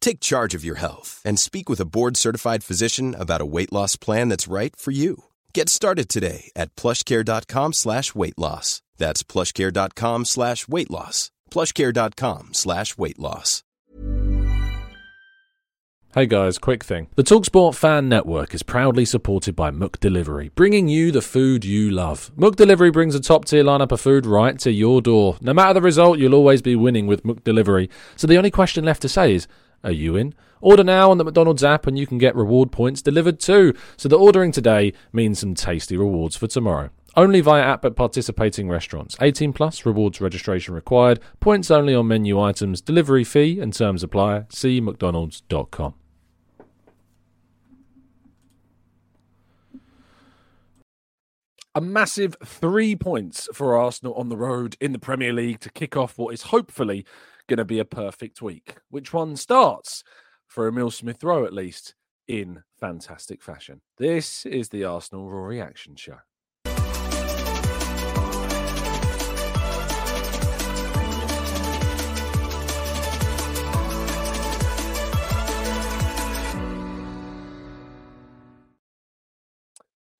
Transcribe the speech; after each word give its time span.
Take 0.00 0.20
charge 0.20 0.54
of 0.54 0.64
your 0.64 0.76
health 0.76 1.22
and 1.24 1.38
speak 1.38 1.68
with 1.68 1.80
a 1.80 1.84
board-certified 1.84 2.64
physician 2.64 3.14
about 3.14 3.40
a 3.40 3.46
weight 3.46 3.72
loss 3.72 3.96
plan 3.96 4.28
that's 4.28 4.48
right 4.48 4.74
for 4.76 4.90
you. 4.90 5.24
Get 5.54 5.68
started 5.68 6.08
today 6.08 6.50
at 6.56 6.74
plushcare.com 6.74 7.72
slash 7.72 8.14
weight 8.14 8.38
loss. 8.38 8.82
That's 8.98 9.22
plushcare.com 9.22 10.24
slash 10.24 10.68
weight 10.68 10.90
loss. 10.90 11.30
plushcare.com 11.50 12.50
slash 12.52 12.98
weight 12.98 13.18
loss. 13.18 13.62
Hey 16.12 16.26
guys, 16.26 16.58
quick 16.58 16.82
thing. 16.82 17.06
The 17.14 17.22
Talksport 17.22 17.76
Fan 17.76 18.08
Network 18.08 18.52
is 18.52 18.64
proudly 18.64 19.04
supported 19.04 19.54
by 19.54 19.70
McDelivery, 19.70 20.52
bringing 20.56 20.88
you 20.88 21.12
the 21.12 21.22
food 21.22 21.64
you 21.64 21.88
love. 21.88 22.32
McDelivery 22.36 22.92
brings 22.92 23.14
a 23.14 23.20
top 23.20 23.44
tier 23.44 23.62
lineup 23.62 23.92
of 23.92 24.00
food 24.00 24.26
right 24.26 24.58
to 24.58 24.72
your 24.72 25.00
door. 25.00 25.36
No 25.40 25.54
matter 25.54 25.74
the 25.74 25.80
result, 25.80 26.18
you'll 26.18 26.34
always 26.34 26.62
be 26.62 26.74
winning 26.74 27.06
with 27.06 27.22
McDelivery. 27.22 27.88
So 28.16 28.26
the 28.26 28.38
only 28.38 28.50
question 28.50 28.84
left 28.84 29.02
to 29.02 29.08
say 29.08 29.34
is, 29.34 29.46
are 29.82 29.92
you 29.92 30.16
in? 30.16 30.34
Order 30.60 30.84
now 30.84 31.10
on 31.10 31.18
the 31.18 31.24
McDonald's 31.24 31.64
app 31.64 31.86
and 31.86 31.98
you 31.98 32.06
can 32.06 32.18
get 32.18 32.36
reward 32.36 32.70
points 32.70 33.00
delivered 33.02 33.40
too. 33.40 33.74
So 33.96 34.08
the 34.08 34.18
ordering 34.18 34.52
today 34.52 34.92
means 35.12 35.38
some 35.38 35.54
tasty 35.54 35.96
rewards 35.96 36.36
for 36.36 36.46
tomorrow. 36.46 36.90
Only 37.16 37.40
via 37.40 37.62
app 37.62 37.84
at 37.84 37.96
participating 37.96 38.68
restaurants. 38.68 39.16
18 39.20 39.52
plus 39.52 39.84
rewards 39.84 40.20
registration 40.20 40.74
required. 40.74 41.18
Points 41.40 41.70
only 41.70 41.94
on 41.94 42.08
menu 42.08 42.40
items. 42.40 42.80
Delivery 42.80 43.24
fee 43.24 43.58
and 43.58 43.74
terms 43.74 44.02
apply. 44.02 44.44
See 44.50 44.80
mcdonalds.com. 44.80 45.94
A 51.72 51.80
massive 51.80 52.36
three 52.44 52.96
points 52.96 53.48
for 53.54 53.76
Arsenal 53.76 54.14
on 54.14 54.28
the 54.28 54.36
road 54.36 54.76
in 54.80 54.92
the 54.92 54.98
Premier 54.98 55.32
League 55.32 55.60
to 55.60 55.70
kick 55.70 55.96
off 55.96 56.18
what 56.18 56.34
is 56.34 56.42
hopefully 56.42 57.06
going 57.50 57.58
to 57.58 57.64
be 57.64 57.80
a 57.80 57.84
perfect 57.84 58.40
week. 58.40 58.76
Which 58.90 59.12
one 59.12 59.34
starts 59.34 60.04
for 60.46 60.68
Emil 60.68 60.92
Smith 60.92 61.22
Rowe, 61.24 61.44
at 61.44 61.52
least, 61.52 61.96
in 62.28 62.62
fantastic 62.78 63.42
fashion? 63.42 63.80
This 63.98 64.46
is 64.46 64.68
the 64.68 64.84
Arsenal 64.84 65.28
Raw 65.28 65.44
Reaction 65.44 65.96
Show. 65.96 66.18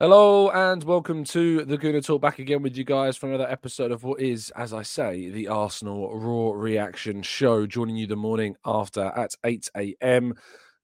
Hello 0.03 0.49
and 0.49 0.83
welcome 0.85 1.25
to 1.25 1.63
the 1.67 1.77
Gooner 1.77 2.03
Talk. 2.03 2.23
Back 2.23 2.39
again 2.39 2.63
with 2.63 2.75
you 2.75 2.85
guys 2.85 3.19
for 3.19 3.27
another 3.29 3.47
episode 3.47 3.93
of 3.93 4.03
what 4.03 4.19
is, 4.19 4.51
as 4.57 4.73
I 4.73 4.81
say, 4.81 5.29
the 5.29 5.49
Arsenal 5.49 6.19
Raw 6.19 6.53
Reaction 6.59 7.21
Show. 7.21 7.67
Joining 7.67 7.97
you 7.97 8.07
the 8.07 8.17
morning 8.17 8.57
after 8.65 9.13
at 9.15 9.35
8 9.45 9.69
a.m. 9.77 10.33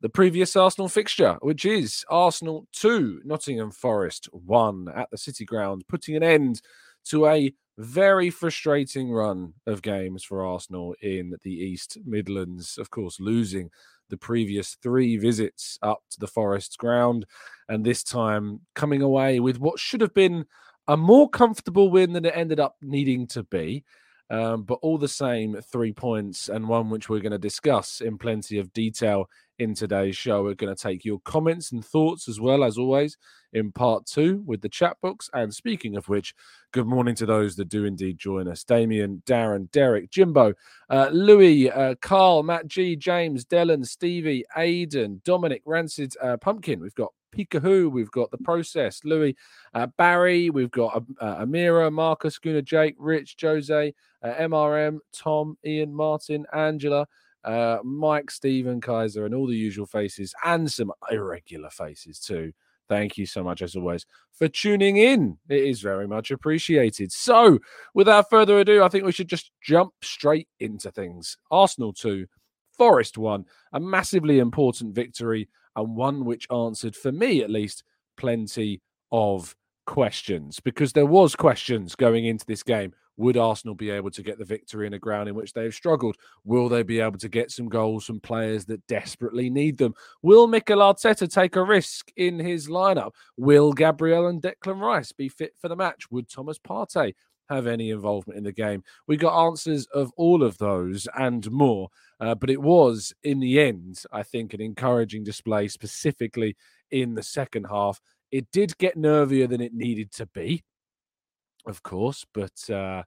The 0.03 0.11
previous 0.11 0.55
Arsenal 0.55 0.91
fixture, 0.91 1.39
which 1.41 1.65
is 1.65 2.05
Arsenal 2.11 2.67
2, 2.73 3.23
Nottingham 3.25 3.71
Forest 3.71 4.29
1 4.33 4.89
at 4.95 5.11
the 5.11 5.17
City 5.17 5.47
Ground, 5.47 5.85
putting 5.89 6.15
an 6.15 6.23
end 6.23 6.61
to 7.07 7.25
a 7.25 7.55
very 7.79 8.29
frustrating 8.29 9.11
run 9.11 9.55
of 9.67 9.81
games 9.81 10.25
for 10.25 10.45
Arsenal 10.45 10.95
in 11.01 11.37
the 11.43 11.55
East 11.55 11.97
Midlands. 12.05 12.77
Of 12.77 12.91
course, 12.91 13.19
losing 13.19 13.71
the 14.09 14.17
previous 14.17 14.77
three 14.83 15.17
visits 15.17 15.79
up 15.83 16.03
to 16.11 16.21
the 16.21 16.27
Forest's 16.27 16.77
ground, 16.77 17.27
and 17.69 17.85
this 17.85 18.03
time 18.03 18.61
coming 18.75 19.03
away 19.03 19.41
with 19.41 19.59
what 19.59 19.79
should 19.79 20.01
have 20.01 20.15
been 20.15 20.45
a 20.89 20.97
more 20.97 21.29
comfortable 21.29 21.91
win 21.91 22.13
than 22.13 22.25
it 22.25 22.37
ended 22.37 22.61
up 22.61 22.77
needing 22.81 23.27
to 23.29 23.43
be. 23.43 23.85
Um, 24.29 24.65
but 24.65 24.81
all 24.83 24.99
the 24.99 25.09
same, 25.09 25.57
three 25.71 25.93
points 25.93 26.49
and 26.49 26.69
one 26.69 26.91
which 26.91 27.09
we're 27.09 27.21
going 27.21 27.31
to 27.33 27.39
discuss 27.39 28.01
in 28.01 28.19
plenty 28.19 28.59
of 28.59 28.73
detail 28.73 29.29
in 29.59 29.75
today's 29.75 30.17
show. 30.17 30.43
We're 30.43 30.55
going 30.55 30.75
to 30.75 30.83
take 30.83 31.05
your 31.05 31.21
comments 31.21 31.73
and 31.73 31.85
thoughts 31.85 32.29
as 32.29 32.41
well, 32.41 32.65
as 32.65 32.79
always, 32.79 33.17
in 33.53 33.73
part 33.73 34.07
two 34.07 34.43
with 34.47 34.61
the 34.61 34.69
chat 34.69 34.97
books. 35.03 35.31
And 35.33 35.53
speaking 35.55 35.97
of 35.97 36.09
which, 36.09 36.35
good 36.73 36.87
morning 36.87 37.15
to 37.17 37.27
those 37.27 37.57
that 37.57 37.69
do 37.69 37.85
indeed 37.85 38.19
join 38.19 38.49
us 38.49 38.65
Damien, 38.65 39.23
Darren, 39.27 39.71
Derek, 39.71 40.11
Jimbo, 40.11 40.55
uh, 40.91 41.09
Louis, 41.13 41.71
uh, 41.71 41.95
Carl, 42.01 42.43
Matt 42.43 42.67
G, 42.67 42.97
James, 42.97 43.45
Dylan, 43.45 43.87
Stevie, 43.87 44.45
Aidan, 44.57 45.23
Dominic, 45.25 45.63
Rancid, 45.65 46.15
uh, 46.23 46.37
Pumpkin. 46.37 46.81
We've 46.81 46.95
got 46.95 47.13
Pikahoo, 47.37 47.91
we've 47.91 48.11
got 48.11 48.31
The 48.31 48.39
Process, 48.39 49.05
Louis, 49.05 49.37
uh, 49.75 49.87
Barry, 49.99 50.51
we've 50.51 50.71
got 50.71 51.05
uh, 51.21 51.45
Amira, 51.45 51.93
Marcus, 51.93 52.39
Guna, 52.39 52.63
Jake, 52.63 52.95
Rich, 52.99 53.37
Jose, 53.41 53.95
uh, 54.23 54.35
MRM, 54.35 54.99
Tom, 55.13 55.59
Ian, 55.65 55.95
Martin, 55.95 56.47
Angela, 56.53 57.07
uh, 57.47 57.79
Mike, 57.85 58.31
Stephen, 58.31 58.81
Kaiser, 58.81 59.25
and 59.25 59.35
all 59.35 59.47
the 59.47 59.57
usual 59.57 59.87
faces, 59.87 60.35
and 60.45 60.71
some 60.71 60.93
irregular 61.11 61.71
faces 61.71 62.19
too. 62.19 62.53
Thank 62.89 63.17
you 63.17 63.27
so 63.27 63.43
much, 63.43 63.63
as 63.63 63.75
always, 63.75 64.07
for 64.33 64.49
tuning 64.49 64.97
in. 64.97 65.39
It 65.49 65.65
is 65.65 65.81
very 65.81 66.07
much 66.07 66.31
appreciated. 66.31 67.11
So, 67.11 67.59
without 67.95 68.31
further 68.31 68.59
ado, 68.59 68.83
I 68.83 68.89
think 68.89 69.05
we 69.05 69.13
should 69.13 69.29
just 69.29 69.51
jump 69.61 69.93
straight 70.03 70.49
into 70.61 70.91
things. 70.91 71.37
Arsenal 71.51 71.93
2, 71.93 72.27
Forest 72.77 73.19
1, 73.19 73.45
a 73.73 73.81
massively 73.81 74.39
important 74.39 74.95
victory, 74.95 75.49
and 75.75 75.97
one 75.97 76.25
which 76.25 76.47
answered, 76.53 76.95
for 76.95 77.13
me 77.13 77.43
at 77.43 77.51
least, 77.51 77.83
plenty 78.17 78.81
of 79.13 79.55
questions 79.87 80.59
because 80.59 80.93
there 80.93 81.07
was 81.07 81.37
questions 81.37 81.95
going 81.95 82.27
into 82.27 82.45
this 82.47 82.63
game 82.63 82.93
would 83.17 83.37
Arsenal 83.37 83.75
be 83.75 83.91
able 83.91 84.11
to 84.11 84.23
get 84.23 84.39
the 84.39 84.45
victory 84.45 84.87
in 84.87 84.95
a 84.95 84.99
ground 84.99 85.29
in 85.29 85.35
which 85.35 85.53
they 85.53 85.65
have 85.65 85.75
struggled? 85.75 86.17
Will 86.45 86.69
they 86.69 86.83
be 86.83 87.01
able 87.01 87.19
to 87.19 87.29
get 87.29 87.51
some 87.51 87.69
goals 87.69 88.05
from 88.05 88.21
players 88.21 88.65
that 88.67 88.87
desperately 88.87 89.51
need 89.51 89.79
them? 89.79 89.95
Will 90.23 90.47
Mikel 90.47 90.79
Arteta 90.79 91.33
take 91.33 91.57
a 91.57 91.63
risk 91.63 92.11
in 92.17 92.39
his 92.39 92.69
lineup? 92.69 93.13
Will 93.37 93.73
Gabriel 93.73 94.27
and 94.27 94.43
Declan 94.43 94.81
Rice 94.81 95.13
be 95.13 95.29
fit 95.29 95.55
for 95.61 95.69
the 95.69 95.77
match? 95.77 96.11
Would 96.11 96.29
Thomas 96.29 96.59
Partey 96.59 97.15
have 97.49 97.67
any 97.67 97.91
involvement 97.91 98.37
in 98.37 98.45
the 98.45 98.53
game? 98.53 98.83
We 99.07 99.17
got 99.17 99.47
answers 99.47 99.87
of 99.87 100.13
all 100.17 100.43
of 100.43 100.59
those 100.59 101.09
and 101.17 101.51
more. 101.51 101.89
Uh, 102.19 102.35
but 102.35 102.51
it 102.51 102.61
was, 102.61 103.13
in 103.25 103.41
the 103.41 103.61
end, 103.61 104.03
I 104.11 104.23
think, 104.23 104.55
an 104.55 104.61
encouraging 104.61 105.25
display, 105.25 105.69
specifically 105.69 106.57
in 106.91 107.15
the 107.15 107.23
second 107.23 107.65
half. 107.65 108.01
It 108.33 108.51
did 108.53 108.77
get 108.79 108.97
nervier 108.97 109.47
than 109.47 109.61
it 109.61 109.75
needed 109.75 110.13
to 110.13 110.27
be 110.27 110.65
of 111.67 111.83
course. 111.83 112.25
But 112.33 112.71
uh, 112.71 113.03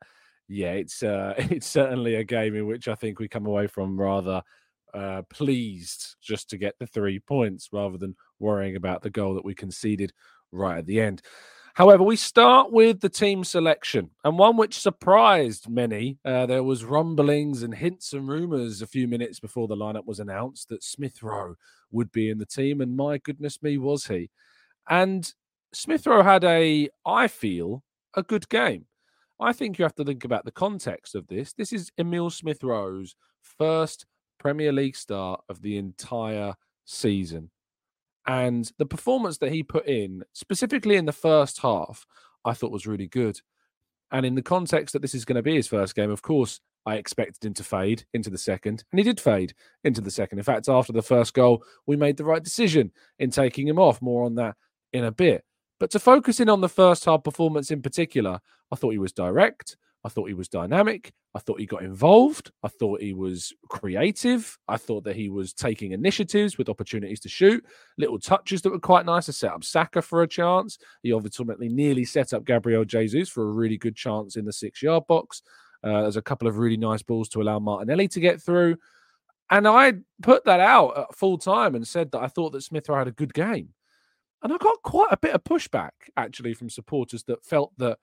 yeah, 0.48 0.74
it's 0.74 1.04
uh, 1.04 1.34
it's 1.38 1.68
certainly 1.68 2.16
a 2.16 2.24
game 2.24 2.56
in 2.56 2.68
which 2.68 2.88
I 2.88 2.96
think 2.96 3.20
we 3.20 3.28
come 3.28 3.46
away 3.46 3.68
from 3.68 4.00
rather 4.00 4.42
uh, 4.94 5.22
pleased 5.30 6.16
just 6.22 6.50
to 6.50 6.58
get 6.58 6.76
the 6.80 6.88
three 6.88 7.20
points 7.20 7.70
rather 7.72 7.98
than 7.98 8.16
worrying 8.40 8.76
about 8.76 9.02
the 9.02 9.10
goal 9.10 9.36
that 9.36 9.46
we 9.46 9.54
conceded 9.54 10.12
right 10.52 10.80
at 10.80 10.86
the 10.86 11.00
end. 11.00 11.22
However, 11.76 12.04
we 12.04 12.16
start 12.16 12.72
with 12.72 13.00
the 13.00 13.10
team 13.10 13.44
selection 13.44 14.10
and 14.24 14.38
one 14.38 14.58
which 14.58 14.80
surprised 14.80 15.70
many. 15.70 16.18
Uh, 16.26 16.46
there 16.46 16.64
was 16.64 16.84
rumblings 16.84 17.64
and 17.64 17.74
hints 17.74 18.12
and 18.12 18.28
rumours 18.28 18.82
a 18.82 18.88
few 18.88 19.08
minutes 19.08 19.40
before 19.40 19.68
the 19.68 19.78
lineup 19.78 20.06
was 20.06 20.20
announced 20.20 20.70
that 20.70 20.84
Smith 20.84 21.22
Rowe 21.24 21.56
would 21.92 22.12
be 22.12 22.30
in 22.30 22.38
the 22.38 22.46
team, 22.46 22.82
and 22.82 22.98
my 22.98 23.18
goodness 23.20 23.62
me, 23.62 23.78
was 23.78 24.08
he? 24.08 24.30
And 24.90 25.32
Smith 25.74 26.06
Rowe 26.06 26.24
had 26.24 26.44
a, 26.44 26.90
I 27.06 27.28
feel, 27.28 27.84
a 28.16 28.24
good 28.24 28.48
game. 28.50 28.86
I 29.40 29.54
think 29.54 29.78
you 29.78 29.84
have 29.84 29.96
to 29.96 30.04
think 30.04 30.26
about 30.26 30.46
the 30.46 30.52
context 30.52 31.16
of 31.16 31.28
this. 31.28 31.54
This 31.54 31.72
is 31.72 31.92
Emil 31.98 32.30
Smith 32.30 32.64
Rowe's 32.64 33.16
first 33.42 34.06
Premier 34.38 34.72
League 34.72 34.96
start 34.96 35.42
of 35.50 35.62
the 35.62 35.78
entire 35.78 36.56
season. 36.86 37.52
And 38.28 38.70
the 38.78 38.86
performance 38.86 39.38
that 39.38 39.52
he 39.52 39.64
put 39.64 39.88
in, 39.88 40.24
specifically 40.34 40.96
in 40.96 41.06
the 41.06 41.12
first 41.12 41.60
half, 41.62 42.06
I 42.44 42.54
thought 42.54 42.72
was 42.72 42.88
really 42.88 43.08
good. 43.08 43.40
And 44.12 44.26
in 44.26 44.36
the 44.36 44.42
context 44.42 44.94
that 44.94 45.02
this 45.02 45.16
is 45.16 45.26
going 45.26 45.36
to 45.36 45.44
be 45.44 45.56
his 45.56 45.68
first 45.68 45.96
game, 45.96 46.10
of 46.10 46.22
course, 46.22 46.60
I 46.86 46.96
expected 46.96 47.46
him 47.46 47.54
to 47.56 47.64
fade 47.64 48.06
into 48.14 48.30
the 48.30 48.38
second, 48.38 48.84
and 48.92 49.00
he 49.00 49.04
did 49.04 49.20
fade 49.20 49.54
into 49.84 50.02
the 50.02 50.12
second. 50.12 50.40
In 50.40 50.44
fact, 50.44 50.70
after 50.70 50.94
the 50.94 51.02
first 51.02 51.34
goal, 51.34 51.64
we 51.86 51.96
made 51.96 52.18
the 52.18 52.26
right 52.26 52.44
decision 52.44 52.92
in 53.20 53.30
taking 53.30 53.68
him 53.68 53.78
off. 53.78 54.02
More 54.02 54.24
on 54.24 54.36
that 54.36 54.56
in 54.94 55.04
a 55.04 55.12
bit. 55.12 55.44
But 55.80 55.92
to 55.92 56.00
focus 56.00 56.40
in 56.40 56.50
on 56.50 56.62
the 56.62 56.70
first 56.70 57.06
half 57.06 57.24
performance 57.24 57.72
in 57.72 57.82
particular, 57.82 58.40
I 58.72 58.76
thought 58.76 58.92
he 58.92 58.98
was 58.98 59.14
direct. 59.14 59.78
I 60.04 60.10
thought 60.10 60.28
he 60.28 60.34
was 60.34 60.48
dynamic. 60.48 61.12
I 61.36 61.40
thought 61.40 61.60
he 61.60 61.66
got 61.66 61.84
involved. 61.84 62.52
I 62.64 62.70
thought 62.70 63.02
he 63.02 63.14
was 63.14 63.54
creative. 63.70 64.58
I 64.68 64.78
thought 64.78 65.04
that 65.04 65.16
he 65.16 65.30
was 65.30 65.54
taking 65.54 65.92
initiatives 65.92 66.58
with 66.58 66.70
opportunities 66.70 67.20
to 67.22 67.30
shoot, 67.30 67.64
little 67.98 68.18
touches 68.18 68.62
that 68.62 68.72
were 68.72 68.80
quite 68.80 69.06
nice 69.06 69.26
to 69.26 69.34
set 69.34 69.52
up 69.52 69.64
Saka 69.64 70.02
for 70.02 70.24
a 70.24 70.28
chance. 70.28 70.78
He 71.04 71.14
ultimately 71.14 71.70
nearly 71.70 72.06
set 72.06 72.34
up 72.34 72.46
Gabriel 72.46 72.86
Jesus 72.86 73.30
for 73.30 73.44
a 73.44 73.54
really 73.54 73.78
good 73.78 73.96
chance 73.96 74.38
in 74.38 74.46
the 74.46 74.54
six 74.54 74.82
yard 74.82 75.06
box. 75.08 75.42
Uh, 75.84 76.02
there's 76.02 76.18
a 76.18 76.22
couple 76.22 76.48
of 76.48 76.58
really 76.58 76.78
nice 76.78 77.04
balls 77.04 77.30
to 77.30 77.42
allow 77.42 77.60
Martinelli 77.60 78.08
to 78.10 78.20
get 78.20 78.42
through. 78.42 78.78
And 79.50 79.68
I 79.68 79.94
put 80.22 80.46
that 80.46 80.60
out 80.60 80.98
at 80.98 81.16
full 81.16 81.38
time 81.38 81.76
and 81.76 81.88
said 81.88 82.12
that 82.12 82.22
I 82.22 82.28
thought 82.28 82.52
that 82.52 82.62
Smith 82.62 82.88
had 82.88 83.08
a 83.08 83.12
good 83.12 83.34
game. 83.34 83.70
And 84.42 84.54
I 84.54 84.58
got 84.58 84.82
quite 84.84 85.12
a 85.12 85.18
bit 85.18 85.34
of 85.34 85.44
pushback 85.44 85.92
actually 86.16 86.54
from 86.54 86.70
supporters 86.70 87.24
that 87.24 87.44
felt 87.44 87.74
that 87.78 87.98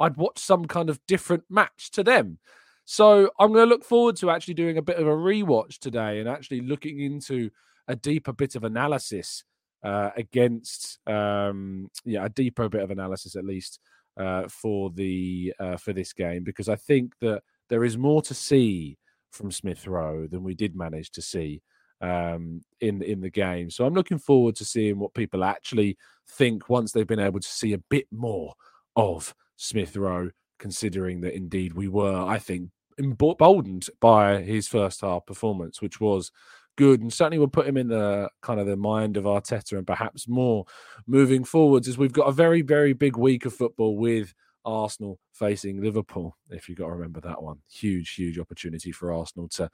I'd 0.00 0.16
watch 0.16 0.38
some 0.38 0.66
kind 0.66 0.90
of 0.90 1.00
different 1.06 1.44
match 1.48 1.90
to 1.92 2.02
them. 2.02 2.38
So 2.84 3.30
I'm 3.38 3.52
going 3.52 3.66
to 3.66 3.70
look 3.70 3.84
forward 3.84 4.16
to 4.16 4.30
actually 4.30 4.54
doing 4.54 4.78
a 4.78 4.82
bit 4.82 4.98
of 4.98 5.06
a 5.06 5.10
rewatch 5.10 5.78
today 5.78 6.20
and 6.20 6.28
actually 6.28 6.60
looking 6.60 7.00
into 7.00 7.50
a 7.88 7.96
deeper 7.96 8.32
bit 8.32 8.54
of 8.54 8.64
analysis 8.64 9.44
uh, 9.82 10.10
against, 10.16 10.98
um, 11.06 11.88
yeah, 12.04 12.24
a 12.24 12.28
deeper 12.28 12.68
bit 12.68 12.82
of 12.82 12.90
analysis 12.90 13.36
at 13.36 13.44
least 13.44 13.80
uh, 14.16 14.48
for 14.48 14.90
the 14.90 15.52
uh, 15.60 15.76
for 15.76 15.92
this 15.92 16.12
game 16.12 16.42
because 16.42 16.68
I 16.68 16.76
think 16.76 17.12
that 17.20 17.42
there 17.68 17.84
is 17.84 17.98
more 17.98 18.22
to 18.22 18.34
see 18.34 18.98
from 19.30 19.50
Smith 19.50 19.86
Rowe 19.86 20.26
than 20.26 20.42
we 20.42 20.54
did 20.54 20.74
manage 20.74 21.10
to 21.12 21.22
see 21.22 21.62
um, 22.00 22.62
in 22.80 23.02
in 23.02 23.20
the 23.20 23.30
game. 23.30 23.70
So 23.70 23.86
I'm 23.86 23.94
looking 23.94 24.18
forward 24.18 24.56
to 24.56 24.64
seeing 24.64 24.98
what 24.98 25.14
people 25.14 25.44
actually 25.44 25.96
think 26.28 26.68
once 26.68 26.92
they've 26.92 27.06
been 27.06 27.20
able 27.20 27.40
to 27.40 27.48
see 27.48 27.72
a 27.72 27.78
bit 27.78 28.06
more 28.10 28.54
of 28.96 29.34
Smith 29.56 29.96
Rowe, 29.96 30.30
considering 30.58 31.20
that 31.22 31.34
indeed 31.34 31.74
we 31.74 31.88
were, 31.88 32.16
I 32.16 32.38
think, 32.38 32.70
emboldened 32.98 33.88
by 34.00 34.42
his 34.42 34.68
first 34.68 35.00
half 35.00 35.26
performance, 35.26 35.80
which 35.80 36.00
was 36.00 36.30
good 36.76 37.00
and 37.00 37.12
certainly 37.12 37.38
will 37.38 37.48
put 37.48 37.66
him 37.66 37.76
in 37.76 37.88
the 37.88 38.28
kind 38.42 38.60
of 38.60 38.66
the 38.66 38.76
mind 38.76 39.16
of 39.16 39.24
Arteta 39.24 39.78
and 39.78 39.86
perhaps 39.86 40.28
more 40.28 40.66
moving 41.06 41.42
forwards 41.42 41.88
as 41.88 41.98
we've 41.98 42.12
got 42.12 42.28
a 42.28 42.32
very, 42.32 42.62
very 42.62 42.92
big 42.92 43.16
week 43.16 43.46
of 43.46 43.54
football 43.54 43.96
with 43.96 44.34
Arsenal 44.64 45.18
facing 45.32 45.80
Liverpool. 45.80 46.36
If 46.50 46.68
you've 46.68 46.78
got 46.78 46.86
to 46.86 46.92
remember 46.92 47.20
that 47.22 47.42
one, 47.42 47.58
huge, 47.70 48.14
huge 48.14 48.38
opportunity 48.38 48.92
for 48.92 49.12
Arsenal 49.12 49.48
to 49.50 49.70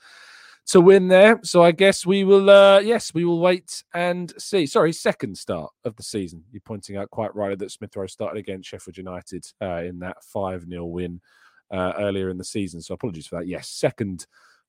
to 0.67 0.81
win 0.81 1.09
there. 1.09 1.41
So 1.43 1.62
I 1.62 1.73
guess 1.73 2.06
we 2.06 2.25
will, 2.25 2.49
uh, 2.49 2.81
yes, 2.81 3.12
we 3.12 3.25
will 3.25 3.41
wait 3.41 3.82
and 3.94 4.32
see. 4.38 4.67
Sorry, 4.67 4.93
second 4.93 5.37
start 5.37 5.70
of 5.85 5.97
the 5.97 6.03
season. 6.03 6.44
You're 6.53 6.62
pointing 6.64 6.97
out 6.97 7.11
quite 7.11 7.35
rightly 7.35 7.56
that 7.56 7.73
Smith 7.73 7.97
Rowe 7.97 8.06
started 8.06 8.38
against 8.38 8.69
Sheffield 8.69 8.97
United 8.97 9.44
uh, 9.61 9.82
in 9.82 9.99
that 10.00 10.23
5 10.25 10.67
0 10.69 10.85
win 10.87 11.20
uh, 11.70 11.93
earlier 11.99 12.31
in 12.31 12.38
the 12.38 12.44
season. 12.44 12.81
So 12.81 12.94
apologies 12.94 13.26
for 13.26 13.38
that. 13.38 13.49
Yes, 13.49 13.69
second 13.69 14.26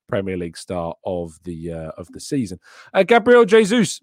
Premier 0.07 0.37
League 0.37 0.57
start 0.57 0.97
of 1.05 1.37
the 1.43 1.71
uh, 1.71 1.91
of 1.97 2.07
the 2.11 2.19
season. 2.19 2.59
Uh, 2.93 3.03
Gabriel 3.03 3.45
Jesus 3.45 4.01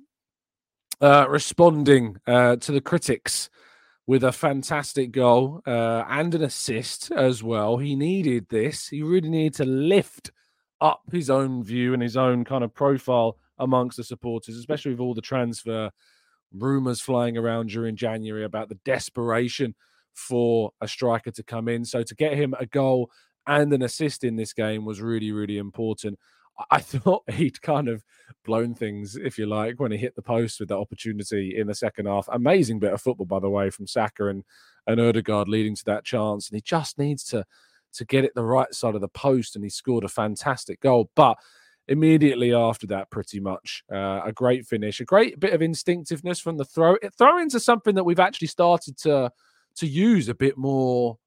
uh, 1.00 1.26
responding 1.28 2.16
uh, 2.26 2.56
to 2.56 2.72
the 2.72 2.80
critics 2.80 3.50
with 4.06 4.24
a 4.24 4.32
fantastic 4.32 5.12
goal 5.12 5.62
uh, 5.66 6.04
and 6.08 6.34
an 6.34 6.42
assist 6.42 7.10
as 7.12 7.42
well. 7.42 7.76
He 7.76 7.94
needed 7.94 8.48
this. 8.48 8.88
He 8.88 9.02
really 9.02 9.28
needed 9.28 9.54
to 9.54 9.64
lift 9.64 10.32
up 10.80 11.02
his 11.12 11.30
own 11.30 11.62
view 11.62 11.92
and 11.92 12.02
his 12.02 12.16
own 12.16 12.44
kind 12.44 12.64
of 12.64 12.74
profile 12.74 13.36
amongst 13.58 13.96
the 13.96 14.04
supporters, 14.04 14.56
especially 14.56 14.92
with 14.92 15.00
all 15.00 15.14
the 15.14 15.20
transfer 15.20 15.90
rumors 16.52 17.00
flying 17.00 17.36
around 17.36 17.68
during 17.68 17.96
January 17.96 18.44
about 18.44 18.68
the 18.68 18.78
desperation 18.84 19.74
for 20.14 20.72
a 20.80 20.88
striker 20.88 21.30
to 21.30 21.42
come 21.42 21.68
in. 21.68 21.84
So 21.84 22.02
to 22.02 22.14
get 22.14 22.34
him 22.34 22.54
a 22.58 22.66
goal 22.66 23.10
and 23.46 23.72
an 23.72 23.82
assist 23.82 24.24
in 24.24 24.36
this 24.36 24.52
game 24.52 24.84
was 24.84 25.00
really, 25.00 25.32
really 25.32 25.58
important. 25.58 26.18
I 26.70 26.78
thought 26.80 27.30
he'd 27.30 27.62
kind 27.62 27.88
of 27.88 28.04
blown 28.44 28.74
things, 28.74 29.16
if 29.16 29.38
you 29.38 29.46
like, 29.46 29.78
when 29.78 29.92
he 29.92 29.98
hit 29.98 30.16
the 30.16 30.22
post 30.22 30.60
with 30.60 30.68
that 30.70 30.78
opportunity 30.78 31.56
in 31.56 31.66
the 31.66 31.74
second 31.74 32.06
half. 32.06 32.28
Amazing 32.32 32.80
bit 32.80 32.92
of 32.92 33.00
football, 33.00 33.26
by 33.26 33.40
the 33.40 33.50
way, 33.50 33.70
from 33.70 33.86
Saka 33.86 34.28
and, 34.28 34.44
and 34.86 35.00
Odegaard 35.00 35.48
leading 35.48 35.76
to 35.76 35.84
that 35.86 36.04
chance. 36.04 36.48
And 36.48 36.56
he 36.56 36.62
just 36.62 36.98
needs 36.98 37.24
to 37.24 37.44
to 37.94 38.04
get 38.04 38.24
it 38.24 38.32
the 38.34 38.44
right 38.44 38.72
side 38.74 38.94
of 38.94 39.00
the 39.00 39.08
post, 39.08 39.56
and 39.56 39.64
he 39.64 39.70
scored 39.70 40.04
a 40.04 40.08
fantastic 40.08 40.80
goal. 40.80 41.10
But 41.14 41.38
immediately 41.88 42.54
after 42.54 42.86
that, 42.86 43.10
pretty 43.10 43.40
much 43.40 43.82
uh, 43.92 44.20
a 44.24 44.32
great 44.32 44.66
finish, 44.66 45.00
a 45.00 45.04
great 45.04 45.40
bit 45.40 45.52
of 45.52 45.62
instinctiveness 45.62 46.38
from 46.38 46.56
the 46.56 46.64
throw. 46.64 46.96
Throw-ins 47.18 47.54
are 47.54 47.60
something 47.60 47.94
that 47.96 48.04
we've 48.04 48.20
actually 48.20 48.48
started 48.48 48.96
to 48.98 49.30
to 49.76 49.86
use 49.86 50.28
a 50.28 50.34
bit 50.34 50.56
more 50.58 51.18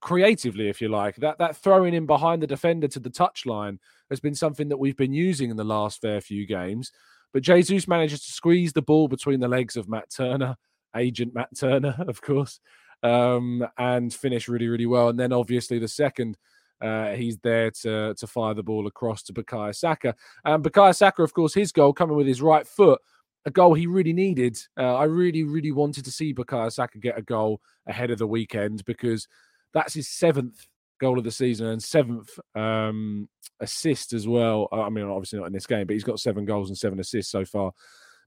creatively, 0.00 0.68
if 0.68 0.80
you 0.80 0.88
like. 0.88 1.16
That 1.16 1.38
that 1.38 1.56
throwing 1.56 1.94
in 1.94 2.06
behind 2.06 2.42
the 2.42 2.46
defender 2.46 2.88
to 2.88 3.00
the 3.00 3.10
touchline 3.10 3.78
has 4.10 4.20
been 4.20 4.34
something 4.34 4.68
that 4.68 4.78
we've 4.78 4.96
been 4.96 5.12
using 5.12 5.50
in 5.50 5.56
the 5.56 5.64
last 5.64 6.00
fair 6.00 6.20
few 6.20 6.46
games. 6.46 6.92
But 7.32 7.42
Jesus 7.42 7.86
manages 7.86 8.24
to 8.24 8.32
squeeze 8.32 8.72
the 8.72 8.82
ball 8.82 9.08
between 9.08 9.40
the 9.40 9.48
legs 9.48 9.76
of 9.76 9.88
Matt 9.88 10.10
Turner, 10.10 10.56
agent 10.96 11.34
Matt 11.34 11.50
Turner, 11.56 11.94
of 12.08 12.22
course, 12.22 12.60
um, 13.02 13.66
and 13.76 14.12
finish 14.12 14.48
really, 14.48 14.68
really 14.68 14.86
well. 14.86 15.08
And 15.08 15.18
then 15.18 15.32
obviously 15.32 15.78
the 15.78 15.88
second, 15.88 16.36
uh, 16.80 17.12
he's 17.12 17.38
there 17.38 17.70
to 17.70 18.14
to 18.14 18.26
fire 18.26 18.54
the 18.54 18.62
ball 18.62 18.86
across 18.86 19.22
to 19.24 19.32
Bukayo 19.32 19.74
Saka. 19.74 20.14
And 20.44 20.62
Bukayo 20.62 20.94
Saka, 20.94 21.22
of 21.22 21.34
course, 21.34 21.54
his 21.54 21.72
goal 21.72 21.92
coming 21.92 22.16
with 22.16 22.26
his 22.26 22.42
right 22.42 22.66
foot, 22.66 23.00
a 23.44 23.50
goal 23.50 23.74
he 23.74 23.86
really 23.86 24.12
needed. 24.12 24.58
Uh, 24.76 24.94
I 24.94 25.04
really, 25.04 25.42
really 25.42 25.72
wanted 25.72 26.04
to 26.04 26.12
see 26.12 26.34
Bukayo 26.34 26.70
Saka 26.72 26.98
get 26.98 27.18
a 27.18 27.22
goal 27.22 27.60
ahead 27.86 28.10
of 28.10 28.18
the 28.18 28.26
weekend 28.26 28.84
because 28.84 29.26
that's 29.74 29.94
his 29.94 30.08
seventh 30.08 30.66
goal 31.00 31.18
of 31.18 31.24
the 31.24 31.30
season 31.30 31.66
and 31.68 31.82
seventh 31.82 32.38
um, 32.54 33.28
assist 33.60 34.12
as 34.12 34.26
well. 34.26 34.68
I 34.72 34.88
mean, 34.88 35.04
obviously 35.04 35.38
not 35.38 35.46
in 35.46 35.52
this 35.52 35.66
game, 35.66 35.86
but 35.86 35.94
he's 35.94 36.04
got 36.04 36.20
seven 36.20 36.44
goals 36.44 36.68
and 36.68 36.78
seven 36.78 37.00
assists 37.00 37.32
so 37.32 37.44
far 37.44 37.72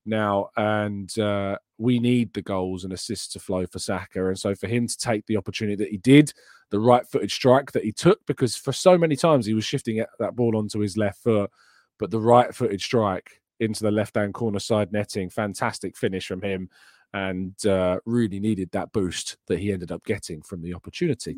now, 0.06 0.50
and 0.58 1.18
uh, 1.20 1.58
we 1.78 2.00
need 2.00 2.34
the 2.34 2.42
goals 2.42 2.84
and 2.84 2.94
assists 2.94 3.28
to 3.34 3.40
flow 3.40 3.66
for 3.66 3.80
Saka. 3.80 4.28
And 4.28 4.40
so 4.40 4.56
for 4.56 4.68
him 4.68 4.88
to 4.88 4.98
take 4.98 5.26
the 5.26 5.38
opportunity 5.38 5.76
that 5.76 5.92
he 5.92 5.98
did, 5.98 6.34
the 6.70 6.80
right-footed 6.80 7.32
strike 7.32 7.72
that 7.74 7.84
he 7.84 7.92
took, 7.92 8.26
because 8.26 8.56
for 8.56 8.72
so 8.72 8.98
many 8.98 9.16
times 9.16 9.46
he 9.46 9.54
was 9.54 9.66
shifting 9.66 10.04
that 10.20 10.36
ball 10.36 10.58
onto 10.58 10.80
his 10.80 10.98
left 10.98 11.22
foot, 11.22 11.52
but 12.00 12.12
the 12.12 12.20
right-footed 12.20 12.82
strike 12.82 13.42
into 13.60 13.84
the 13.84 13.92
left-hand 13.92 14.34
corner 14.34 14.60
side 14.60 14.92
netting, 14.92 15.30
fantastic 15.30 15.96
finish 15.96 16.28
from 16.28 16.42
him, 16.42 16.70
and 17.14 17.66
uh, 17.66 18.00
really 18.06 18.40
needed 18.40 18.72
that 18.72 18.92
boost 18.94 19.38
that 19.48 19.60
he 19.60 19.72
ended 19.72 19.92
up 19.92 20.04
getting 20.06 20.42
from 20.42 20.62
the 20.62 20.74
opportunity. 20.74 21.36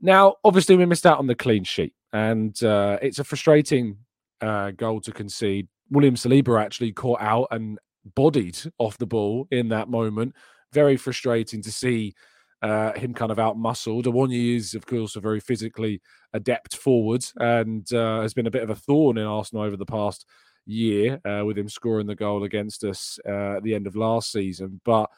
Now, 0.00 0.36
obviously, 0.44 0.76
we 0.76 0.86
missed 0.86 1.06
out 1.06 1.18
on 1.18 1.26
the 1.26 1.34
clean 1.34 1.64
sheet, 1.64 1.94
and 2.12 2.60
uh, 2.62 2.98
it's 3.02 3.18
a 3.18 3.24
frustrating 3.24 3.98
uh, 4.40 4.70
goal 4.70 5.00
to 5.00 5.12
concede 5.12 5.68
William 5.92 6.14
Saliba 6.14 6.60
actually 6.60 6.92
caught 6.92 7.20
out 7.20 7.48
and 7.50 7.78
bodied 8.14 8.58
off 8.78 8.98
the 8.98 9.06
ball 9.06 9.46
in 9.50 9.68
that 9.68 9.88
moment. 9.88 10.34
Very 10.72 10.96
frustrating 10.96 11.62
to 11.62 11.70
see 11.70 12.14
uh, 12.62 12.92
him 12.94 13.12
kind 13.12 13.30
of 13.30 13.38
out 13.38 13.58
muscled. 13.58 14.06
Awoniyi 14.06 14.56
is, 14.56 14.74
of 14.74 14.86
course, 14.86 15.16
a 15.16 15.20
very 15.20 15.38
physically 15.38 16.00
adept 16.32 16.76
forward 16.76 17.22
and 17.36 17.92
uh, 17.92 18.22
has 18.22 18.32
been 18.32 18.46
a 18.46 18.50
bit 18.50 18.62
of 18.62 18.70
a 18.70 18.74
thorn 18.74 19.18
in 19.18 19.26
Arsenal 19.26 19.64
over 19.64 19.76
the 19.76 19.84
past 19.84 20.26
year 20.64 21.20
uh, 21.26 21.44
with 21.44 21.58
him 21.58 21.68
scoring 21.68 22.06
the 22.06 22.14
goal 22.14 22.44
against 22.44 22.84
us 22.84 23.18
uh, 23.28 23.56
at 23.56 23.62
the 23.62 23.74
end 23.74 23.86
of 23.86 23.94
last 23.94 24.32
season. 24.32 24.80
But 24.84 25.10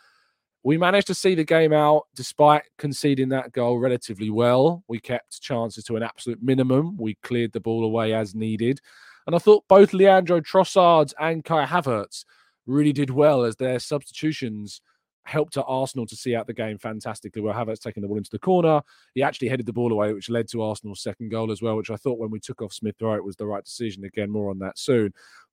we 0.65 0.79
managed 0.79 1.07
to 1.09 1.15
see 1.15 1.35
the 1.35 1.45
game 1.45 1.73
out 1.73 2.05
despite 2.17 2.63
conceding 2.79 3.29
that 3.29 3.53
goal 3.53 3.79
relatively 3.79 4.31
well. 4.31 4.83
We 4.89 4.99
kept 4.99 5.41
chances 5.41 5.85
to 5.85 5.97
an 5.97 6.03
absolute 6.03 6.43
minimum. 6.43 6.97
We 6.97 7.15
cleared 7.23 7.53
the 7.53 7.61
ball 7.61 7.85
away 7.85 8.15
as 8.15 8.35
needed. 8.35 8.81
And 9.27 9.35
I 9.35 9.39
thought 9.39 9.65
both 9.69 9.93
Leandro 9.93 10.41
Trossard 10.41 11.13
and 11.19 11.45
Kai 11.45 11.65
Havertz 11.65 12.25
really 12.67 12.93
did 12.93 13.11
well 13.11 13.45
as 13.45 13.57
their 13.57 13.79
substitutions 13.79 14.81
helped 15.27 15.57
Arsenal 15.57 16.07
to 16.07 16.17
see 16.17 16.35
out 16.37 16.47
the 16.47 16.53
game 16.53 16.79
fantastically. 16.79 17.41
Where 17.41 17.55
Havertz 17.55 17.81
taking 17.81 18.03
the 18.03 18.09
ball 18.09 18.19
into 18.19 18.31
the 18.31 18.39
corner, 18.39 18.83
he 19.15 19.23
actually 19.23 19.49
headed 19.49 19.67
the 19.67 19.73
ball 19.73 19.93
away, 19.93 20.13
which 20.13 20.29
led 20.29 20.49
to 20.49 20.63
Arsenal's 20.63 21.03
second 21.03 21.31
goal 21.31 21.51
as 21.51 21.63
well. 21.63 21.77
Which 21.77 21.91
I 21.91 21.97
thought 21.97 22.19
when 22.19 22.31
we 22.31 22.41
took 22.41 22.61
off 22.61 22.73
Smith 22.73 22.97
Rowe, 23.01 23.15
it 23.15 23.25
was 23.25 23.37
the 23.37 23.47
right 23.47 23.65
decision. 23.65 24.05
Again, 24.05 24.31
more 24.31 24.51
on 24.51 24.59
that 24.59 24.79
soon. 24.79 25.13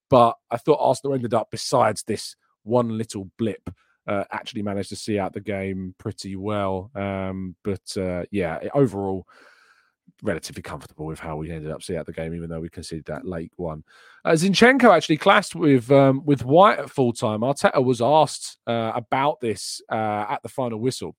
But 0.09 0.35
I 0.49 0.57
thought 0.57 0.79
Arsenal 0.81 1.15
ended 1.15 1.33
up, 1.33 1.47
besides 1.51 2.03
this 2.03 2.35
one 2.63 2.97
little 2.97 3.29
blip, 3.37 3.69
uh, 4.07 4.25
actually 4.31 4.61
managed 4.61 4.89
to 4.89 4.95
see 4.97 5.17
out 5.17 5.31
the 5.33 5.39
game 5.39 5.95
pretty 5.97 6.35
well. 6.35 6.91
Um, 6.95 7.55
but 7.63 7.95
uh, 7.97 8.23
yeah, 8.29 8.59
overall, 8.73 9.25
relatively 10.23 10.61
comfortable 10.61 11.05
with 11.05 11.19
how 11.19 11.35
we 11.35 11.51
ended 11.51 11.71
up 11.71 11.83
seeing 11.83 11.99
out 11.99 12.05
the 12.05 12.13
game, 12.13 12.33
even 12.33 12.49
though 12.49 12.59
we 12.59 12.69
conceded 12.69 13.05
that 13.05 13.25
late 13.25 13.51
one. 13.55 13.83
Uh, 14.23 14.31
Zinchenko 14.31 14.95
actually 14.95 15.17
clashed 15.17 15.55
with 15.55 15.91
um, 15.91 16.23
with 16.25 16.45
White 16.45 16.79
at 16.79 16.89
full 16.89 17.13
time. 17.13 17.41
Arteta 17.41 17.83
was 17.83 18.01
asked 18.01 18.57
uh, 18.67 18.91
about 18.95 19.39
this 19.41 19.81
uh, 19.91 20.25
at 20.29 20.43
the 20.43 20.49
final 20.49 20.79
whistle, 20.79 21.15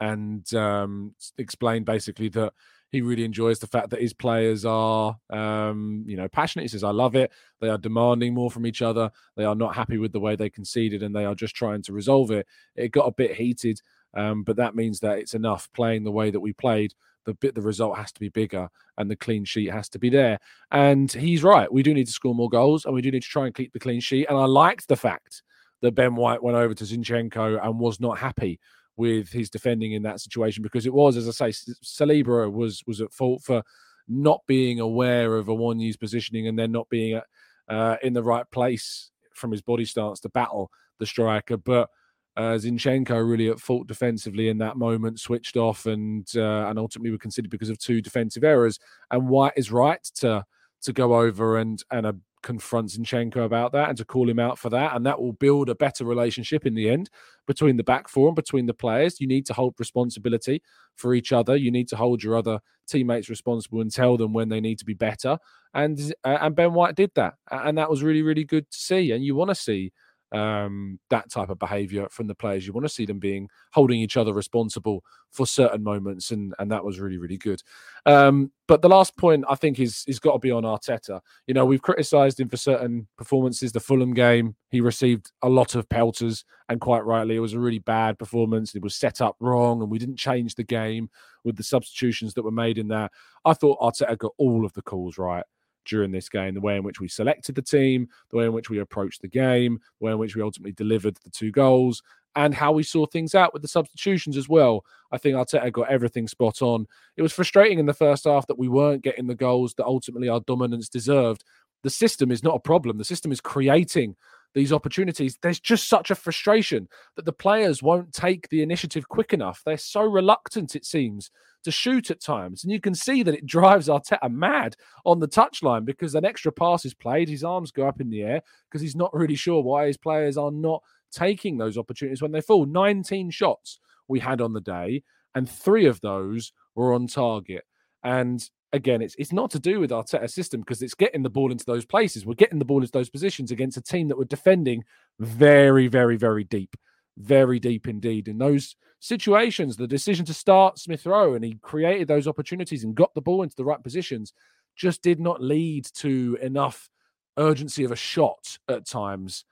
and 0.00 0.52
um, 0.54 1.14
explained 1.38 1.86
basically 1.86 2.28
that 2.30 2.52
he 2.90 3.00
really 3.00 3.24
enjoys 3.24 3.58
the 3.58 3.66
fact 3.66 3.90
that 3.90 4.00
his 4.00 4.12
players 4.12 4.64
are, 4.64 5.16
um, 5.30 6.04
you 6.06 6.16
know, 6.16 6.28
passionate. 6.28 6.62
He 6.62 6.68
says, 6.68 6.84
"I 6.84 6.90
love 6.90 7.16
it. 7.16 7.32
They 7.60 7.68
are 7.68 7.78
demanding 7.78 8.34
more 8.34 8.50
from 8.50 8.66
each 8.66 8.82
other. 8.82 9.10
They 9.36 9.44
are 9.44 9.56
not 9.56 9.74
happy 9.74 9.98
with 9.98 10.12
the 10.12 10.20
way 10.20 10.36
they 10.36 10.50
conceded, 10.50 11.02
and 11.02 11.14
they 11.14 11.24
are 11.24 11.34
just 11.34 11.56
trying 11.56 11.82
to 11.82 11.92
resolve 11.92 12.30
it." 12.30 12.46
It 12.76 12.92
got 12.92 13.06
a 13.06 13.12
bit 13.12 13.34
heated, 13.34 13.80
um, 14.12 14.44
but 14.44 14.56
that 14.56 14.76
means 14.76 15.00
that 15.00 15.18
it's 15.18 15.34
enough 15.34 15.68
playing 15.72 16.04
the 16.04 16.12
way 16.12 16.30
that 16.30 16.40
we 16.40 16.52
played 16.52 16.94
the 17.24 17.34
bit 17.34 17.54
the 17.54 17.62
result 17.62 17.96
has 17.96 18.12
to 18.12 18.20
be 18.20 18.28
bigger 18.28 18.68
and 18.98 19.10
the 19.10 19.16
clean 19.16 19.44
sheet 19.44 19.70
has 19.70 19.88
to 19.90 19.98
be 19.98 20.10
there. 20.10 20.38
And 20.70 21.10
he's 21.10 21.42
right. 21.42 21.72
We 21.72 21.82
do 21.82 21.94
need 21.94 22.06
to 22.06 22.12
score 22.12 22.34
more 22.34 22.48
goals 22.48 22.84
and 22.84 22.94
we 22.94 23.02
do 23.02 23.10
need 23.10 23.22
to 23.22 23.28
try 23.28 23.46
and 23.46 23.54
keep 23.54 23.72
the 23.72 23.80
clean 23.80 24.00
sheet. 24.00 24.26
And 24.28 24.38
I 24.38 24.44
liked 24.44 24.88
the 24.88 24.96
fact 24.96 25.42
that 25.80 25.94
Ben 25.94 26.14
White 26.14 26.42
went 26.42 26.56
over 26.56 26.74
to 26.74 26.84
Zinchenko 26.84 27.64
and 27.64 27.78
was 27.78 28.00
not 28.00 28.18
happy 28.18 28.60
with 28.96 29.30
his 29.30 29.50
defending 29.50 29.92
in 29.92 30.02
that 30.04 30.20
situation 30.20 30.62
because 30.62 30.86
it 30.86 30.94
was, 30.94 31.16
as 31.16 31.28
I 31.28 31.50
say, 31.50 31.72
Saliba 31.82 32.50
was 32.50 32.82
was 32.86 33.00
at 33.00 33.12
fault 33.12 33.42
for 33.42 33.62
not 34.08 34.42
being 34.46 34.80
aware 34.80 35.36
of 35.36 35.46
Awoniyi's 35.46 35.96
positioning 35.96 36.46
and 36.46 36.58
then 36.58 36.70
not 36.70 36.88
being 36.88 37.20
uh, 37.68 37.96
in 38.02 38.12
the 38.12 38.22
right 38.22 38.48
place 38.50 39.10
from 39.34 39.50
his 39.50 39.62
body 39.62 39.84
stance 39.84 40.20
to 40.20 40.28
battle 40.28 40.70
the 40.98 41.06
striker. 41.06 41.56
But 41.56 41.88
uh, 42.36 42.54
Zinchenko 42.54 43.28
really 43.28 43.48
at 43.48 43.60
fault 43.60 43.86
defensively 43.86 44.48
in 44.48 44.58
that 44.58 44.76
moment, 44.76 45.20
switched 45.20 45.56
off, 45.56 45.86
and 45.86 46.26
uh, 46.36 46.66
and 46.68 46.78
ultimately 46.78 47.10
were 47.10 47.18
considered 47.18 47.50
because 47.50 47.70
of 47.70 47.78
two 47.78 48.00
defensive 48.00 48.44
errors. 48.44 48.78
And 49.10 49.28
White 49.28 49.52
is 49.56 49.70
right 49.70 50.02
to 50.16 50.44
to 50.82 50.92
go 50.92 51.14
over 51.14 51.58
and 51.58 51.82
and 51.90 52.06
uh, 52.06 52.12
confront 52.42 52.90
Zinchenko 52.90 53.44
about 53.44 53.72
that 53.72 53.88
and 53.88 53.98
to 53.98 54.04
call 54.04 54.28
him 54.28 54.38
out 54.38 54.58
for 54.58 54.68
that, 54.70 54.96
and 54.96 55.06
that 55.06 55.20
will 55.20 55.32
build 55.32 55.68
a 55.68 55.74
better 55.76 56.04
relationship 56.04 56.66
in 56.66 56.74
the 56.74 56.90
end 56.90 57.08
between 57.46 57.76
the 57.76 57.84
back 57.84 58.08
four 58.08 58.28
and 58.28 58.36
between 58.36 58.66
the 58.66 58.74
players. 58.74 59.20
You 59.20 59.28
need 59.28 59.46
to 59.46 59.54
hold 59.54 59.74
responsibility 59.78 60.60
for 60.96 61.14
each 61.14 61.32
other. 61.32 61.56
You 61.56 61.70
need 61.70 61.88
to 61.88 61.96
hold 61.96 62.22
your 62.22 62.36
other 62.36 62.60
teammates 62.88 63.28
responsible 63.28 63.80
and 63.80 63.92
tell 63.92 64.16
them 64.16 64.32
when 64.32 64.48
they 64.48 64.60
need 64.60 64.78
to 64.78 64.84
be 64.84 64.94
better. 64.94 65.38
And 65.72 65.98
uh, 66.24 66.38
and 66.40 66.56
Ben 66.56 66.74
White 66.74 66.96
did 66.96 67.12
that, 67.14 67.34
and 67.50 67.78
that 67.78 67.90
was 67.90 68.02
really 68.02 68.22
really 68.22 68.44
good 68.44 68.68
to 68.70 68.78
see. 68.78 69.12
And 69.12 69.24
you 69.24 69.36
want 69.36 69.50
to 69.50 69.54
see 69.54 69.92
um, 70.32 70.98
that 71.10 71.30
type 71.30 71.48
of 71.48 71.58
behavior 71.58 72.08
from 72.10 72.26
the 72.26 72.34
players. 72.34 72.66
You 72.66 72.72
want 72.72 72.84
to 72.84 72.92
see 72.92 73.06
them 73.06 73.18
being 73.18 73.48
holding 73.72 74.00
each 74.00 74.16
other 74.16 74.32
responsible 74.32 75.04
for 75.30 75.46
certain 75.46 75.82
moments, 75.82 76.30
and 76.30 76.54
and 76.58 76.70
that 76.70 76.84
was 76.84 77.00
really 77.00 77.18
really 77.18 77.36
good. 77.36 77.62
Um, 78.06 78.52
but 78.66 78.82
the 78.82 78.88
last 78.88 79.16
point 79.16 79.44
I 79.48 79.54
think 79.54 79.78
is 79.78 80.04
is 80.06 80.18
got 80.18 80.32
to 80.32 80.38
be 80.38 80.50
on 80.50 80.64
Arteta. 80.64 81.20
You 81.46 81.54
know, 81.54 81.64
we've 81.64 81.82
criticised 81.82 82.40
him 82.40 82.48
for 82.48 82.56
certain 82.56 83.06
performances. 83.16 83.72
The 83.72 83.80
Fulham 83.80 84.14
game, 84.14 84.56
he 84.70 84.80
received 84.80 85.30
a 85.42 85.48
lot 85.48 85.74
of 85.74 85.88
pelters, 85.88 86.44
and 86.68 86.80
quite 86.80 87.04
rightly, 87.04 87.36
it 87.36 87.40
was 87.40 87.54
a 87.54 87.60
really 87.60 87.78
bad 87.78 88.18
performance. 88.18 88.74
It 88.74 88.82
was 88.82 88.96
set 88.96 89.20
up 89.20 89.36
wrong, 89.40 89.82
and 89.82 89.90
we 89.90 89.98
didn't 89.98 90.16
change 90.16 90.54
the 90.54 90.64
game 90.64 91.10
with 91.44 91.56
the 91.56 91.62
substitutions 91.62 92.34
that 92.34 92.42
were 92.42 92.50
made 92.50 92.78
in 92.78 92.88
there. 92.88 93.10
I 93.44 93.54
thought 93.54 93.80
Arteta 93.80 94.18
got 94.18 94.32
all 94.38 94.64
of 94.64 94.72
the 94.72 94.82
calls 94.82 95.18
right 95.18 95.44
during 95.84 96.12
this 96.12 96.28
game, 96.28 96.54
the 96.54 96.60
way 96.60 96.76
in 96.76 96.82
which 96.82 97.00
we 97.00 97.08
selected 97.08 97.54
the 97.54 97.62
team, 97.62 98.08
the 98.30 98.36
way 98.36 98.44
in 98.44 98.52
which 98.52 98.70
we 98.70 98.78
approached 98.78 99.22
the 99.22 99.28
game, 99.28 99.80
the 100.00 100.06
way 100.06 100.12
in 100.12 100.18
which 100.18 100.36
we 100.36 100.42
ultimately 100.42 100.72
delivered 100.72 101.16
the 101.24 101.30
two 101.30 101.50
goals, 101.50 102.02
and 102.36 102.54
how 102.54 102.72
we 102.72 102.82
saw 102.82 103.06
things 103.06 103.34
out 103.34 103.52
with 103.52 103.62
the 103.62 103.68
substitutions 103.68 104.36
as 104.36 104.48
well. 104.48 104.84
I 105.12 105.18
think 105.18 105.36
Arteta 105.36 105.70
got 105.72 105.90
everything 105.90 106.26
spot 106.26 106.62
on. 106.62 106.86
It 107.16 107.22
was 107.22 107.32
frustrating 107.32 107.78
in 107.78 107.86
the 107.86 107.94
first 107.94 108.24
half 108.24 108.46
that 108.48 108.58
we 108.58 108.68
weren't 108.68 109.02
getting 109.02 109.26
the 109.26 109.34
goals 109.34 109.74
that 109.74 109.86
ultimately 109.86 110.28
our 110.28 110.40
dominance 110.40 110.88
deserved. 110.88 111.44
The 111.82 111.90
system 111.90 112.30
is 112.30 112.42
not 112.42 112.56
a 112.56 112.60
problem. 112.60 112.98
The 112.98 113.04
system 113.04 113.30
is 113.30 113.40
creating 113.40 114.16
these 114.54 114.72
opportunities. 114.72 115.38
There's 115.42 115.60
just 115.60 115.88
such 115.88 116.10
a 116.10 116.14
frustration 116.14 116.88
that 117.16 117.24
the 117.24 117.32
players 117.32 117.82
won't 117.82 118.12
take 118.12 118.48
the 118.48 118.62
initiative 118.62 119.08
quick 119.08 119.32
enough. 119.32 119.62
They're 119.64 119.76
so 119.76 120.02
reluctant, 120.02 120.76
it 120.76 120.86
seems, 120.86 121.30
to 121.64 121.70
shoot 121.70 122.10
at 122.10 122.22
times. 122.22 122.62
And 122.62 122.72
you 122.72 122.80
can 122.80 122.94
see 122.94 123.22
that 123.22 123.34
it 123.34 123.46
drives 123.46 123.88
Arteta 123.88 124.30
mad 124.30 124.76
on 125.04 125.18
the 125.20 125.28
touchline 125.28 125.84
because 125.84 126.14
an 126.14 126.24
extra 126.24 126.52
pass 126.52 126.84
is 126.84 126.94
played. 126.94 127.28
His 127.28 127.44
arms 127.44 127.72
go 127.72 127.86
up 127.86 128.00
in 128.00 128.10
the 128.10 128.22
air 128.22 128.42
because 128.70 128.80
he's 128.80 128.96
not 128.96 129.12
really 129.12 129.34
sure 129.34 129.62
why 129.62 129.86
his 129.86 129.96
players 129.96 130.36
are 130.36 130.52
not 130.52 130.82
taking 131.12 131.58
those 131.58 131.76
opportunities 131.76 132.22
when 132.22 132.32
they 132.32 132.40
fall. 132.40 132.66
19 132.66 133.30
shots 133.30 133.80
we 134.08 134.20
had 134.20 134.40
on 134.40 134.52
the 134.52 134.60
day, 134.60 135.02
and 135.34 135.48
three 135.48 135.86
of 135.86 136.00
those 136.00 136.52
were 136.74 136.92
on 136.92 137.06
target. 137.06 137.64
And 138.02 138.48
again, 138.74 139.00
it's 139.00 139.14
it's 139.18 139.32
not 139.32 139.50
to 139.52 139.58
do 139.58 139.80
with 139.80 139.90
Arteta's 139.90 140.34
system 140.34 140.60
because 140.60 140.82
it's 140.82 140.94
getting 140.94 141.22
the 141.22 141.30
ball 141.30 141.52
into 141.52 141.64
those 141.64 141.86
places. 141.86 142.26
We're 142.26 142.34
getting 142.34 142.58
the 142.58 142.64
ball 142.64 142.80
into 142.80 142.92
those 142.92 143.08
positions 143.08 143.50
against 143.50 143.76
a 143.76 143.82
team 143.82 144.08
that 144.08 144.18
were 144.18 144.24
defending 144.24 144.84
very, 145.20 145.86
very, 145.86 146.16
very 146.16 146.44
deep, 146.44 146.76
very 147.16 147.58
deep 147.60 147.86
indeed. 147.86 148.28
In 148.28 148.38
those 148.38 148.76
situations, 149.00 149.76
the 149.76 149.86
decision 149.86 150.26
to 150.26 150.34
start 150.34 150.78
Smith 150.78 151.06
Rowe 151.06 151.34
and 151.34 151.44
he 151.44 151.54
created 151.62 152.08
those 152.08 152.26
opportunities 152.26 152.84
and 152.84 152.94
got 152.94 153.14
the 153.14 153.22
ball 153.22 153.42
into 153.42 153.56
the 153.56 153.64
right 153.64 153.82
positions 153.82 154.32
just 154.76 155.02
did 155.02 155.20
not 155.20 155.40
lead 155.40 155.86
to 155.94 156.36
enough 156.42 156.90
urgency 157.38 157.84
of 157.84 157.92
a 157.92 157.96
shot 157.96 158.58
at 158.68 158.86
times. 158.86 159.44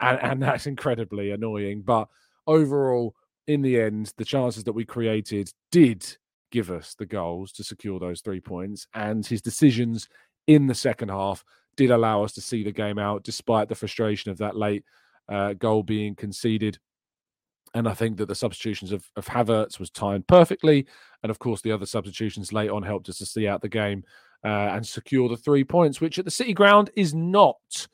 And, 0.00 0.18
and 0.20 0.42
that's 0.42 0.66
incredibly 0.66 1.30
annoying. 1.30 1.82
But 1.82 2.08
overall, 2.46 3.14
in 3.46 3.62
the 3.62 3.80
end, 3.80 4.12
the 4.16 4.24
chances 4.24 4.64
that 4.64 4.72
we 4.72 4.84
created 4.84 5.52
did 5.70 6.16
give 6.50 6.70
us 6.70 6.94
the 6.94 7.06
goals 7.06 7.52
to 7.52 7.64
secure 7.64 7.98
those 7.98 8.20
three 8.20 8.40
points. 8.40 8.86
And 8.94 9.24
his 9.26 9.42
decisions 9.42 10.08
in 10.46 10.66
the 10.66 10.74
second 10.74 11.08
half 11.08 11.44
did 11.76 11.90
allow 11.90 12.22
us 12.22 12.32
to 12.32 12.40
see 12.40 12.62
the 12.62 12.72
game 12.72 12.98
out, 12.98 13.24
despite 13.24 13.68
the 13.68 13.74
frustration 13.74 14.30
of 14.30 14.38
that 14.38 14.56
late 14.56 14.84
uh, 15.28 15.52
goal 15.54 15.82
being 15.82 16.14
conceded. 16.14 16.78
And 17.74 17.88
I 17.88 17.94
think 17.94 18.16
that 18.18 18.26
the 18.26 18.34
substitutions 18.34 18.92
of, 18.92 19.10
of 19.16 19.26
Havertz 19.26 19.78
was 19.78 19.90
timed 19.90 20.26
perfectly. 20.26 20.86
And 21.22 21.30
of 21.30 21.38
course, 21.38 21.60
the 21.60 21.72
other 21.72 21.86
substitutions 21.86 22.52
late 22.52 22.70
on 22.70 22.82
helped 22.82 23.08
us 23.08 23.18
to 23.18 23.26
see 23.26 23.46
out 23.46 23.60
the 23.60 23.68
game 23.68 24.04
uh, 24.44 24.70
and 24.72 24.86
secure 24.86 25.28
the 25.28 25.36
three 25.36 25.64
points, 25.64 26.00
which 26.00 26.18
at 26.18 26.24
the 26.24 26.30
City 26.30 26.54
ground 26.54 26.90
is 26.96 27.12
not 27.14 27.88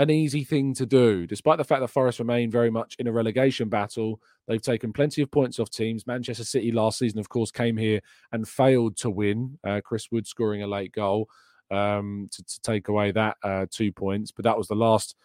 an 0.00 0.08
easy 0.08 0.44
thing 0.44 0.72
to 0.72 0.86
do. 0.86 1.26
Despite 1.26 1.58
the 1.58 1.64
fact 1.64 1.82
that 1.82 1.88
Forest 1.88 2.20
remain 2.20 2.50
very 2.50 2.70
much 2.70 2.96
in 2.98 3.06
a 3.06 3.12
relegation 3.12 3.68
battle, 3.68 4.18
they've 4.48 4.62
taken 4.62 4.94
plenty 4.94 5.20
of 5.20 5.30
points 5.30 5.60
off 5.60 5.68
teams. 5.68 6.06
Manchester 6.06 6.42
City 6.42 6.72
last 6.72 6.98
season, 6.98 7.18
of 7.18 7.28
course, 7.28 7.50
came 7.50 7.76
here 7.76 8.00
and 8.32 8.48
failed 8.48 8.96
to 8.96 9.10
win. 9.10 9.58
Uh, 9.62 9.82
Chris 9.84 10.10
Wood 10.10 10.26
scoring 10.26 10.62
a 10.62 10.66
late 10.66 10.92
goal 10.92 11.28
um, 11.70 12.28
to, 12.32 12.42
to, 12.42 12.60
take 12.62 12.88
away 12.88 13.12
that 13.12 13.36
uh, 13.44 13.66
two 13.70 13.92
points, 13.92 14.32
but 14.32 14.42
that 14.44 14.56
was 14.56 14.68
the 14.68 14.74
last 14.74 15.16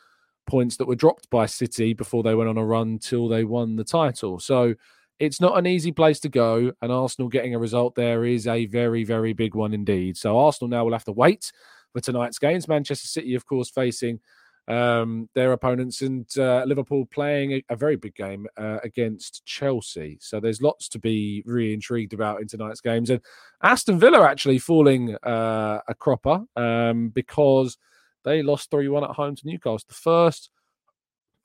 points 0.46 0.76
that 0.76 0.88
were 0.88 0.96
dropped 0.96 1.30
by 1.30 1.46
City 1.46 1.94
before 1.94 2.22
they 2.22 2.36
went 2.36 2.50
on 2.50 2.58
a 2.58 2.66
run 2.66 3.00
till 3.00 3.30
they 3.30 3.46
won 3.46 3.78
the 3.78 3.84
title. 3.86 4.40
So 4.42 4.76
it's 5.20 5.40
not 5.40 5.58
an 5.58 5.68
easy 5.68 5.94
place 5.94 6.20
to 6.20 6.30
go, 6.30 6.74
and 6.82 6.92
Arsenal 6.92 7.30
getting 7.30 7.56
a 7.56 7.60
result 7.60 7.96
there 7.96 8.26
is 8.26 8.46
a 8.46 8.66
very, 8.66 9.06
very 9.06 9.32
big 9.32 9.56
one 9.56 9.74
indeed. 9.74 10.18
So 10.18 10.38
Arsenal 10.38 10.68
now 10.68 10.84
will 10.84 10.92
have 10.92 11.06
to 11.06 11.14
wait 11.14 11.54
for 11.94 12.02
tonight's 12.02 12.40
games. 12.40 12.68
Manchester 12.68 13.08
City, 13.08 13.36
of 13.36 13.46
course, 13.46 13.70
facing 13.70 14.20
um, 14.68 15.30
their 15.36 15.52
opponents, 15.52 16.02
and 16.02 16.26
uh, 16.38 16.64
Liverpool 16.66 17.06
playing 17.06 17.54
a, 17.54 17.64
a, 17.70 17.76
very 17.76 17.96
big 17.96 18.16
game 18.16 18.48
uh, 18.58 18.80
against 18.84 19.46
Chelsea. 19.46 20.18
So 20.22 20.40
there's 20.40 20.62
lots 20.62 20.90
to 20.90 21.00
be 21.00 21.44
really 21.46 21.74
intrigued 21.74 22.14
about 22.14 22.42
in 22.42 22.48
tonight's 22.48 22.82
games. 22.82 23.10
And 23.10 23.22
Aston 23.62 24.00
Villa 24.00 24.28
actually 24.28 24.58
falling 24.58 25.16
uh, 25.18 25.82
a 25.88 25.94
cropper 25.94 26.44
um, 26.56 27.10
because 27.10 27.78
they 28.24 28.42
lost 28.42 28.72
3 28.72 28.88
1 28.88 29.04
at 29.04 29.12
home 29.12 29.36
to 29.36 29.48
Newcastle. 29.48 29.86
The 29.88 29.94
first 29.94 30.50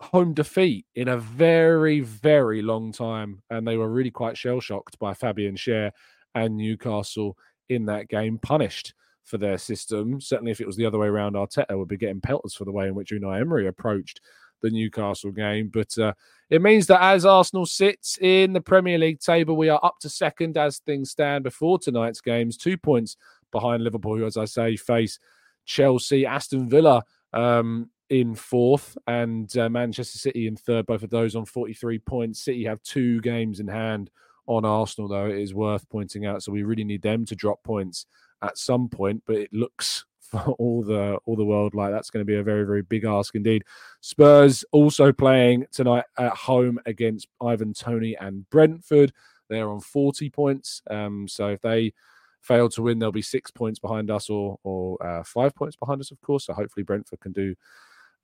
home 0.00 0.32
defeat 0.32 0.86
in 0.94 1.08
a 1.08 1.18
very, 1.18 2.00
very 2.00 2.62
long 2.62 2.92
time. 2.92 3.42
And 3.50 3.66
they 3.66 3.76
were 3.76 3.90
really 3.90 4.10
quite 4.10 4.36
shell 4.36 4.60
shocked 4.60 4.98
by 4.98 5.14
Fabian 5.14 5.56
Schär 5.56 5.92
and 6.34 6.56
Newcastle 6.56 7.36
in 7.68 7.86
that 7.86 8.08
game, 8.08 8.38
punished 8.38 8.94
for 9.30 9.38
their 9.38 9.56
system. 9.56 10.20
Certainly, 10.20 10.52
if 10.52 10.60
it 10.60 10.66
was 10.66 10.76
the 10.76 10.84
other 10.84 10.98
way 10.98 11.06
around, 11.06 11.34
Arteta 11.34 11.78
would 11.78 11.88
be 11.88 11.96
getting 11.96 12.20
pelters 12.20 12.54
for 12.54 12.64
the 12.64 12.72
way 12.72 12.88
in 12.88 12.94
which 12.94 13.12
Unai 13.12 13.40
Emery 13.40 13.68
approached 13.68 14.20
the 14.60 14.70
Newcastle 14.70 15.30
game. 15.30 15.70
But 15.72 15.96
uh, 15.96 16.12
it 16.50 16.60
means 16.60 16.86
that 16.88 17.02
as 17.02 17.24
Arsenal 17.24 17.64
sits 17.64 18.18
in 18.20 18.52
the 18.52 18.60
Premier 18.60 18.98
League 18.98 19.20
table, 19.20 19.56
we 19.56 19.68
are 19.68 19.80
up 19.82 19.98
to 20.00 20.08
second 20.08 20.58
as 20.58 20.78
things 20.78 21.10
stand 21.10 21.44
before 21.44 21.78
tonight's 21.78 22.20
games, 22.20 22.56
two 22.56 22.76
points 22.76 23.16
behind 23.52 23.82
Liverpool, 23.82 24.16
who, 24.16 24.26
as 24.26 24.36
I 24.36 24.44
say, 24.44 24.76
face 24.76 25.18
Chelsea, 25.64 26.26
Aston 26.26 26.68
Villa. 26.68 27.02
Um, 27.32 27.90
in 28.10 28.34
fourth 28.34 28.98
and 29.06 29.56
uh, 29.56 29.68
Manchester 29.68 30.18
City 30.18 30.48
in 30.48 30.56
third, 30.56 30.84
both 30.84 31.04
of 31.04 31.10
those 31.10 31.36
on 31.36 31.44
43 31.44 32.00
points. 32.00 32.44
City 32.44 32.64
have 32.64 32.82
two 32.82 33.20
games 33.20 33.60
in 33.60 33.68
hand 33.68 34.10
on 34.48 34.64
Arsenal, 34.64 35.08
though, 35.08 35.26
it 35.26 35.38
is 35.38 35.54
worth 35.54 35.88
pointing 35.88 36.26
out. 36.26 36.42
So 36.42 36.50
we 36.50 36.64
really 36.64 36.82
need 36.82 37.02
them 37.02 37.24
to 37.26 37.36
drop 37.36 37.62
points 37.62 38.06
at 38.42 38.58
some 38.58 38.88
point, 38.88 39.22
but 39.26 39.36
it 39.36 39.52
looks 39.52 40.04
for 40.20 40.40
all 40.58 40.84
the 40.84 41.18
all 41.24 41.34
the 41.34 41.44
world 41.44 41.74
like 41.74 41.90
that's 41.90 42.08
going 42.10 42.24
to 42.24 42.30
be 42.30 42.36
a 42.36 42.42
very 42.42 42.64
very 42.64 42.82
big 42.82 43.04
ask 43.04 43.34
indeed. 43.34 43.64
Spurs 44.00 44.64
also 44.70 45.12
playing 45.12 45.66
tonight 45.72 46.04
at 46.18 46.32
home 46.36 46.78
against 46.86 47.26
Ivan 47.42 47.72
Toney 47.72 48.16
and 48.20 48.48
Brentford. 48.50 49.12
They're 49.48 49.68
on 49.68 49.80
40 49.80 50.30
points. 50.30 50.82
Um, 50.88 51.26
so 51.26 51.48
if 51.48 51.60
they 51.60 51.92
fail 52.40 52.68
to 52.70 52.82
win, 52.82 53.00
they'll 53.00 53.10
be 53.10 53.22
six 53.22 53.50
points 53.50 53.80
behind 53.80 54.10
us 54.10 54.30
or 54.30 54.58
or 54.62 55.04
uh, 55.04 55.24
five 55.24 55.54
points 55.54 55.76
behind 55.76 56.00
us, 56.00 56.10
of 56.10 56.20
course. 56.20 56.46
So 56.46 56.54
hopefully 56.54 56.84
Brentford 56.84 57.20
can 57.20 57.32
do 57.32 57.54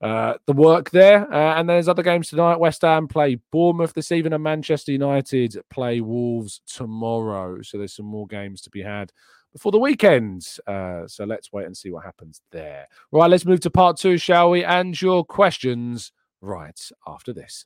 uh, 0.01 0.35
the 0.45 0.53
work 0.53 0.89
there. 0.91 1.31
Uh, 1.31 1.59
and 1.59 1.67
there's 1.67 1.87
other 1.87 2.03
games 2.03 2.29
tonight. 2.29 2.59
West 2.59 2.83
Ham 2.83 3.07
play 3.07 3.39
Bournemouth 3.51 3.93
this 3.93 4.11
evening, 4.11 4.33
and 4.33 4.43
Manchester 4.43 4.91
United 4.91 5.57
play 5.69 6.01
Wolves 6.01 6.61
tomorrow. 6.67 7.61
So 7.61 7.77
there's 7.77 7.95
some 7.95 8.05
more 8.05 8.27
games 8.27 8.61
to 8.61 8.69
be 8.69 8.81
had 8.81 9.11
before 9.57 9.71
the 9.71 9.79
weekend. 9.79 10.47
Uh, 10.67 11.07
so 11.07 11.25
let's 11.25 11.51
wait 11.51 11.65
and 11.65 11.75
see 11.75 11.89
what 11.89 12.05
happens 12.05 12.41
there. 12.51 12.85
Right, 13.11 13.27
let's 13.27 13.43
move 13.43 13.59
to 13.61 13.71
part 13.71 13.97
two, 13.97 14.17
shall 14.17 14.51
we? 14.51 14.63
And 14.63 14.99
your 15.01 15.25
questions 15.25 16.11
right 16.41 16.79
after 17.07 17.33
this. 17.33 17.65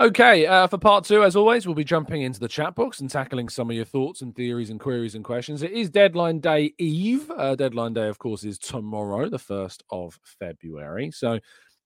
Okay, 0.00 0.46
uh, 0.46 0.68
for 0.68 0.78
part 0.78 1.04
two, 1.04 1.24
as 1.24 1.34
always, 1.34 1.66
we'll 1.66 1.74
be 1.74 1.82
jumping 1.82 2.22
into 2.22 2.38
the 2.38 2.46
chat 2.46 2.76
box 2.76 3.00
and 3.00 3.10
tackling 3.10 3.48
some 3.48 3.68
of 3.68 3.74
your 3.74 3.84
thoughts 3.84 4.22
and 4.22 4.32
theories 4.32 4.70
and 4.70 4.78
queries 4.78 5.16
and 5.16 5.24
questions. 5.24 5.64
It 5.64 5.72
is 5.72 5.90
deadline 5.90 6.38
day 6.38 6.72
eve. 6.78 7.28
Uh, 7.36 7.56
deadline 7.56 7.94
day, 7.94 8.06
of 8.06 8.16
course, 8.16 8.44
is 8.44 8.60
tomorrow, 8.60 9.28
the 9.28 9.38
1st 9.38 9.80
of 9.90 10.16
February. 10.38 11.10
So 11.10 11.40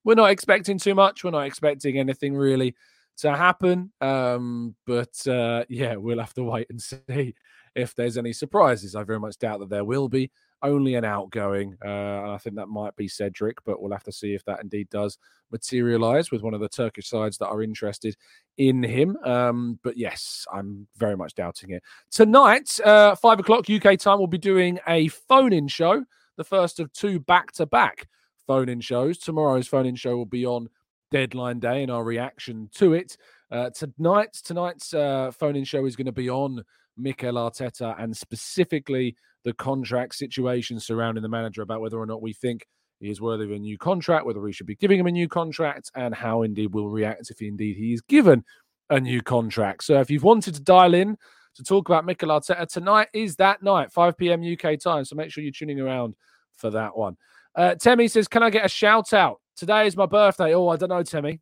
we're 0.05 0.15
not 0.15 0.31
expecting 0.31 0.77
too 0.79 0.95
much. 0.95 1.25
We're 1.25 1.31
not 1.31 1.47
expecting 1.47 1.99
anything 1.99 2.35
really 2.35 2.75
to 3.19 3.35
happen. 3.35 3.91
Um, 4.03 4.75
but 4.87 5.27
uh, 5.27 5.65
yeah, 5.71 5.97
we'll 5.97 6.21
have 6.21 6.35
to 6.35 6.45
wait 6.45 6.67
and 6.69 6.83
see 7.09 7.35
if 7.75 7.95
there's 7.95 8.19
any 8.19 8.35
surprises. 8.35 8.95
I 8.95 9.05
very 9.05 9.21
much 9.21 9.39
doubt 9.39 9.61
that 9.61 9.71
there 9.71 9.87
will 9.87 10.11
be. 10.11 10.31
Only 10.63 10.95
an 10.95 11.05
outgoing. 11.05 11.77
Uh, 11.85 12.33
I 12.33 12.39
think 12.39 12.57
that 12.57 12.69
might 12.69 12.95
be 12.95 13.09
Cedric, 13.09 13.59
but 13.65 13.81
we'll 13.81 13.93
have 13.93 14.05
to 14.05 14.13
see 14.13 14.35
if 14.35 14.45
that 14.45 14.63
indeed 14.63 14.89
does 14.91 15.19
materialize 15.51 16.31
with 16.31 16.43
one 16.43 16.55
of 16.55 16.61
the 16.61 16.69
Turkish 16.69 17.09
sides 17.09 17.39
that 17.39 17.49
are 17.49 17.63
interested 17.63 18.17
in 18.59 18.83
him. 18.83 19.17
Um, 19.25 19.81
but 19.83 19.97
yes, 19.97 20.47
I'm 20.53 20.87
very 20.97 21.17
much 21.17 21.35
doubting 21.35 21.71
it. 21.71 21.83
Tonight, 22.11 22.79
uh, 22.85 23.17
five 23.17 23.41
o'clock 23.41 23.69
UK 23.69 23.99
time, 23.99 24.19
we'll 24.19 24.29
be 24.29 24.39
doing 24.39 24.79
a 24.87 25.09
phone 25.09 25.53
in 25.53 25.69
show, 25.69 26.05
the 26.37 26.45
first 26.45 26.79
of 26.79 26.93
two 26.93 27.19
back 27.19 27.53
to 27.53 27.67
back 27.67 28.09
phone 28.47 28.69
in 28.69 28.81
shows. 28.81 29.19
Tomorrow's 29.19 29.69
phone 29.69 29.87
in 29.87 29.97
show 29.97 30.17
will 30.17 30.27
be 30.27 30.47
on 30.47 30.69
deadline 31.11 31.61
day 31.61 31.83
and 31.83 31.91
our 31.91 32.05
reaction 32.05 32.69
to 32.75 32.95
it. 32.95 33.17
Uh, 33.51 33.71
tonight, 33.71 34.33
tonight's 34.45 34.95
uh, 34.95 35.31
phone 35.31 35.57
in 35.57 35.65
show 35.65 35.85
is 35.87 35.97
going 35.97 36.07
to 36.07 36.13
be 36.13 36.31
on 36.31 36.65
Mikel 36.97 37.35
Arteta 37.35 37.95
and 38.03 38.17
specifically 38.17 39.17
the 39.45 39.53
contract 39.55 40.15
situation 40.15 40.79
surrounding 40.79 41.23
the 41.23 41.29
manager 41.29 41.63
about 41.63 41.81
whether 41.81 41.99
or 41.99 42.07
not 42.07 42.23
we 42.23 42.33
think 42.33 42.67
he 43.01 43.11
is 43.11 43.21
worthy 43.21 43.45
of 43.45 43.51
a 43.51 43.59
new 43.59 43.77
contract, 43.77 44.25
whether 44.25 44.41
we 44.41 44.53
should 44.53 44.67
be 44.67 44.77
giving 44.77 45.01
him 45.01 45.07
a 45.07 45.13
new 45.13 45.29
contract, 45.29 45.91
and 45.97 46.15
how 46.15 46.43
indeed 46.43 46.73
we'll 46.73 46.89
react 46.89 47.31
if 47.31 47.43
indeed 47.43 47.77
he 47.77 47.93
is 47.93 48.01
given 48.03 48.45
a 48.91 49.01
new 49.01 49.21
contract. 49.23 49.85
So 49.85 50.01
if 50.01 50.11
you've 50.11 50.23
wanted 50.23 50.55
to 50.55 50.63
dial 50.63 50.95
in 50.95 51.17
to 51.57 51.65
talk 51.65 51.89
about 51.89 52.05
Mikel 52.05 52.29
Arteta 52.29 52.67
tonight, 52.69 53.09
is 53.13 53.37
that 53.37 53.63
night, 53.63 53.93
5 53.93 54.17
p.m. 54.17 54.43
UK 54.43 54.79
time. 54.79 55.05
So 55.05 55.17
make 55.17 55.33
sure 55.33 55.43
you're 55.43 55.53
tuning 55.53 55.81
around 55.81 56.15
for 56.55 56.71
that 56.71 56.97
one. 56.97 57.17
Uh, 57.55 57.75
Temi 57.75 58.09
says, 58.09 58.29
Can 58.29 58.43
I 58.43 58.51
get 58.51 58.65
a 58.65 58.69
shout 58.69 59.13
out? 59.13 59.41
Today 59.57 59.87
is 59.87 59.97
my 59.97 60.07
birthday. 60.07 60.55
Oh, 60.55 60.69
I 60.69 60.77
don't 60.77 60.89
know, 60.89 61.03
Temi. 61.03 61.41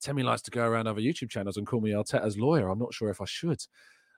Temi 0.00 0.22
likes 0.22 0.42
to 0.42 0.50
go 0.50 0.66
around 0.66 0.86
other 0.86 1.00
YouTube 1.00 1.30
channels 1.30 1.56
and 1.56 1.66
call 1.66 1.80
me 1.80 1.90
Arteta's 1.90 2.38
lawyer. 2.38 2.68
I'm 2.68 2.78
not 2.78 2.94
sure 2.94 3.10
if 3.10 3.20
I 3.20 3.24
should. 3.26 3.60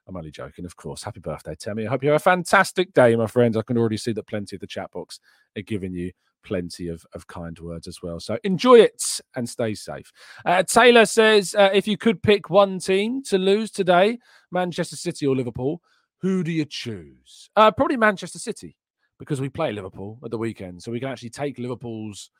I'm 0.09 0.17
only 0.17 0.31
joking, 0.31 0.65
of 0.65 0.77
course. 0.77 1.03
Happy 1.03 1.21
birthday, 1.21 1.55
Temi. 1.55 1.87
I 1.87 1.91
hope 1.91 2.03
you 2.03 2.11
have 2.11 2.21
a 2.21 2.25
fantastic 2.25 2.93
day, 2.93 3.15
my 3.17 3.27
friends. 3.27 3.57
I 3.57 3.63
can 3.63 3.79
already 3.79 3.97
see 3.97 4.13
that 4.13 4.27
plenty 4.27 4.57
of 4.57 4.61
the 4.61 4.67
chat 4.67 4.91
box 4.91 5.21
are 5.57 5.63
giving 5.63 5.93
you 5.93 6.13
plenty 6.43 6.89
of, 6.89 7.05
of 7.15 7.27
kind 7.27 7.59
words 7.59 7.87
as 7.87 8.03
well. 8.03 8.19
So 8.19 8.39
enjoy 8.45 8.81
it 8.81 9.21
and 9.37 9.49
stay 9.49 9.75
safe. 9.75 10.11
Uh, 10.45 10.63
Taylor 10.63 11.07
says, 11.07 11.55
uh, 11.55 11.71
if 11.73 11.87
you 11.87 11.97
could 11.97 12.23
pick 12.23 12.51
one 12.51 12.79
team 12.79 13.23
to 13.25 13.39
lose 13.39 13.71
today, 13.71 14.19
Manchester 14.51 14.97
City 14.97 15.27
or 15.27 15.37
Liverpool, 15.37 15.83
who 16.19 16.43
do 16.43 16.51
you 16.51 16.65
choose? 16.65 17.51
Uh, 17.57 17.71
probably 17.71 17.97
Manchester 17.97 18.39
City 18.39 18.77
because 19.19 19.41
we 19.41 19.49
play 19.49 19.73
Liverpool 19.73 20.19
at 20.25 20.31
the 20.31 20.39
weekend. 20.39 20.83
So 20.83 20.91
we 20.91 21.01
can 21.01 21.11
actually 21.11 21.31
take 21.31 21.59
Liverpool's 21.59 22.31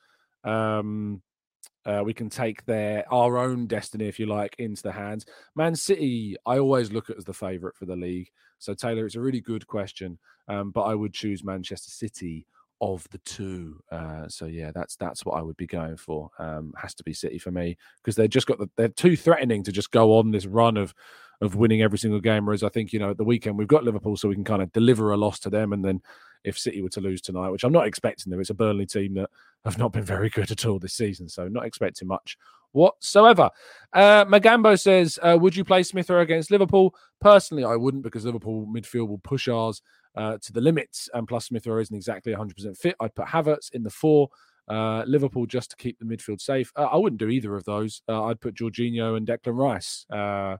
um, 0.43 1.21
uh, 1.85 2.01
we 2.05 2.13
can 2.13 2.29
take 2.29 2.65
their 2.65 3.05
our 3.11 3.37
own 3.37 3.67
destiny, 3.67 4.07
if 4.07 4.19
you 4.19 4.25
like, 4.25 4.55
into 4.59 4.83
the 4.83 4.91
hands. 4.91 5.25
Man 5.55 5.75
City, 5.75 6.35
I 6.45 6.59
always 6.59 6.91
look 6.91 7.09
at 7.09 7.17
as 7.17 7.25
the 7.25 7.33
favourite 7.33 7.75
for 7.75 7.85
the 7.85 7.95
league. 7.95 8.29
So 8.59 8.73
Taylor, 8.73 9.05
it's 9.05 9.15
a 9.15 9.21
really 9.21 9.41
good 9.41 9.65
question, 9.65 10.19
um, 10.47 10.71
but 10.71 10.81
I 10.83 10.93
would 10.93 11.13
choose 11.13 11.43
Manchester 11.43 11.89
City 11.89 12.45
of 12.81 13.07
the 13.11 13.19
two. 13.19 13.79
Uh, 13.91 14.27
so 14.27 14.45
yeah, 14.45 14.71
that's 14.73 14.95
that's 14.95 15.25
what 15.25 15.37
I 15.37 15.41
would 15.41 15.57
be 15.57 15.67
going 15.67 15.97
for. 15.97 16.29
Um, 16.39 16.73
has 16.77 16.93
to 16.95 17.03
be 17.03 17.13
City 17.13 17.37
for 17.37 17.51
me 17.51 17.77
because 17.97 18.15
they've 18.15 18.29
just 18.29 18.47
got 18.47 18.57
the, 18.59 18.69
they're 18.75 18.89
too 18.89 19.15
threatening 19.15 19.63
to 19.63 19.71
just 19.71 19.91
go 19.91 20.17
on 20.17 20.31
this 20.31 20.45
run 20.45 20.77
of 20.77 20.93
of 21.41 21.55
winning 21.55 21.81
every 21.81 21.97
single 21.97 22.19
game. 22.19 22.45
Whereas 22.45 22.63
I 22.63 22.69
think 22.69 22.93
you 22.93 22.99
know 22.99 23.11
at 23.11 23.17
the 23.17 23.23
weekend 23.23 23.57
we've 23.57 23.67
got 23.67 23.83
Liverpool, 23.83 24.17
so 24.17 24.27
we 24.27 24.35
can 24.35 24.43
kind 24.43 24.61
of 24.61 24.71
deliver 24.71 25.11
a 25.11 25.17
loss 25.17 25.39
to 25.39 25.49
them, 25.49 25.73
and 25.73 25.85
then 25.85 26.01
if 26.43 26.57
City 26.57 26.81
were 26.81 26.89
to 26.89 27.01
lose 27.01 27.21
tonight, 27.21 27.49
which 27.49 27.63
I'm 27.63 27.71
not 27.71 27.87
expecting 27.87 28.31
them, 28.31 28.39
it's 28.39 28.49
a 28.49 28.55
Burnley 28.55 28.87
team 28.87 29.13
that 29.15 29.29
have 29.65 29.77
not 29.77 29.93
been 29.93 30.03
very 30.03 30.29
good 30.29 30.51
at 30.51 30.65
all 30.65 30.79
this 30.79 30.93
season, 30.93 31.29
so 31.29 31.47
not 31.47 31.65
expecting 31.65 32.07
much 32.07 32.37
whatsoever. 32.71 33.49
Uh, 33.93 34.25
Magambo 34.25 34.79
says, 34.79 35.19
uh, 35.21 35.37
"Would 35.39 35.55
you 35.55 35.63
play 35.63 35.83
Smith 35.83 36.09
against 36.09 36.51
Liverpool?" 36.51 36.95
Personally, 37.19 37.63
I 37.63 37.75
wouldn't 37.75 38.03
because 38.03 38.25
Liverpool 38.25 38.65
midfield 38.65 39.07
will 39.07 39.19
push 39.19 39.47
ours 39.47 39.81
uh, 40.15 40.37
to 40.41 40.53
the 40.53 40.61
limits, 40.61 41.09
and 41.13 41.27
plus 41.27 41.45
Smith 41.45 41.67
isn't 41.67 41.95
exactly 41.95 42.33
100% 42.33 42.77
fit. 42.77 42.95
I'd 42.99 43.15
put 43.15 43.27
Havertz 43.27 43.71
in 43.73 43.83
the 43.83 43.89
four. 43.89 44.29
Uh, 44.67 45.03
Liverpool 45.05 45.45
just 45.45 45.71
to 45.71 45.75
keep 45.75 45.99
the 45.99 46.05
midfield 46.05 46.39
safe. 46.39 46.71
Uh, 46.75 46.85
I 46.85 46.95
wouldn't 46.95 47.19
do 47.19 47.29
either 47.29 47.55
of 47.55 47.65
those. 47.65 48.03
Uh, 48.07 48.25
I'd 48.25 48.39
put 48.39 48.55
Jorginho 48.55 49.17
and 49.17 49.27
Declan 49.27 49.57
Rice 49.57 50.05
uh, 50.09 50.57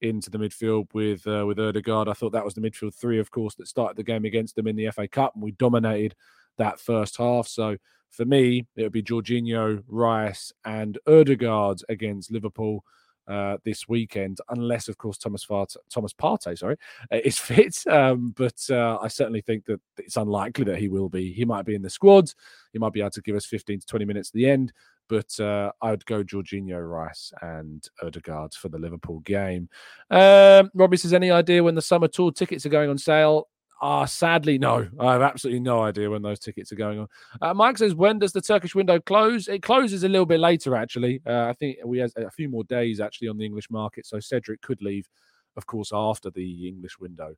into 0.00 0.30
the 0.30 0.38
midfield 0.38 0.86
with 0.94 1.26
uh, 1.26 1.44
with 1.46 1.58
Odegaard. 1.58 2.08
I 2.08 2.12
thought 2.12 2.32
that 2.32 2.44
was 2.44 2.54
the 2.54 2.60
midfield 2.60 2.94
three, 2.94 3.18
of 3.18 3.30
course, 3.30 3.54
that 3.56 3.66
started 3.66 3.96
the 3.96 4.04
game 4.04 4.24
against 4.24 4.54
them 4.54 4.68
in 4.68 4.76
the 4.76 4.90
FA 4.90 5.08
Cup, 5.08 5.34
and 5.34 5.42
we 5.42 5.52
dominated 5.52 6.14
that 6.58 6.80
first 6.80 7.16
half. 7.16 7.48
So 7.48 7.76
for 8.10 8.24
me, 8.24 8.66
it 8.76 8.82
would 8.82 8.92
be 8.92 9.02
Jorginho, 9.02 9.82
Rice, 9.88 10.52
and 10.64 10.98
Odegaard 11.06 11.82
against 11.88 12.30
Liverpool. 12.30 12.84
Uh, 13.26 13.58
this 13.62 13.86
weekend, 13.86 14.38
unless 14.48 14.88
of 14.88 14.96
course 14.96 15.18
Thomas 15.18 15.44
Fart- 15.44 15.76
Thomas 15.92 16.14
Partey, 16.14 16.56
sorry, 16.56 16.76
uh, 17.12 17.18
is 17.22 17.38
fit. 17.38 17.76
Um, 17.86 18.32
but 18.34 18.58
uh, 18.70 18.96
I 19.02 19.08
certainly 19.08 19.42
think 19.42 19.66
that 19.66 19.82
it's 19.98 20.16
unlikely 20.16 20.64
that 20.64 20.78
he 20.78 20.88
will 20.88 21.10
be. 21.10 21.30
He 21.34 21.44
might 21.44 21.66
be 21.66 21.74
in 21.74 21.82
the 21.82 21.90
squad. 21.90 22.32
He 22.72 22.78
might 22.78 22.94
be 22.94 23.00
able 23.00 23.10
to 23.10 23.20
give 23.20 23.36
us 23.36 23.44
15 23.44 23.80
to 23.80 23.86
20 23.86 24.06
minutes 24.06 24.30
at 24.30 24.32
the 24.32 24.48
end. 24.48 24.72
But 25.10 25.38
uh, 25.40 25.72
I 25.82 25.90
would 25.90 26.06
go 26.06 26.24
Jorginho, 26.24 26.80
Rice, 26.90 27.30
and 27.42 27.86
Odegaard 28.02 28.54
for 28.54 28.70
the 28.70 28.78
Liverpool 28.78 29.20
game. 29.20 29.68
Um, 30.10 30.70
Robbie 30.72 30.96
says, 30.96 31.12
any 31.12 31.30
idea 31.30 31.62
when 31.62 31.74
the 31.74 31.82
summer 31.82 32.08
tour 32.08 32.32
tickets 32.32 32.64
are 32.64 32.70
going 32.70 32.88
on 32.88 32.96
sale? 32.96 33.48
Ah, 33.80 34.06
sadly, 34.06 34.58
no. 34.58 34.88
I 34.98 35.12
have 35.12 35.22
absolutely 35.22 35.60
no 35.60 35.82
idea 35.82 36.10
when 36.10 36.22
those 36.22 36.40
tickets 36.40 36.72
are 36.72 36.76
going 36.76 36.98
on. 36.98 37.06
Uh, 37.40 37.54
Mike 37.54 37.78
says, 37.78 37.94
when 37.94 38.18
does 38.18 38.32
the 38.32 38.40
Turkish 38.40 38.74
window 38.74 38.98
close? 38.98 39.46
It 39.46 39.62
closes 39.62 40.02
a 40.02 40.08
little 40.08 40.26
bit 40.26 40.40
later, 40.40 40.74
actually. 40.74 41.20
Uh, 41.24 41.46
I 41.46 41.52
think 41.52 41.78
we 41.84 41.98
have 41.98 42.10
a 42.16 42.30
few 42.30 42.48
more 42.48 42.64
days 42.64 42.98
actually 42.98 43.28
on 43.28 43.38
the 43.38 43.44
English 43.44 43.70
market, 43.70 44.04
so 44.04 44.18
Cedric 44.18 44.62
could 44.62 44.82
leave, 44.82 45.08
of 45.56 45.66
course, 45.66 45.90
after 45.94 46.30
the 46.30 46.68
English 46.68 46.98
window 46.98 47.34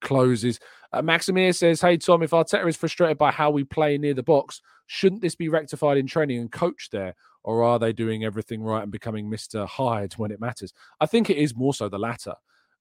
closes. 0.00 0.58
Uh, 0.92 1.02
Maximir 1.02 1.54
says, 1.54 1.80
Hey, 1.80 1.98
Tom, 1.98 2.22
if 2.22 2.30
Arteta 2.30 2.66
is 2.66 2.76
frustrated 2.76 3.18
by 3.18 3.30
how 3.30 3.50
we 3.50 3.64
play 3.64 3.98
near 3.98 4.14
the 4.14 4.22
box, 4.22 4.62
shouldn't 4.86 5.20
this 5.22 5.34
be 5.34 5.48
rectified 5.48 5.98
in 5.98 6.06
training 6.06 6.38
and 6.38 6.50
coached 6.50 6.92
there? 6.92 7.14
Or 7.44 7.64
are 7.64 7.78
they 7.78 7.92
doing 7.92 8.24
everything 8.24 8.62
right 8.62 8.82
and 8.82 8.92
becoming 8.92 9.28
Mr. 9.28 9.66
Hyde 9.66 10.14
when 10.14 10.30
it 10.30 10.40
matters? 10.40 10.72
I 11.00 11.06
think 11.06 11.28
it 11.28 11.38
is 11.38 11.56
more 11.56 11.74
so 11.74 11.88
the 11.88 11.98
latter. 11.98 12.34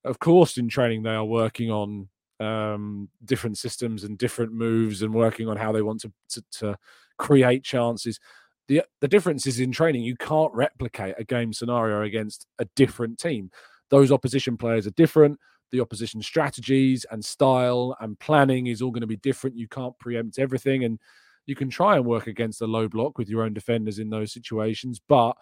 Of 0.04 0.20
course, 0.20 0.58
in 0.58 0.70
training, 0.70 1.04
they 1.04 1.12
are 1.12 1.26
working 1.26 1.72
on 1.72 2.10
um, 2.42 3.08
different 3.24 3.58
systems 3.58 4.04
and 4.04 4.18
different 4.18 4.52
moves 4.52 5.02
and 5.02 5.14
working 5.14 5.48
on 5.48 5.58
how 5.58 5.72
they 5.72 5.82
want 5.82 6.02
to, 6.02 6.12
to, 6.30 6.44
to 6.52 6.78
create 7.18 7.64
chances. 7.64 8.20
The 8.68 8.84
the 9.00 9.08
difference 9.08 9.46
is 9.46 9.60
in 9.60 9.72
training, 9.72 10.04
you 10.04 10.16
can't 10.16 10.54
replicate 10.54 11.16
a 11.18 11.24
game 11.24 11.54
scenario 11.54 12.02
against 12.02 12.48
a 12.60 12.66
different 12.76 13.20
team. 13.20 13.52
Those 13.90 14.12
opposition 14.12 14.58
players 14.58 14.88
are 14.88 14.92
different. 14.92 15.38
The 15.72 15.82
opposition 15.82 16.22
strategies 16.22 17.06
and 17.12 17.24
style 17.24 17.96
and 18.00 18.20
planning 18.20 18.68
is 18.68 18.82
all 18.82 18.92
going 18.92 19.02
to 19.02 19.08
be 19.08 19.18
different. 19.18 19.56
You 19.58 19.68
can't 19.68 19.98
preempt 20.00 20.40
everything, 20.40 20.84
and 20.84 21.00
you 21.46 21.56
can 21.56 21.70
try 21.70 21.96
and 21.96 22.06
work 22.06 22.28
against 22.28 22.62
a 22.62 22.68
low 22.68 22.88
block 22.88 23.18
with 23.18 23.30
your 23.30 23.44
own 23.44 23.54
defenders 23.54 24.00
in 24.00 24.10
those 24.10 24.34
situations, 24.34 25.00
but 25.08 25.36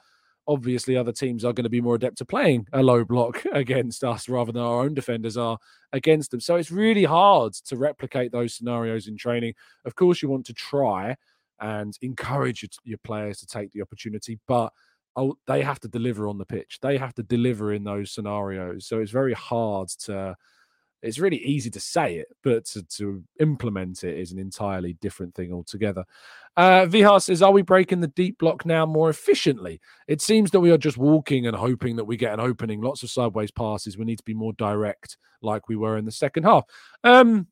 obviously 0.49 0.97
other 0.97 1.11
teams 1.11 1.45
are 1.45 1.53
going 1.53 1.63
to 1.63 1.69
be 1.69 1.79
more 1.79 1.93
adept 1.93 2.17
to 2.17 2.25
playing 2.25 2.65
a 2.73 2.81
low 2.81 3.05
block 3.05 3.45
against 3.53 4.03
us 4.03 4.27
rather 4.27 4.51
than 4.51 4.63
our 4.63 4.81
own 4.81 4.95
defenders 4.95 5.37
are 5.37 5.59
against 5.93 6.31
them. 6.31 6.39
So 6.39 6.55
it's 6.55 6.71
really 6.71 7.03
hard 7.03 7.53
to 7.53 7.77
replicate 7.77 8.31
those 8.31 8.55
scenarios 8.55 9.07
in 9.07 9.15
training. 9.15 9.53
Of 9.85 9.95
course, 9.95 10.23
you 10.23 10.27
want 10.27 10.47
to 10.47 10.53
try 10.53 11.15
and 11.61 11.93
encourage 12.01 12.65
your, 12.83 12.97
players 13.03 13.39
to 13.39 13.45
take 13.45 13.71
the 13.71 13.81
opportunity, 13.81 14.39
but 14.47 14.73
they 15.45 15.61
have 15.61 15.79
to 15.81 15.87
deliver 15.87 16.27
on 16.27 16.37
the 16.39 16.45
pitch. 16.45 16.79
They 16.81 16.97
have 16.97 17.13
to 17.15 17.23
deliver 17.23 17.73
in 17.73 17.83
those 17.83 18.11
scenarios. 18.11 18.87
So 18.87 18.99
it's 18.99 19.11
very 19.11 19.33
hard 19.33 19.89
to 20.05 20.35
it's 21.01 21.19
really 21.19 21.37
easy 21.37 21.69
to 21.69 21.79
say 21.79 22.17
it, 22.17 22.27
but 22.43 22.65
to, 22.65 22.83
to 22.83 23.23
implement 23.39 24.03
it 24.03 24.17
is 24.17 24.31
an 24.31 24.39
entirely 24.39 24.93
different 24.93 25.33
thing 25.33 25.53
altogether. 25.53 26.03
Uh, 26.57 26.85
Vihar 26.85 27.21
says, 27.21 27.41
Are 27.41 27.51
we 27.51 27.61
breaking 27.61 28.01
the 28.01 28.07
deep 28.07 28.37
block 28.37 28.65
now 28.65 28.85
more 28.85 29.09
efficiently? 29.09 29.79
It 30.07 30.21
seems 30.21 30.51
that 30.51 30.59
we 30.59 30.71
are 30.71 30.77
just 30.77 30.97
walking 30.97 31.47
and 31.47 31.55
hoping 31.55 31.95
that 31.95 32.05
we 32.05 32.17
get 32.17 32.33
an 32.33 32.39
opening, 32.39 32.81
lots 32.81 33.03
of 33.03 33.09
sideways 33.09 33.51
passes. 33.51 33.97
We 33.97 34.05
need 34.05 34.17
to 34.17 34.25
be 34.25 34.33
more 34.33 34.53
direct, 34.53 35.17
like 35.41 35.69
we 35.69 35.75
were 35.75 35.97
in 35.97 36.05
the 36.05 36.11
second 36.11 36.43
half. 36.43 36.65
Um, 37.03 37.47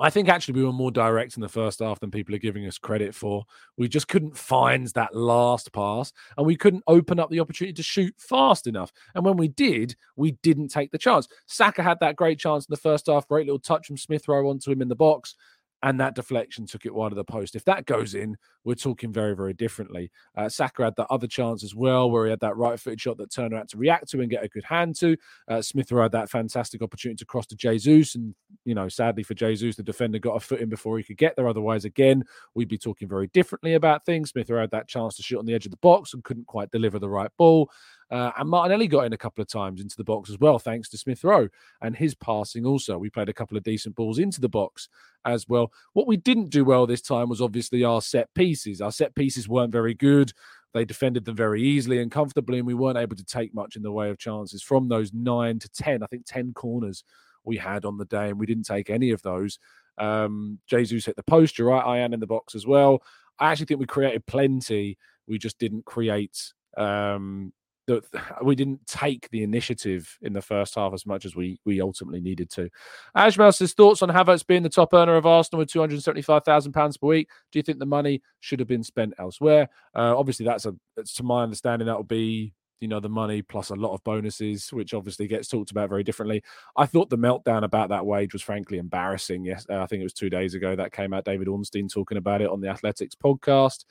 I 0.00 0.10
think 0.10 0.28
actually 0.28 0.60
we 0.60 0.64
were 0.64 0.72
more 0.72 0.90
direct 0.90 1.36
in 1.36 1.40
the 1.40 1.48
first 1.48 1.80
half 1.80 1.98
than 1.98 2.10
people 2.10 2.34
are 2.34 2.38
giving 2.38 2.66
us 2.66 2.78
credit 2.78 3.14
for. 3.14 3.44
We 3.76 3.88
just 3.88 4.08
couldn't 4.08 4.36
find 4.36 4.86
that 4.88 5.14
last 5.14 5.72
pass 5.72 6.12
and 6.36 6.46
we 6.46 6.56
couldn't 6.56 6.84
open 6.86 7.18
up 7.18 7.30
the 7.30 7.40
opportunity 7.40 7.72
to 7.74 7.82
shoot 7.82 8.14
fast 8.18 8.66
enough. 8.66 8.92
And 9.14 9.24
when 9.24 9.36
we 9.36 9.48
did, 9.48 9.96
we 10.16 10.32
didn't 10.42 10.68
take 10.68 10.92
the 10.92 10.98
chance. 10.98 11.26
Saka 11.46 11.82
had 11.82 11.98
that 12.00 12.16
great 12.16 12.38
chance 12.38 12.64
in 12.64 12.72
the 12.72 12.80
first 12.80 13.06
half, 13.06 13.26
great 13.28 13.46
little 13.46 13.58
touch 13.58 13.86
from 13.86 13.96
Smith 13.96 14.28
Rowe 14.28 14.48
onto 14.48 14.70
him 14.70 14.82
in 14.82 14.88
the 14.88 14.94
box 14.94 15.34
and 15.82 16.00
that 16.00 16.14
deflection 16.14 16.66
took 16.66 16.86
it 16.86 16.94
wide 16.94 17.12
of 17.12 17.16
the 17.16 17.24
post. 17.24 17.54
If 17.54 17.64
that 17.64 17.86
goes 17.86 18.14
in, 18.14 18.36
we're 18.64 18.74
talking 18.74 19.12
very, 19.12 19.34
very 19.36 19.54
differently. 19.54 20.10
Uh, 20.36 20.48
Saka 20.48 20.84
had 20.84 20.96
that 20.96 21.06
other 21.10 21.26
chance 21.26 21.62
as 21.62 21.74
well, 21.74 22.10
where 22.10 22.24
he 22.24 22.30
had 22.30 22.40
that 22.40 22.56
right 22.56 22.78
footed 22.78 23.00
shot 23.00 23.16
that 23.18 23.32
Turner 23.32 23.56
had 23.56 23.68
to 23.68 23.76
react 23.76 24.08
to 24.10 24.20
and 24.20 24.30
get 24.30 24.44
a 24.44 24.48
good 24.48 24.64
hand 24.64 24.96
to. 24.96 25.16
Uh, 25.48 25.62
Smith 25.62 25.90
had 25.90 26.12
that 26.12 26.30
fantastic 26.30 26.82
opportunity 26.82 27.16
to 27.18 27.24
cross 27.24 27.46
to 27.46 27.56
Jesus, 27.56 28.14
and 28.14 28.34
you 28.64 28.74
know, 28.74 28.88
sadly 28.88 29.22
for 29.22 29.34
Jesus, 29.34 29.76
the 29.76 29.82
defender 29.82 30.18
got 30.18 30.36
a 30.36 30.40
foot 30.40 30.60
in 30.60 30.68
before 30.68 30.98
he 30.98 31.04
could 31.04 31.16
get 31.16 31.36
there. 31.36 31.48
Otherwise, 31.48 31.84
again, 31.84 32.24
we'd 32.54 32.68
be 32.68 32.78
talking 32.78 33.08
very 33.08 33.28
differently 33.28 33.74
about 33.74 34.04
things. 34.04 34.30
Smith 34.30 34.48
had 34.48 34.70
that 34.70 34.88
chance 34.88 35.16
to 35.16 35.22
shoot 35.22 35.38
on 35.38 35.46
the 35.46 35.54
edge 35.54 35.66
of 35.66 35.70
the 35.70 35.78
box 35.78 36.12
and 36.12 36.24
couldn't 36.24 36.46
quite 36.46 36.70
deliver 36.70 36.98
the 36.98 37.08
right 37.08 37.30
ball. 37.38 37.70
Uh, 38.10 38.30
and 38.38 38.48
Martinelli 38.48 38.88
got 38.88 39.04
in 39.04 39.12
a 39.12 39.18
couple 39.18 39.42
of 39.42 39.48
times 39.48 39.80
into 39.80 39.96
the 39.96 40.04
box 40.04 40.30
as 40.30 40.38
well, 40.38 40.58
thanks 40.58 40.88
to 40.88 40.98
Smith 40.98 41.22
Rowe 41.24 41.48
and 41.82 41.94
his 41.94 42.14
passing 42.14 42.64
also. 42.64 42.96
We 42.96 43.10
played 43.10 43.28
a 43.28 43.34
couple 43.34 43.56
of 43.56 43.62
decent 43.62 43.94
balls 43.96 44.18
into 44.18 44.40
the 44.40 44.48
box 44.48 44.88
as 45.24 45.46
well. 45.48 45.72
What 45.92 46.06
we 46.06 46.16
didn't 46.16 46.50
do 46.50 46.64
well 46.64 46.86
this 46.86 47.02
time 47.02 47.28
was 47.28 47.42
obviously 47.42 47.84
our 47.84 48.00
set 48.00 48.32
pieces. 48.34 48.80
Our 48.80 48.92
set 48.92 49.14
pieces 49.14 49.48
weren't 49.48 49.72
very 49.72 49.94
good. 49.94 50.32
They 50.74 50.84
defended 50.84 51.24
them 51.24 51.36
very 51.36 51.62
easily 51.62 52.00
and 52.00 52.10
comfortably, 52.10 52.58
and 52.58 52.66
we 52.66 52.74
weren't 52.74 52.98
able 52.98 53.16
to 53.16 53.24
take 53.24 53.54
much 53.54 53.76
in 53.76 53.82
the 53.82 53.92
way 53.92 54.10
of 54.10 54.18
chances 54.18 54.62
from 54.62 54.88
those 54.88 55.12
nine 55.12 55.58
to 55.58 55.68
10, 55.68 56.02
I 56.02 56.06
think 56.06 56.24
10 56.26 56.52
corners 56.52 57.04
we 57.44 57.56
had 57.56 57.84
on 57.84 57.96
the 57.96 58.04
day, 58.04 58.28
and 58.28 58.38
we 58.38 58.46
didn't 58.46 58.66
take 58.66 58.90
any 58.90 59.10
of 59.10 59.22
those. 59.22 59.58
Um, 59.96 60.60
Jesus 60.66 61.06
hit 61.06 61.16
the 61.16 61.22
post. 61.22 61.58
You're 61.58 61.68
right. 61.68 61.84
I 61.84 61.98
am 61.98 62.12
in 62.12 62.20
the 62.20 62.26
box 62.26 62.54
as 62.54 62.66
well. 62.66 63.02
I 63.38 63.50
actually 63.50 63.66
think 63.66 63.80
we 63.80 63.86
created 63.86 64.26
plenty. 64.26 64.98
We 65.26 65.38
just 65.38 65.58
didn't 65.58 65.84
create 65.84 66.52
um, 66.76 67.52
that 67.88 68.04
we 68.44 68.54
didn't 68.54 68.86
take 68.86 69.28
the 69.30 69.42
initiative 69.42 70.16
in 70.22 70.32
the 70.32 70.42
first 70.42 70.76
half 70.76 70.94
as 70.94 71.04
much 71.04 71.24
as 71.24 71.34
we 71.34 71.58
we 71.64 71.80
ultimately 71.80 72.20
needed 72.20 72.50
to. 72.50 72.70
Ajmal 73.16 73.54
says 73.54 73.74
thoughts 73.74 74.02
on 74.02 74.08
Havertz 74.10 74.46
being 74.46 74.62
the 74.62 74.68
top 74.68 74.94
earner 74.94 75.16
of 75.16 75.26
Arsenal 75.26 75.58
with 75.58 75.70
two 75.70 75.80
hundred 75.80 76.00
seventy 76.02 76.22
five 76.22 76.44
thousand 76.44 76.72
pounds 76.72 76.96
per 76.96 77.08
week. 77.08 77.28
Do 77.50 77.58
you 77.58 77.64
think 77.64 77.80
the 77.80 77.86
money 77.86 78.22
should 78.40 78.60
have 78.60 78.68
been 78.68 78.84
spent 78.84 79.14
elsewhere? 79.18 79.68
Uh, 79.94 80.16
obviously, 80.16 80.46
that's 80.46 80.66
a 80.66 80.74
to 81.02 81.22
my 81.22 81.42
understanding 81.42 81.86
that 81.86 81.98
would 81.98 82.08
be 82.08 82.52
you 82.80 82.86
know 82.86 83.00
the 83.00 83.08
money 83.08 83.42
plus 83.42 83.70
a 83.70 83.74
lot 83.74 83.94
of 83.94 84.04
bonuses, 84.04 84.72
which 84.72 84.94
obviously 84.94 85.26
gets 85.26 85.48
talked 85.48 85.70
about 85.70 85.88
very 85.88 86.04
differently. 86.04 86.42
I 86.76 86.86
thought 86.86 87.10
the 87.10 87.18
meltdown 87.18 87.64
about 87.64 87.88
that 87.88 88.06
wage 88.06 88.32
was 88.32 88.42
frankly 88.42 88.78
embarrassing. 88.78 89.44
Yes, 89.44 89.66
uh, 89.68 89.82
I 89.82 89.86
think 89.86 90.00
it 90.00 90.04
was 90.04 90.12
two 90.12 90.30
days 90.30 90.54
ago 90.54 90.76
that 90.76 90.92
came 90.92 91.12
out. 91.12 91.24
David 91.24 91.48
Ornstein 91.48 91.88
talking 91.88 92.18
about 92.18 92.42
it 92.42 92.48
on 92.48 92.60
the 92.60 92.68
Athletic's 92.68 93.16
podcast 93.16 93.84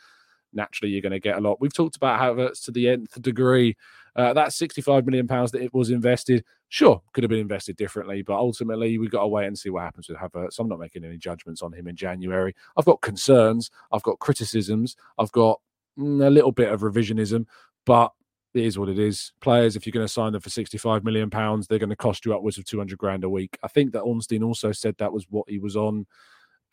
naturally 0.58 0.92
you're 0.92 1.02
going 1.02 1.12
to 1.12 1.20
get 1.20 1.38
a 1.38 1.42
lot. 1.42 1.62
We've 1.62 1.74
talked 1.74 1.96
about 1.96 2.20
Havertz 2.20 2.66
to 2.66 2.72
the 2.72 2.90
nth 2.90 3.22
degree. 3.22 3.78
Uh, 4.18 4.34
that 4.34 4.52
65 4.52 5.06
million 5.06 5.28
pounds 5.28 5.52
that 5.52 5.62
it 5.62 5.74
was 5.74 5.92
invested, 5.92 6.44
sure, 6.70 7.02
could 7.14 7.24
have 7.24 7.30
been 7.30 7.40
invested 7.40 7.78
differently, 7.78 8.24
but 8.24 8.36
ultimately 8.36 8.98
we've 8.98 9.12
got 9.12 9.22
to 9.22 9.28
wait 9.28 9.46
and 9.46 9.58
see 9.58 9.70
what 9.70 9.84
happens 9.84 10.10
with 10.10 10.18
Havertz. 10.18 10.60
I'm 10.60 10.68
not 10.68 10.80
making 10.80 11.06
any 11.06 11.18
judgments 11.18 11.62
on 11.62 11.72
him 11.72 11.88
in 11.88 11.96
January. 11.96 12.56
I've 12.76 12.86
got 12.86 13.02
concerns, 13.02 13.70
I've 13.92 14.02
got 14.02 14.20
criticisms, 14.20 14.98
I've 15.20 15.32
got 15.32 15.62
mm, 15.98 16.26
a 16.26 16.30
little 16.32 16.52
bit 16.52 16.74
of 16.74 16.82
revisionism, 16.82 17.46
but 17.86 18.12
it 18.56 18.66
is 18.66 18.80
what 18.80 18.90
it 18.90 18.98
is. 18.98 19.34
Players, 19.40 19.76
if 19.76 19.86
you're 19.86 19.92
going 19.92 20.08
to 20.08 20.12
sign 20.12 20.32
them 20.32 20.42
for 20.42 20.50
65 20.50 21.04
million 21.04 21.30
pounds, 21.30 21.68
they're 21.68 21.78
going 21.78 21.92
to 21.92 21.96
cost 21.96 22.26
you 22.26 22.34
upwards 22.34 22.58
of 22.58 22.66
200 22.66 22.98
grand 22.98 23.24
a 23.24 23.30
week. 23.30 23.58
I 23.62 23.68
think 23.68 23.92
that 23.94 24.02
Ornstein 24.02 24.44
also 24.44 24.72
said 24.72 24.96
that 24.98 25.14
was 25.14 25.28
what 25.30 25.48
he 25.48 25.60
was 25.60 25.76
on 25.76 26.08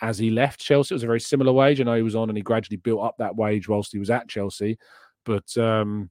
as 0.01 0.19
he 0.19 0.31
left 0.31 0.61
Chelsea. 0.61 0.93
It 0.93 0.97
was 0.97 1.03
a 1.03 1.09
very 1.09 1.21
similar 1.21 1.53
wage. 1.53 1.81
I 1.81 1.85
know 1.85 1.95
he 1.97 2.03
was 2.03 2.17
on 2.17 2.29
and 2.29 2.37
he 2.37 2.43
gradually 2.43 2.77
built 2.77 3.03
up 3.03 3.17
that 3.19 3.37
wage 3.37 3.69
whilst 3.69 3.93
he 3.93 3.99
was 3.99 4.11
at 4.11 4.29
Chelsea. 4.29 4.79
But 5.25 5.57
um, 5.57 6.11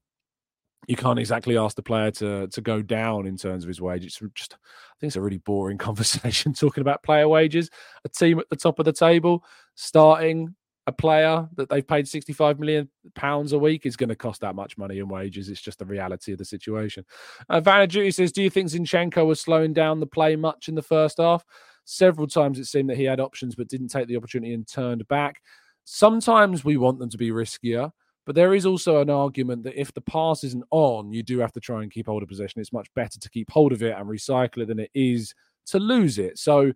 you 0.87 0.95
can't 0.95 1.19
exactly 1.19 1.57
ask 1.57 1.75
the 1.75 1.83
player 1.83 2.11
to 2.11 2.47
to 2.47 2.61
go 2.61 2.81
down 2.81 3.25
in 3.25 3.37
terms 3.37 3.63
of 3.63 3.67
his 3.67 3.81
wage. 3.81 4.05
It's 4.05 4.21
just, 4.33 4.53
I 4.53 4.95
think 4.99 5.09
it's 5.09 5.15
a 5.15 5.21
really 5.21 5.37
boring 5.37 5.77
conversation 5.89 6.53
talking 6.53 6.81
about 6.81 7.03
player 7.03 7.27
wages. 7.27 7.69
A 8.05 8.09
team 8.09 8.39
at 8.39 8.49
the 8.49 8.55
top 8.55 8.79
of 8.79 8.85
the 8.85 8.93
table 8.93 9.43
starting 9.75 10.55
a 10.85 10.91
player 10.91 11.47
that 11.55 11.69
they've 11.69 11.87
paid 11.87 12.07
65 12.07 12.59
million 12.59 12.89
pounds 13.15 13.53
a 13.53 13.59
week 13.59 13.85
is 13.85 13.95
going 13.95 14.09
to 14.09 14.15
cost 14.15 14.41
that 14.41 14.55
much 14.55 14.77
money 14.77 14.99
in 14.99 15.07
wages. 15.07 15.47
It's 15.47 15.61
just 15.61 15.79
the 15.79 15.85
reality 15.85 16.33
of 16.33 16.37
the 16.37 16.45
situation. 16.45 17.05
Uh, 17.49 17.61
Vanna 17.61 18.11
says, 18.11 18.33
Do 18.33 18.43
you 18.43 18.49
think 18.49 18.69
Zinchenko 18.69 19.25
was 19.25 19.39
slowing 19.39 19.73
down 19.73 20.01
the 20.01 20.05
play 20.05 20.35
much 20.35 20.67
in 20.67 20.75
the 20.75 20.81
first 20.81 21.19
half? 21.19 21.45
Several 21.85 22.27
times 22.27 22.59
it 22.59 22.65
seemed 22.65 22.89
that 22.89 22.97
he 22.97 23.03
had 23.03 23.19
options 23.19 23.55
but 23.55 23.67
didn't 23.67 23.89
take 23.89 24.07
the 24.07 24.17
opportunity 24.17 24.53
and 24.53 24.67
turned 24.67 25.07
back. 25.07 25.41
Sometimes 25.85 26.63
we 26.63 26.77
want 26.77 26.99
them 26.99 27.09
to 27.09 27.17
be 27.17 27.31
riskier, 27.31 27.91
but 28.25 28.35
there 28.35 28.53
is 28.53 28.65
also 28.65 29.01
an 29.01 29.09
argument 29.09 29.63
that 29.63 29.79
if 29.79 29.93
the 29.93 30.01
pass 30.01 30.43
isn't 30.43 30.63
on, 30.71 31.11
you 31.11 31.23
do 31.23 31.39
have 31.39 31.51
to 31.53 31.59
try 31.59 31.81
and 31.81 31.91
keep 31.91 32.07
hold 32.07 32.23
of 32.23 32.29
possession. 32.29 32.61
It's 32.61 32.71
much 32.71 32.87
better 32.93 33.19
to 33.19 33.29
keep 33.29 33.51
hold 33.51 33.73
of 33.73 33.83
it 33.83 33.95
and 33.97 34.07
recycle 34.07 34.59
it 34.59 34.67
than 34.67 34.79
it 34.79 34.91
is 34.93 35.33
to 35.67 35.79
lose 35.79 36.17
it. 36.17 36.37
So 36.39 36.71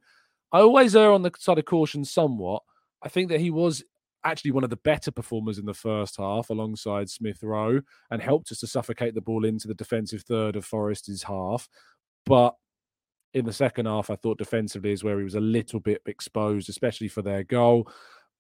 I 0.52 0.60
always 0.60 0.96
err 0.96 1.12
on 1.12 1.22
the 1.22 1.32
side 1.38 1.60
of 1.60 1.66
caution 1.66 2.04
somewhat. 2.04 2.64
I 3.02 3.10
think 3.10 3.30
that 3.30 3.40
he 3.40 3.52
was 3.52 3.84
actually 4.24 4.52
one 4.52 4.64
of 4.64 4.70
the 4.70 4.78
better 4.78 5.12
performers 5.12 5.58
in 5.58 5.66
the 5.66 5.74
first 5.74 6.18
half 6.18 6.50
alongside 6.50 7.10
Smith 7.10 7.42
Rowe 7.42 7.82
and 8.12 8.22
helped 8.22 8.52
us 8.52 8.60
to 8.60 8.68
suffocate 8.68 9.14
the 9.14 9.22
ball 9.22 9.46
into 9.46 9.70
the 9.70 9.74
defensive 9.74 10.24
third 10.24 10.58
of 10.58 10.66
Forest's 10.66 11.24
half. 11.24 11.70
But 12.26 12.56
in 13.38 13.46
the 13.46 13.54
second 13.54 13.86
half, 13.86 14.10
I 14.10 14.16
thought 14.16 14.40
defensively 14.40 14.92
is 14.92 15.04
where 15.04 15.20
he 15.20 15.24
was 15.24 15.36
a 15.36 15.40
little 15.40 15.80
bit 15.80 16.02
exposed, 16.08 16.70
especially 16.70 17.08
for 17.08 17.22
their 17.22 17.44
goal. 17.44 17.88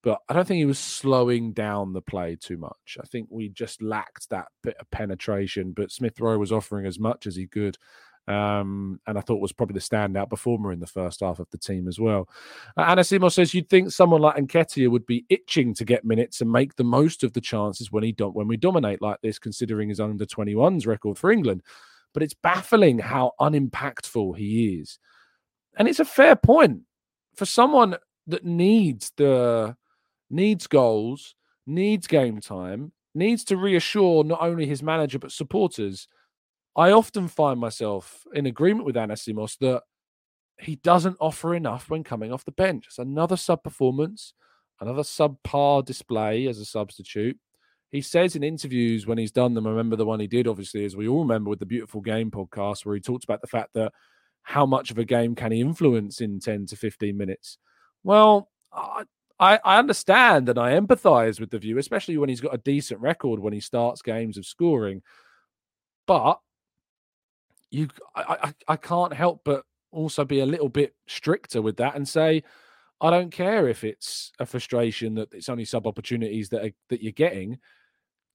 But 0.03 0.19
I 0.27 0.33
don't 0.33 0.47
think 0.47 0.57
he 0.57 0.65
was 0.65 0.79
slowing 0.79 1.53
down 1.53 1.93
the 1.93 2.01
play 2.01 2.35
too 2.35 2.57
much. 2.57 2.97
I 2.99 3.05
think 3.05 3.27
we 3.29 3.49
just 3.49 3.81
lacked 3.81 4.29
that 4.31 4.47
bit 4.63 4.75
of 4.79 4.89
penetration. 4.89 5.73
But 5.73 5.91
Smith 5.91 6.19
Rowe 6.19 6.37
was 6.37 6.51
offering 6.51 6.87
as 6.87 6.99
much 6.99 7.27
as 7.27 7.35
he 7.35 7.45
could. 7.45 7.77
Um, 8.27 8.99
and 9.07 9.17
I 9.17 9.21
thought 9.21 9.39
was 9.39 9.53
probably 9.53 9.75
the 9.75 9.79
standout 9.79 10.29
performer 10.29 10.71
in 10.71 10.79
the 10.79 10.87
first 10.87 11.21
half 11.21 11.39
of 11.39 11.47
the 11.51 11.57
team 11.57 11.87
as 11.87 11.99
well. 11.99 12.27
Uh, 12.75 12.83
Anasimo 12.83 13.31
says 13.31 13.53
you'd 13.53 13.69
think 13.69 13.91
someone 13.91 14.21
like 14.21 14.35
Nketiah 14.35 14.89
would 14.89 15.05
be 15.05 15.25
itching 15.29 15.73
to 15.75 15.85
get 15.85 16.03
minutes 16.03 16.41
and 16.41 16.51
make 16.51 16.75
the 16.75 16.83
most 16.83 17.23
of 17.23 17.33
the 17.33 17.41
chances 17.41 17.91
when 17.91 18.03
he 18.03 18.11
don't 18.11 18.35
when 18.35 18.47
we 18.47 18.57
dominate 18.57 19.01
like 19.01 19.21
this, 19.21 19.39
considering 19.39 19.89
his 19.89 19.99
under 19.99 20.25
21s 20.25 20.87
record 20.87 21.17
for 21.17 21.31
England 21.31 21.61
but 22.17 22.23
it's 22.23 22.33
baffling 22.33 22.97
how 22.97 23.33
unimpactful 23.39 24.33
he 24.33 24.79
is. 24.81 24.97
And 25.77 25.87
it's 25.87 25.99
a 25.99 26.03
fair 26.03 26.35
point 26.35 26.81
for 27.35 27.45
someone 27.45 27.95
that 28.25 28.43
needs 28.43 29.11
the 29.17 29.75
needs 30.27 30.65
goals, 30.65 31.35
needs 31.67 32.07
game 32.07 32.41
time, 32.41 32.91
needs 33.13 33.43
to 33.43 33.55
reassure 33.55 34.23
not 34.23 34.41
only 34.41 34.65
his 34.65 34.81
manager 34.81 35.19
but 35.19 35.31
supporters. 35.31 36.07
I 36.75 36.89
often 36.89 37.27
find 37.27 37.59
myself 37.59 38.23
in 38.33 38.47
agreement 38.47 38.87
with 38.87 38.95
Anasimos 38.95 39.55
that 39.59 39.83
he 40.59 40.77
doesn't 40.77 41.17
offer 41.21 41.53
enough 41.53 41.87
when 41.87 42.03
coming 42.03 42.33
off 42.33 42.45
the 42.45 42.51
bench. 42.51 42.85
It's 42.87 42.97
another 42.97 43.37
sub 43.37 43.61
performance, 43.61 44.33
another 44.81 45.03
subpar 45.03 45.85
display 45.85 46.47
as 46.47 46.57
a 46.57 46.65
substitute 46.65 47.37
he 47.91 48.01
says 48.01 48.35
in 48.35 48.43
interviews 48.43 49.07
when 49.07 49.17
he's 49.17 49.31
done 49.31 49.53
them, 49.53 49.65
I 49.65 49.69
remember 49.69 49.95
the 49.95 50.05
one 50.05 50.19
he 50.19 50.27
did, 50.27 50.47
obviously, 50.47 50.83
as 50.85 50.95
we 50.95 51.07
all 51.07 51.21
remember 51.21 51.49
with 51.49 51.59
the 51.59 51.65
Beautiful 51.65 52.01
Game 52.01 52.31
podcast, 52.31 52.85
where 52.85 52.95
he 52.95 53.01
talks 53.01 53.23
about 53.23 53.41
the 53.41 53.47
fact 53.47 53.73
that 53.75 53.93
how 54.43 54.65
much 54.65 54.91
of 54.91 54.97
a 54.97 55.05
game 55.05 55.35
can 55.35 55.51
he 55.51 55.61
influence 55.61 56.21
in 56.21 56.39
10 56.39 56.67
to 56.67 56.75
15 56.75 57.17
minutes? 57.17 57.57
Well, 58.03 58.49
I, 58.71 59.03
I, 59.39 59.77
understand 59.77 60.49
and 60.49 60.57
I 60.57 60.77
empathize 60.77 61.39
with 61.39 61.49
the 61.49 61.59
view, 61.59 61.77
especially 61.77 62.17
when 62.17 62.29
he's 62.29 62.41
got 62.41 62.53
a 62.53 62.59
decent 62.59 62.99
record 62.99 63.39
when 63.39 63.53
he 63.53 63.59
starts 63.59 64.01
games 64.01 64.37
of 64.37 64.45
scoring. 64.45 65.01
But 66.05 66.39
you, 67.69 67.89
I, 68.15 68.37
I, 68.43 68.53
I 68.73 68.75
can't 68.77 69.13
help 69.13 69.41
but 69.43 69.63
also 69.91 70.25
be 70.25 70.39
a 70.39 70.45
little 70.45 70.69
bit 70.69 70.95
stricter 71.07 71.61
with 71.61 71.77
that 71.77 71.95
and 71.95 72.07
say, 72.07 72.43
I 72.99 73.09
don't 73.11 73.31
care 73.31 73.67
if 73.67 73.83
it's 73.83 74.31
a 74.39 74.45
frustration 74.45 75.15
that 75.15 75.33
it's 75.33 75.49
only 75.49 75.65
sub 75.65 75.85
opportunities 75.85 76.49
that 76.49 76.65
are, 76.65 76.71
that 76.89 77.01
you're 77.01 77.11
getting. 77.11 77.59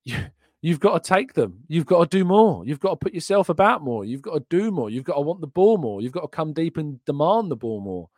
You, 0.05 0.16
you've 0.61 0.81
got 0.81 1.03
to 1.03 1.09
take 1.09 1.35
them. 1.35 1.61
You've 1.68 1.87
got 1.87 2.11
to 2.11 2.18
do 2.18 2.25
more. 2.25 2.64
You've 2.64 2.81
got 2.81 2.90
to 2.90 2.96
put 2.96 3.14
yourself 3.14 3.48
about 3.48 3.83
more. 3.83 4.05
You've 4.05 4.22
got 4.22 4.35
to 4.35 4.44
do 4.48 4.70
more. 4.70 4.90
You've 4.90 5.05
got 5.05 5.14
to 5.14 5.20
want 5.20 5.40
the 5.40 5.46
ball 5.46 5.79
more. 5.79 6.01
You've 6.01 6.12
got 6.12 6.22
to 6.22 6.29
come 6.29 6.53
deep 6.53 6.77
and 6.77 7.05
demand 7.05 7.51
the 7.51 7.57
ball 7.57 7.81
more. 7.81 8.09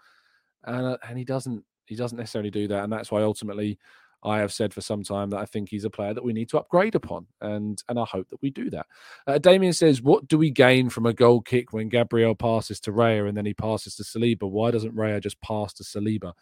And 0.64 0.86
uh, 0.86 0.98
and 1.08 1.18
he 1.18 1.24
doesn't 1.24 1.64
he 1.86 1.96
doesn't 1.96 2.16
necessarily 2.16 2.50
do 2.50 2.68
that, 2.68 2.84
and 2.84 2.92
that's 2.92 3.10
why 3.10 3.22
ultimately 3.22 3.78
I 4.24 4.38
have 4.38 4.52
said 4.52 4.72
for 4.72 4.80
some 4.80 5.02
time 5.02 5.30
that 5.30 5.38
I 5.40 5.44
think 5.44 5.68
he's 5.68 5.84
a 5.84 5.90
player 5.90 6.14
that 6.14 6.24
we 6.24 6.32
need 6.32 6.48
to 6.50 6.58
upgrade 6.58 6.94
upon, 6.94 7.26
and 7.40 7.82
and 7.88 7.98
I 7.98 8.04
hope 8.04 8.28
that 8.30 8.40
we 8.42 8.50
do 8.50 8.70
that. 8.70 8.86
Uh, 9.26 9.38
Damien 9.38 9.72
says, 9.72 10.02
"What 10.02 10.28
do 10.28 10.38
we 10.38 10.50
gain 10.50 10.88
from 10.88 11.06
a 11.06 11.12
goal 11.12 11.40
kick 11.40 11.72
when 11.72 11.88
Gabriel 11.88 12.34
passes 12.34 12.80
to 12.80 12.92
Raya 12.92 13.28
and 13.28 13.36
then 13.36 13.46
he 13.46 13.54
passes 13.54 13.96
to 13.96 14.02
Saliba? 14.02 14.48
Why 14.48 14.70
doesn't 14.70 14.96
Raya 14.96 15.22
just 15.22 15.40
pass 15.40 15.72
to 15.74 15.84
Saliba?" 15.84 16.32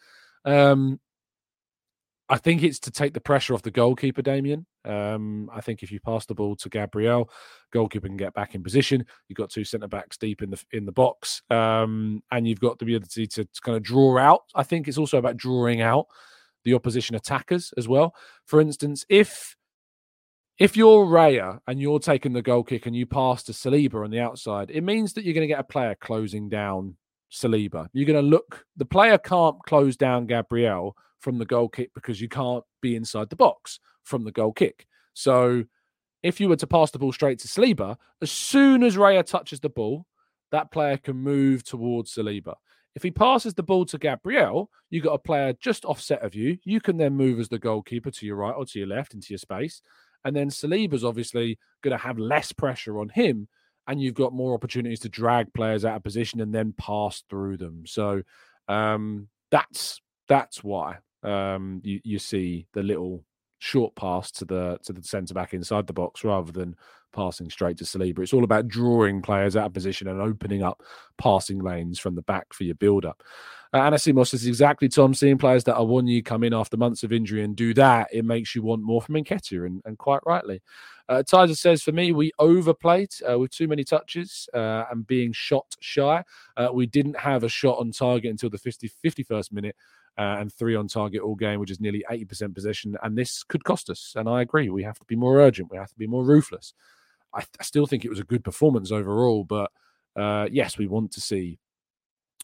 Um, 0.44 1.00
I 2.28 2.38
think 2.38 2.62
it's 2.62 2.78
to 2.80 2.90
take 2.90 3.12
the 3.12 3.20
pressure 3.20 3.52
off 3.52 3.62
the 3.62 3.70
goalkeeper, 3.70 4.22
Damien. 4.22 4.64
Um, 4.84 5.50
I 5.52 5.60
think 5.60 5.82
if 5.82 5.92
you 5.92 6.00
pass 6.00 6.24
the 6.24 6.34
ball 6.34 6.56
to 6.56 6.68
Gabriel, 6.68 7.30
goalkeeper 7.72 8.06
can 8.06 8.16
get 8.16 8.32
back 8.32 8.54
in 8.54 8.62
position. 8.62 9.04
You've 9.28 9.36
got 9.36 9.50
two 9.50 9.64
centre 9.64 9.88
backs 9.88 10.16
deep 10.16 10.40
in 10.40 10.50
the 10.50 10.64
in 10.72 10.86
the 10.86 10.92
box, 10.92 11.42
um, 11.50 12.22
and 12.30 12.48
you've 12.48 12.60
got 12.60 12.78
the 12.78 12.86
ability 12.86 13.26
to, 13.26 13.44
to, 13.44 13.60
kind 13.60 13.76
of 13.76 13.82
draw 13.82 14.18
out. 14.18 14.42
I 14.54 14.62
think 14.62 14.88
it's 14.88 14.98
also 14.98 15.18
about 15.18 15.36
drawing 15.36 15.82
out 15.82 16.06
the 16.64 16.74
opposition 16.74 17.16
attackers 17.16 17.72
as 17.76 17.88
well. 17.88 18.14
For 18.46 18.60
instance, 18.60 19.04
if 19.08 19.56
if 20.58 20.76
you're 20.76 21.06
Raya 21.06 21.58
and 21.66 21.80
you're 21.80 21.98
taking 21.98 22.32
the 22.32 22.42
goal 22.42 22.62
kick 22.62 22.86
and 22.86 22.94
you 22.94 23.06
pass 23.06 23.42
to 23.44 23.52
Saliba 23.52 24.04
on 24.04 24.10
the 24.10 24.20
outside, 24.20 24.70
it 24.70 24.82
means 24.82 25.12
that 25.14 25.24
you're 25.24 25.34
going 25.34 25.46
to 25.46 25.52
get 25.52 25.58
a 25.58 25.64
player 25.64 25.96
closing 26.00 26.48
down 26.48 26.96
Saliba. 27.32 27.88
You're 27.92 28.06
going 28.06 28.22
to 28.22 28.28
look. 28.30 28.64
The 28.76 28.84
player 28.84 29.18
can't 29.18 29.56
close 29.66 29.96
down 29.96 30.26
Gabriel 30.26 30.96
from 31.20 31.38
the 31.38 31.46
goal 31.46 31.68
kick 31.68 31.90
because 31.94 32.20
you 32.20 32.28
can't 32.28 32.64
be 32.80 32.94
inside 32.94 33.30
the 33.30 33.36
box 33.36 33.80
from 34.04 34.24
the 34.24 34.32
goal 34.32 34.52
kick. 34.52 34.86
So 35.14 35.64
if 36.22 36.40
you 36.40 36.48
were 36.48 36.56
to 36.56 36.66
pass 36.66 36.90
the 36.90 36.98
ball 36.98 37.12
straight 37.12 37.38
to 37.40 37.48
Saliba, 37.48 37.96
as 38.20 38.30
soon 38.30 38.82
as 38.82 38.96
Raya 38.96 39.24
touches 39.24 39.60
the 39.60 39.68
ball, 39.68 40.06
that 40.50 40.70
player 40.70 40.96
can 40.98 41.16
move 41.16 41.64
towards 41.64 42.14
Saliba. 42.14 42.54
If 42.94 43.02
he 43.02 43.10
passes 43.10 43.54
the 43.54 43.62
ball 43.62 43.86
to 43.86 43.98
Gabriel, 43.98 44.70
you 44.90 45.00
got 45.00 45.14
a 45.14 45.18
player 45.18 45.54
just 45.58 45.84
offset 45.84 46.22
of 46.22 46.34
you. 46.34 46.58
You 46.64 46.80
can 46.80 46.98
then 46.98 47.14
move 47.14 47.40
as 47.40 47.48
the 47.48 47.58
goalkeeper 47.58 48.10
to 48.10 48.26
your 48.26 48.36
right 48.36 48.54
or 48.54 48.66
to 48.66 48.78
your 48.78 48.88
left 48.88 49.14
into 49.14 49.28
your 49.30 49.38
space. 49.38 49.80
And 50.24 50.36
then 50.36 50.50
Saliba's 50.50 51.04
obviously 51.04 51.58
going 51.82 51.96
to 51.96 52.04
have 52.04 52.18
less 52.18 52.52
pressure 52.52 52.98
on 52.98 53.08
him. 53.08 53.48
And 53.88 54.00
you've 54.00 54.14
got 54.14 54.32
more 54.32 54.54
opportunities 54.54 55.00
to 55.00 55.08
drag 55.08 55.52
players 55.54 55.84
out 55.84 55.96
of 55.96 56.04
position 56.04 56.40
and 56.40 56.54
then 56.54 56.74
pass 56.78 57.24
through 57.28 57.56
them. 57.56 57.84
So 57.86 58.22
um, 58.68 59.28
that's 59.50 60.00
that's 60.28 60.62
why 60.62 60.98
um, 61.24 61.80
you, 61.82 62.00
you 62.04 62.18
see 62.18 62.66
the 62.74 62.82
little 62.82 63.24
short 63.58 63.94
pass 63.94 64.30
to 64.32 64.44
the 64.44 64.78
to 64.84 64.92
the 64.92 65.02
centre 65.02 65.34
back 65.34 65.54
inside 65.54 65.86
the 65.86 65.92
box 65.92 66.24
rather 66.24 66.52
than 66.52 66.76
passing 67.12 67.50
straight 67.50 67.78
to 67.78 67.84
Saliba. 67.84 68.20
It's 68.20 68.32
all 68.32 68.44
about 68.44 68.68
drawing 68.68 69.22
players 69.22 69.56
out 69.56 69.66
of 69.66 69.74
position 69.74 70.08
and 70.08 70.20
opening 70.20 70.62
up 70.62 70.82
passing 71.18 71.58
lanes 71.58 71.98
from 71.98 72.14
the 72.14 72.22
back 72.22 72.52
for 72.52 72.64
your 72.64 72.74
build 72.74 73.04
up. 73.04 73.22
Uh, 73.74 73.78
Anasimos 73.78 74.28
says 74.28 74.46
exactly, 74.46 74.88
Tom. 74.88 75.14
Seeing 75.14 75.38
players 75.38 75.64
that 75.64 75.76
are 75.76 75.84
one 75.84 76.06
year 76.06 76.20
come 76.20 76.44
in 76.44 76.52
after 76.52 76.76
months 76.76 77.02
of 77.04 77.12
injury 77.12 77.42
and 77.42 77.56
do 77.56 77.72
that, 77.74 78.08
it 78.12 78.24
makes 78.24 78.54
you 78.54 78.62
want 78.62 78.82
more 78.82 79.00
from 79.00 79.14
Nketiah, 79.14 79.64
and, 79.64 79.80
and 79.86 79.96
quite 79.96 80.20
rightly. 80.26 80.60
Uh, 81.08 81.22
Tizer 81.22 81.56
says, 81.56 81.82
for 81.82 81.92
me, 81.92 82.12
we 82.12 82.32
overplayed 82.38 83.10
uh, 83.28 83.38
with 83.38 83.50
too 83.50 83.68
many 83.68 83.82
touches 83.82 84.48
uh, 84.54 84.84
and 84.90 85.06
being 85.06 85.32
shot 85.32 85.74
shy. 85.80 86.22
Uh, 86.56 86.68
we 86.72 86.86
didn't 86.86 87.18
have 87.18 87.44
a 87.44 87.48
shot 87.48 87.78
on 87.78 87.90
target 87.92 88.30
until 88.30 88.50
the 88.50 88.58
50, 88.58 88.90
51st 89.04 89.52
minute 89.52 89.76
uh, 90.18 90.36
and 90.38 90.52
three 90.52 90.74
on 90.76 90.88
target 90.88 91.22
all 91.22 91.34
game, 91.34 91.58
which 91.58 91.70
is 91.70 91.80
nearly 91.80 92.04
80% 92.10 92.54
possession. 92.54 92.96
And 93.02 93.16
this 93.16 93.42
could 93.42 93.64
cost 93.64 93.90
us. 93.90 94.12
And 94.16 94.28
I 94.28 94.42
agree. 94.42 94.68
We 94.68 94.82
have 94.82 94.98
to 94.98 95.04
be 95.06 95.16
more 95.16 95.40
urgent. 95.40 95.70
We 95.70 95.78
have 95.78 95.90
to 95.90 95.98
be 95.98 96.06
more 96.06 96.24
ruthless. 96.24 96.74
I, 97.34 97.42
I 97.60 97.62
still 97.62 97.86
think 97.86 98.04
it 98.04 98.10
was 98.10 98.20
a 98.20 98.24
good 98.24 98.44
performance 98.44 98.92
overall, 98.92 99.44
but 99.44 99.70
uh, 100.16 100.48
yes, 100.50 100.78
we 100.78 100.86
want 100.86 101.12
to 101.12 101.20
see 101.20 101.58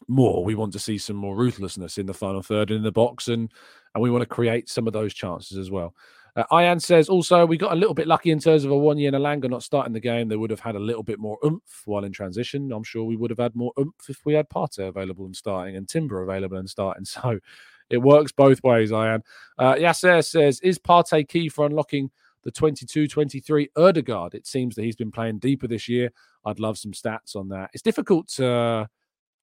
more. 0.07 0.43
We 0.43 0.55
want 0.55 0.73
to 0.73 0.79
see 0.79 0.97
some 0.97 1.15
more 1.15 1.35
ruthlessness 1.35 1.97
in 1.97 2.05
the 2.05 2.13
final 2.13 2.41
third 2.41 2.71
in 2.71 2.83
the 2.83 2.91
box, 2.91 3.27
and 3.27 3.51
and 3.93 4.03
we 4.03 4.11
want 4.11 4.21
to 4.21 4.27
create 4.27 4.69
some 4.69 4.87
of 4.87 4.93
those 4.93 5.13
chances 5.13 5.57
as 5.57 5.71
well. 5.71 5.95
Uh, 6.35 6.43
Ian 6.61 6.79
says 6.79 7.09
also 7.09 7.45
we 7.45 7.57
got 7.57 7.73
a 7.73 7.75
little 7.75 7.95
bit 7.95 8.07
lucky 8.07 8.29
in 8.31 8.39
terms 8.39 8.63
of 8.63 8.71
Awoniyi 8.71 9.07
and 9.07 9.15
Elanga 9.15 9.49
not 9.49 9.63
starting 9.63 9.93
the 9.93 9.99
game. 9.99 10.27
They 10.27 10.35
would 10.35 10.51
have 10.51 10.59
had 10.59 10.75
a 10.75 10.79
little 10.79 11.03
bit 11.03 11.19
more 11.19 11.37
oomph 11.43 11.81
while 11.85 12.03
in 12.03 12.11
transition. 12.11 12.71
I'm 12.71 12.83
sure 12.83 13.03
we 13.03 13.15
would 13.15 13.31
have 13.31 13.39
had 13.39 13.55
more 13.55 13.73
oomph 13.79 14.09
if 14.09 14.25
we 14.25 14.35
had 14.35 14.47
Partey 14.49 14.87
available 14.87 15.25
and 15.25 15.35
starting 15.35 15.75
and 15.75 15.87
Timber 15.87 16.21
available 16.21 16.57
and 16.57 16.69
starting. 16.69 17.05
So 17.09 17.39
it 17.89 17.97
works 17.97 18.31
both 18.31 18.63
ways, 18.63 18.91
Ian. 18.91 19.23
Uh, 19.57 19.73
Yasser 19.73 20.23
says, 20.23 20.59
is 20.61 20.77
Partey 20.77 21.27
key 21.27 21.49
for 21.49 21.65
unlocking 21.65 22.11
the 22.43 22.51
22-23 22.51 23.67
Odegaard? 23.75 24.33
It 24.33 24.47
seems 24.47 24.75
that 24.75 24.83
he's 24.83 24.95
been 24.95 25.11
playing 25.11 25.39
deeper 25.39 25.67
this 25.67 25.87
year. 25.87 26.11
I'd 26.45 26.59
love 26.59 26.77
some 26.77 26.91
stats 26.91 27.35
on 27.35 27.49
that. 27.49 27.69
It's 27.73 27.83
difficult 27.83 28.27
to... 28.35 28.87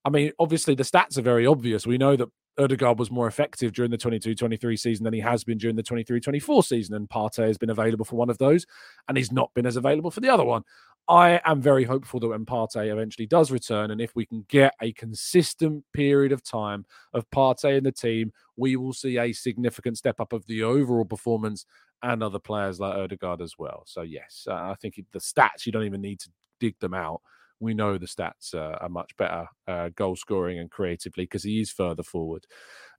I 0.04 0.08
mean, 0.08 0.30
obviously 0.38 0.76
the 0.76 0.84
stats 0.84 1.18
are 1.18 1.22
very 1.22 1.46
obvious. 1.46 1.84
We 1.84 1.98
know 1.98 2.14
that 2.14 2.28
Odegaard 2.58 2.98
was 2.98 3.10
more 3.10 3.26
effective 3.26 3.72
during 3.72 3.90
the 3.90 3.98
22-23 3.98 4.78
season 4.78 5.04
than 5.04 5.12
he 5.12 5.20
has 5.20 5.44
been 5.44 5.58
during 5.58 5.76
the 5.76 5.82
23-24 5.82 6.64
season, 6.64 6.94
and 6.94 7.08
Partey 7.08 7.46
has 7.46 7.58
been 7.58 7.70
available 7.70 8.04
for 8.04 8.16
one 8.16 8.30
of 8.30 8.38
those, 8.38 8.64
and 9.08 9.18
he's 9.18 9.32
not 9.32 9.52
been 9.54 9.66
as 9.66 9.76
available 9.76 10.10
for 10.10 10.20
the 10.20 10.28
other 10.28 10.44
one. 10.44 10.62
I 11.08 11.40
am 11.44 11.60
very 11.60 11.84
hopeful 11.84 12.18
that 12.20 12.28
when 12.28 12.46
Partey 12.46 12.90
eventually 12.90 13.26
does 13.26 13.50
return, 13.50 13.90
and 13.90 14.00
if 14.00 14.16
we 14.16 14.26
can 14.26 14.44
get 14.48 14.74
a 14.80 14.92
consistent 14.92 15.84
period 15.92 16.32
of 16.32 16.42
time 16.42 16.84
of 17.12 17.28
Partey 17.30 17.76
in 17.76 17.84
the 17.84 17.92
team, 17.92 18.32
we 18.56 18.76
will 18.76 18.92
see 18.92 19.18
a 19.18 19.32
significant 19.32 19.98
step 19.98 20.20
up 20.20 20.32
of 20.32 20.46
the 20.46 20.62
overall 20.62 21.04
performance 21.04 21.66
and 22.02 22.22
other 22.22 22.38
players 22.38 22.78
like 22.80 22.96
Odegaard 22.96 23.40
as 23.40 23.54
well. 23.58 23.82
So 23.86 24.02
yes, 24.02 24.46
uh, 24.48 24.54
I 24.54 24.74
think 24.80 25.00
the 25.12 25.18
stats 25.18 25.66
you 25.66 25.72
don't 25.72 25.84
even 25.84 26.00
need 26.00 26.20
to 26.20 26.30
dig 26.60 26.78
them 26.78 26.94
out 26.94 27.20
we 27.60 27.74
know 27.74 27.96
the 27.96 28.06
stats 28.06 28.54
uh, 28.54 28.76
are 28.80 28.88
much 28.88 29.16
better 29.16 29.46
uh, 29.66 29.88
goal 29.94 30.16
scoring 30.16 30.58
and 30.58 30.70
creatively 30.70 31.24
because 31.24 31.42
he 31.42 31.60
is 31.60 31.70
further 31.70 32.02
forward. 32.02 32.46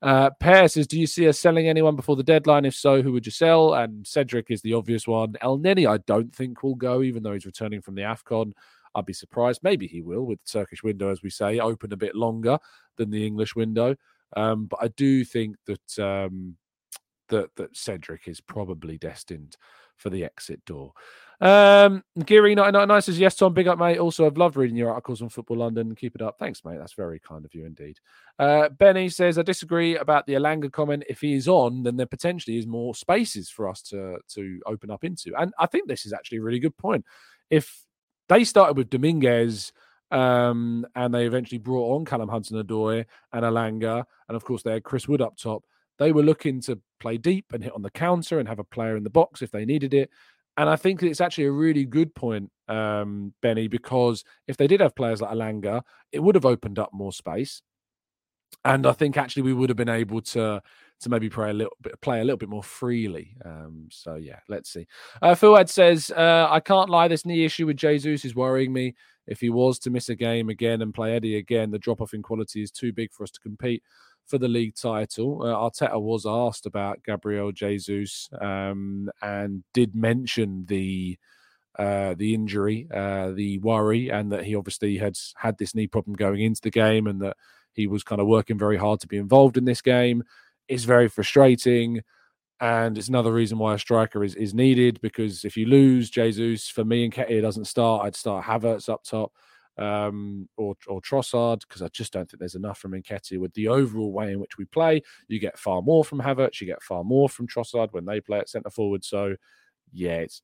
Uh, 0.01 0.29
Pear 0.39 0.67
says, 0.67 0.88
Do 0.88 0.99
you 0.99 1.07
see 1.07 1.27
us 1.27 1.39
selling 1.39 1.67
anyone 1.67 1.95
before 1.95 2.15
the 2.15 2.23
deadline? 2.23 2.65
If 2.65 2.75
so, 2.75 3.01
who 3.01 3.12
would 3.13 3.25
you 3.25 3.31
sell? 3.31 3.73
And 3.73 4.05
Cedric 4.05 4.49
is 4.49 4.62
the 4.62 4.73
obvious 4.73 5.07
one. 5.07 5.33
Elneny, 5.43 5.89
I 5.89 5.97
don't 6.07 6.33
think 6.33 6.63
will 6.63 6.75
go, 6.75 7.01
even 7.01 7.23
though 7.23 7.33
he's 7.33 7.45
returning 7.45 7.81
from 7.81 7.95
the 7.95 8.03
AFCON. 8.03 8.53
I'd 8.95 9.05
be 9.05 9.13
surprised. 9.13 9.62
Maybe 9.63 9.86
he 9.86 10.01
will 10.01 10.25
with 10.25 10.39
the 10.43 10.60
Turkish 10.60 10.81
window, 10.81 11.12
as 11.12 11.21
we 11.21 11.29
say, 11.29 11.60
open 11.60 11.93
a 11.93 11.97
bit 11.97 12.15
longer 12.15 12.57
than 12.95 13.12
the 13.12 13.25
English 13.25 13.55
window. 13.55 13.95
Um, 14.36 14.65
but 14.65 14.79
I 14.81 14.88
do 14.89 15.23
think 15.23 15.55
that 15.67 15.99
um, 15.99 16.55
that 17.29 17.55
that 17.55 17.75
Cedric 17.75 18.27
is 18.27 18.41
probably 18.41 18.97
destined 18.97 19.57
for 19.95 20.09
the 20.09 20.23
exit 20.23 20.63
door. 20.65 20.93
Um, 21.39 22.03
Geary 22.25 22.55
999 22.55 23.01
says, 23.01 23.19
Yes, 23.19 23.35
Tom, 23.35 23.53
big 23.53 23.67
up, 23.67 23.77
mate. 23.77 23.99
Also, 23.99 24.25
I've 24.25 24.37
loved 24.37 24.57
reading 24.57 24.75
your 24.75 24.89
articles 24.89 25.21
on 25.21 25.29
Football 25.29 25.57
London. 25.57 25.93
Keep 25.93 26.15
it 26.15 26.21
up. 26.21 26.37
Thanks, 26.39 26.65
mate. 26.65 26.77
That's 26.79 26.93
very 26.93 27.19
kind 27.19 27.45
of 27.45 27.53
you 27.53 27.65
indeed. 27.65 27.99
Uh, 28.39 28.69
Benny 28.69 29.09
says, 29.09 29.37
I 29.37 29.43
disagree 29.43 29.97
about 29.97 30.25
the 30.25 30.33
Elanga 30.33 30.71
comment. 30.71 31.03
If 31.07 31.21
he 31.21 31.35
is 31.35 31.47
on, 31.47 31.83
then 31.83 31.95
there 31.95 32.07
potentially 32.07 32.57
is 32.57 32.65
more 32.65 32.95
spaces 32.95 33.49
for 33.49 33.69
us 33.69 33.81
to, 33.83 34.17
to 34.29 34.61
open 34.65 34.89
up 34.89 35.03
into. 35.03 35.33
And 35.37 35.53
I 35.59 35.67
think 35.67 35.87
this 35.87 36.05
is 36.05 36.13
actually 36.13 36.39
a 36.39 36.43
really 36.43 36.59
good 36.59 36.77
point. 36.77 37.05
If 37.49 37.83
they 38.29 38.43
started 38.43 38.75
with 38.75 38.89
Dominguez 38.89 39.73
um, 40.09 40.87
and 40.95 41.13
they 41.13 41.27
eventually 41.27 41.59
brought 41.59 41.95
on 41.95 42.05
Callum 42.05 42.29
Hudson 42.29 42.61
Odoi 42.61 43.05
and 43.31 43.43
Elanga, 43.43 44.05
and 44.27 44.35
of 44.35 44.43
course, 44.43 44.63
they 44.63 44.73
had 44.73 44.83
Chris 44.83 45.07
Wood 45.07 45.21
up 45.21 45.37
top. 45.37 45.63
They 45.99 46.12
were 46.12 46.23
looking 46.23 46.62
to 46.62 46.79
play 46.99 47.17
deep 47.17 47.45
and 47.53 47.63
hit 47.63 47.73
on 47.73 47.81
the 47.81 47.91
counter 47.91 48.39
and 48.39 48.47
have 48.47 48.60
a 48.60 48.63
player 48.63 48.95
in 48.95 49.03
the 49.03 49.10
box 49.10 49.41
if 49.41 49.51
they 49.51 49.65
needed 49.65 49.93
it. 49.93 50.10
And 50.57 50.69
I 50.69 50.75
think 50.75 51.03
it's 51.03 51.21
actually 51.21 51.45
a 51.45 51.51
really 51.51 51.86
good 51.86 52.15
point, 52.15 52.51
um, 52.67 53.33
Benny, 53.41 53.67
because 53.67 54.23
if 54.47 54.57
they 54.57 54.65
did 54.65 54.81
have 54.81 54.95
players 54.95 55.21
like 55.21 55.31
Elanga, 55.31 55.83
it 56.12 56.21
would 56.21 56.36
have 56.36 56.45
opened 56.45 56.79
up 56.79 56.89
more 56.93 57.13
space. 57.13 57.62
And 58.65 58.88
I 58.88 58.93
think 58.93 59.17
actually 59.17 59.43
we 59.43 59.53
would 59.53 59.69
have 59.69 59.77
been 59.77 59.89
able 59.89 60.21
to 60.21 60.62
to 60.99 61.10
maybe 61.10 61.29
play 61.29 61.51
a 61.51 61.53
little 61.53 61.77
bit 61.81 61.99
play 62.01 62.21
a 62.21 62.23
little 62.23 62.38
bit 62.38 62.49
more 62.49 62.63
freely. 62.63 63.36
Um, 63.45 63.88
so 63.91 64.15
yeah, 64.15 64.39
let's 64.49 64.71
see. 64.71 64.88
Uh, 65.21 65.36
Fuad 65.36 65.69
says, 65.69 66.12
uh, 66.12 66.47
I 66.49 66.60
can't 66.60 66.89
lie, 66.89 67.07
this 67.07 67.25
knee 67.25 67.45
issue 67.45 67.67
with 67.67 67.77
Jesus 67.77 68.25
is 68.25 68.36
worrying 68.36 68.73
me. 68.73 68.95
If 69.27 69.41
he 69.41 69.49
was 69.49 69.77
to 69.79 69.89
miss 69.89 70.10
a 70.10 70.15
game 70.15 70.49
again 70.49 70.81
and 70.81 70.93
play 70.93 71.13
Eddie 71.13 71.36
again, 71.36 71.69
the 71.69 71.77
drop 71.77 72.01
off 72.01 72.13
in 72.13 72.23
quality 72.23 72.63
is 72.63 72.71
too 72.71 72.93
big 72.93 73.12
for 73.12 73.23
us 73.23 73.31
to 73.31 73.39
compete 73.41 73.83
for 74.27 74.37
the 74.37 74.47
league 74.47 74.75
title. 74.75 75.41
Uh, 75.41 75.55
Arteta 75.55 75.99
was 75.99 76.25
asked 76.25 76.65
about 76.65 77.03
Gabriel 77.03 77.51
Jesus 77.51 78.29
um, 78.41 79.09
and 79.21 79.63
did 79.73 79.95
mention 79.95 80.65
the 80.67 81.17
uh, 81.79 82.15
the 82.17 82.33
injury, 82.33 82.87
uh, 82.91 83.31
the 83.31 83.59
worry, 83.59 84.09
and 84.09 84.31
that 84.31 84.43
he 84.43 84.55
obviously 84.55 84.97
had 84.97 85.15
had 85.35 85.57
this 85.57 85.75
knee 85.75 85.85
problem 85.85 86.15
going 86.15 86.41
into 86.41 86.61
the 86.61 86.71
game, 86.71 87.05
and 87.05 87.21
that 87.21 87.37
he 87.73 87.85
was 87.85 88.03
kind 88.03 88.19
of 88.19 88.27
working 88.27 88.57
very 88.57 88.77
hard 88.77 88.99
to 88.99 89.07
be 89.07 89.17
involved 89.17 89.57
in 89.57 89.65
this 89.65 89.81
game. 89.81 90.23
It's 90.67 90.85
very 90.85 91.07
frustrating. 91.07 92.01
And 92.59 92.97
it's 92.97 93.07
another 93.07 93.31
reason 93.31 93.59
why 93.59 93.75
a 93.75 93.79
striker 93.79 94.23
is, 94.23 94.33
is 94.33 94.55
needed 94.55 94.99
because 95.01 95.45
if 95.45 95.55
you 95.55 95.67
lose 95.67 96.09
Jesus, 96.09 96.67
for 96.67 96.83
me 96.83 97.05
and 97.05 97.13
Nketiah 97.13 97.39
doesn't 97.39 97.65
start, 97.65 98.03
I'd 98.03 98.15
start 98.15 98.45
Havertz 98.45 98.89
up 98.89 99.03
top 99.03 99.31
um, 99.77 100.47
or 100.57 100.75
or 100.87 101.01
Trossard 101.01 101.61
because 101.61 101.81
I 101.81 101.87
just 101.89 102.13
don't 102.13 102.29
think 102.29 102.39
there's 102.39 102.55
enough 102.55 102.79
from 102.79 102.91
Nketiah 102.91 103.39
with 103.39 103.53
the 103.53 103.67
overall 103.67 104.11
way 104.11 104.31
in 104.31 104.39
which 104.39 104.57
we 104.57 104.65
play. 104.65 105.01
You 105.27 105.39
get 105.39 105.57
far 105.57 105.81
more 105.81 106.03
from 106.03 106.19
Havertz, 106.19 106.61
you 106.61 106.67
get 106.67 106.83
far 106.83 107.03
more 107.03 107.29
from 107.29 107.47
Trossard 107.47 107.93
when 107.93 108.05
they 108.05 108.21
play 108.21 108.39
at 108.39 108.49
centre 108.49 108.69
forward. 108.69 109.03
So 109.03 109.35
yeah, 109.91 110.17
it's 110.17 110.41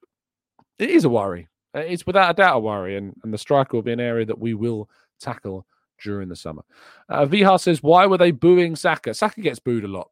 it 0.80 0.90
is 0.90 1.06
a 1.06 1.10
worry. 1.10 1.48
It's 1.74 2.06
without 2.06 2.32
a 2.32 2.34
doubt 2.34 2.58
a 2.58 2.60
worry, 2.60 2.98
and 2.98 3.14
and 3.24 3.34
the 3.34 3.38
striker 3.38 3.78
will 3.78 3.84
be 3.84 3.94
an 3.94 4.00
area 4.00 4.26
that 4.26 4.40
we 4.40 4.54
will 4.54 4.90
tackle 5.20 5.66
during 6.02 6.30
the 6.30 6.36
summer. 6.36 6.64
Uh, 7.10 7.26
Vihar 7.26 7.60
says, 7.60 7.82
why 7.82 8.06
were 8.06 8.18
they 8.18 8.32
booing 8.32 8.76
Saka? 8.76 9.14
Saka 9.14 9.42
gets 9.42 9.60
booed 9.60 9.86
a 9.86 9.88
lot 9.88 10.10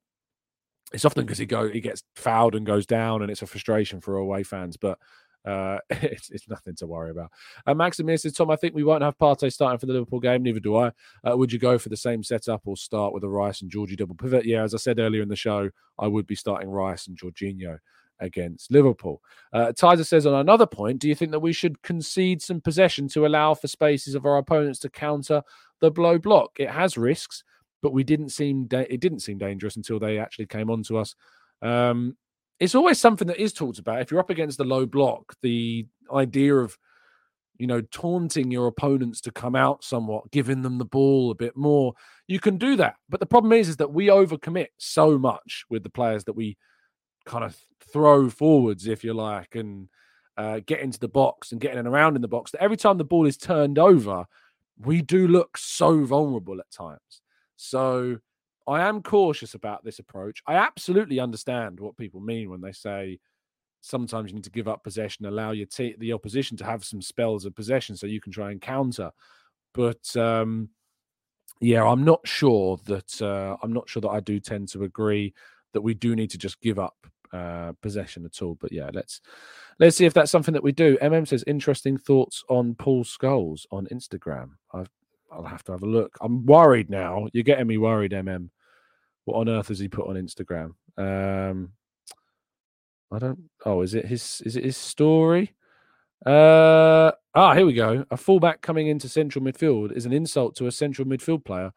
it's 0.92 1.06
often 1.06 1.26
because 1.26 1.38
he 1.38 1.46
go 1.46 1.70
he 1.70 1.82
gets 1.82 2.04
fouled 2.16 2.56
and 2.56 2.66
goes 2.66 2.86
down, 2.86 3.22
and 3.22 3.32
it's 3.32 3.42
a 3.42 3.48
frustration 3.48 4.02
for 4.02 4.18
away 4.18 4.44
fans. 4.44 4.78
But 4.78 5.00
uh, 5.46 5.80
it's, 5.90 6.30
it's 6.30 6.50
nothing 6.50 6.76
to 6.76 6.88
worry 6.88 7.12
about. 7.12 7.32
Uh, 7.66 7.74
Maximir 7.74 8.20
says, 8.20 8.34
Tom, 8.34 8.52
I 8.52 8.56
think 8.56 8.76
we 8.76 8.84
won't 8.84 9.04
have 9.04 9.18
Partey 9.18 9.52
starting 9.52 9.80
for 9.80 9.86
the 9.86 9.94
Liverpool 9.94 10.20
game. 10.20 10.44
Neither 10.44 10.60
do 10.60 10.78
I. 10.78 10.92
Uh, 11.24 11.38
would 11.38 11.52
you 11.52 11.60
go 11.60 11.78
for 11.78 11.90
the 11.90 11.98
same 11.98 12.24
setup 12.24 12.62
or 12.66 12.78
start 12.78 13.14
with 13.14 13.24
a 13.24 13.30
Rice 13.30 13.62
and 13.62 13.72
Georgie 13.72 13.96
double 13.96 14.16
pivot? 14.16 14.46
Yeah, 14.46 14.64
as 14.64 14.74
I 14.74 14.78
said 14.78 15.00
earlier 15.00 15.22
in 15.22 15.30
the 15.30 15.36
show, 15.36 15.70
I 15.98 16.08
would 16.08 16.28
be 16.28 16.36
starting 16.36 16.70
Rice 16.70 17.08
and 17.08 17.18
Jorginho 17.18 17.78
against 18.20 18.72
Liverpool. 18.72 19.22
Uh, 19.52 19.72
Tizer 19.76 20.06
says 20.06 20.26
on 20.26 20.36
another 20.36 20.68
point, 20.68 21.00
do 21.00 21.10
you 21.10 21.16
think 21.16 21.32
that 21.32 21.40
we 21.40 21.54
should 21.54 21.82
concede 21.82 22.42
some 22.42 22.62
possession 22.62 23.08
to 23.10 23.26
allow 23.26 23.54
for 23.54 23.68
spaces 23.68 24.16
of 24.16 24.26
our 24.26 24.38
opponents 24.38 24.80
to 24.80 24.90
counter 24.90 25.42
the 25.80 25.92
low 25.98 26.18
block? 26.18 26.52
It 26.58 26.70
has 26.70 26.98
risks, 26.98 27.44
but 27.82 27.94
we 27.94 28.04
didn't 28.04 28.30
seem 28.30 28.66
da- 28.66 28.88
it 28.90 29.00
didn't 29.00 29.22
seem 29.22 29.40
dangerous 29.40 29.76
until 29.76 30.00
they 30.00 30.20
actually 30.20 30.46
came 30.46 30.70
on 30.70 30.84
to 30.84 31.00
us. 31.00 31.16
Um, 31.62 32.16
it's 32.62 32.76
always 32.76 33.00
something 33.00 33.28
that 33.28 33.42
is 33.42 33.54
talked 33.54 33.80
about. 33.80 34.02
If 34.02 34.12
you're 34.12 34.20
up 34.20 34.30
against 34.30 34.60
the 34.60 34.64
low 34.64 34.86
block, 34.86 35.34
the 35.42 35.88
idea 36.14 36.56
of 36.56 36.78
you 37.58 37.66
know 37.66 37.82
taunting 37.82 38.52
your 38.52 38.68
opponents 38.68 39.20
to 39.22 39.32
come 39.32 39.56
out 39.56 39.84
somewhat, 39.84 40.30
giving 40.32 40.62
them 40.62 40.78
the 40.78 40.86
ball 40.86 41.32
a 41.32 41.36
bit 41.36 41.58
more, 41.58 41.94
you 42.28 42.40
can 42.40 42.60
do 42.60 42.76
that. 42.76 42.96
But 43.10 43.20
the 43.20 43.26
problem 43.26 43.52
is, 43.52 43.68
is 43.68 43.78
that 43.78 43.92
we 43.92 44.08
overcommit 44.08 44.68
so 44.78 45.18
much 45.18 45.66
with 45.72 45.82
the 45.82 45.90
players 45.90 46.26
that 46.26 46.34
we 46.34 46.56
kind 47.26 47.44
of 47.44 47.58
throw 47.92 48.30
forwards, 48.30 48.86
if 48.86 49.04
you 49.04 49.16
like, 49.16 49.56
and 49.56 49.90
uh, 50.38 50.60
get 50.64 50.82
into 50.82 51.00
the 51.00 51.08
box 51.08 51.52
and 51.52 51.60
getting 51.60 51.88
around 51.88 52.16
in 52.16 52.22
the 52.22 52.28
box. 52.28 52.52
That 52.52 52.62
every 52.62 52.78
time 52.78 53.00
the 53.00 53.04
ball 53.04 53.26
is 53.26 53.38
turned 53.38 53.80
over, 53.80 54.26
we 54.78 55.02
do 55.02 55.28
look 55.28 55.58
so 55.58 56.06
vulnerable 56.06 56.60
at 56.60 56.70
times. 56.70 57.22
So 57.56 58.20
I 58.68 58.88
am 58.88 59.02
cautious 59.02 59.54
about 59.54 59.84
this 59.84 60.00
approach. 60.00 60.42
I 60.46 60.56
absolutely 60.56 61.20
understand 61.20 61.80
what 61.80 61.98
people 61.98 62.22
mean 62.22 62.50
when 62.50 62.62
they 62.62 62.72
say 62.72 63.20
sometimes 63.82 64.30
you 64.30 64.36
need 64.36 64.44
to 64.44 64.52
give 64.52 64.68
up 64.68 64.84
possession, 64.84 65.26
allow 65.26 65.52
your 65.52 65.68
the 65.98 66.14
opposition 66.14 66.56
to 66.58 66.66
have 66.66 66.86
some 66.86 67.02
spells 67.02 67.46
of 67.46 67.56
possession 67.56 67.98
so 67.98 68.08
you 68.08 68.22
can 68.22 68.32
try 68.32 68.52
and 68.52 68.62
counter. 68.62 69.12
But 69.74 70.16
um, 70.16 70.70
yeah, 71.60 71.84
I'm 71.84 72.04
not 72.04 72.28
sure 72.28 72.80
that 72.86 73.22
uh, 73.22 73.58
I'm 73.62 73.74
not 73.74 73.90
sure 73.90 74.02
that 74.02 74.10
I 74.10 74.20
do 74.20 74.40
tend 74.40 74.70
to 74.70 74.84
agree 74.84 75.34
that 75.74 75.82
we 75.82 75.94
do 75.94 76.16
need 76.16 76.30
to 76.32 76.38
just 76.38 76.62
give 76.62 76.80
up 76.80 76.96
uh, 77.34 77.74
possession 77.82 78.26
at 78.26 78.42
all. 78.42 78.56
But 78.60 78.72
yeah, 78.72 78.90
let's 78.94 79.22
let's 79.80 79.98
see 79.98 80.06
if 80.06 80.14
that's 80.14 80.32
something 80.32 80.54
that 80.54 80.64
we 80.64 80.72
do. 80.72 80.98
MM 81.02 81.28
says 81.28 81.44
interesting 81.48 81.98
thoughts 81.98 82.44
on 82.50 82.76
Paul 82.76 83.04
Scholes 83.04 83.66
on 83.72 83.88
Instagram. 83.88 84.52
I've 84.74 84.90
I'll 85.32 85.44
have 85.44 85.64
to 85.66 85.72
have 85.72 85.84
a 85.84 85.88
look. 85.88 86.18
I'm 86.22 86.46
worried 86.46 86.90
now. 86.90 87.28
You're 87.34 87.44
getting 87.44 87.68
me 87.68 87.78
worried, 87.78 88.12
MM. 88.12 88.50
What 89.26 89.38
on 89.38 89.50
earth 89.50 89.70
has 89.70 89.80
he 89.80 89.88
put 89.88 90.08
on 90.08 90.16
Instagram? 90.16 90.74
Um, 90.98 91.72
I 93.12 93.20
don't. 93.20 93.50
Oh, 93.66 93.82
is 93.82 93.94
it 93.94 94.06
his? 94.06 94.42
Is 94.46 94.56
it 94.56 94.64
his 94.64 94.78
story? 94.78 95.54
Uh, 96.26 97.12
ah, 97.34 97.54
here 97.54 97.66
we 97.66 97.74
go. 97.74 98.06
A 98.12 98.18
fullback 98.18 98.62
coming 98.62 98.88
into 98.88 99.10
central 99.10 99.44
midfield 99.44 99.92
is 99.92 100.06
an 100.06 100.14
insult 100.14 100.56
to 100.56 100.68
a 100.68 100.72
central 100.72 101.08
midfield 101.08 101.46
player. 101.46 101.72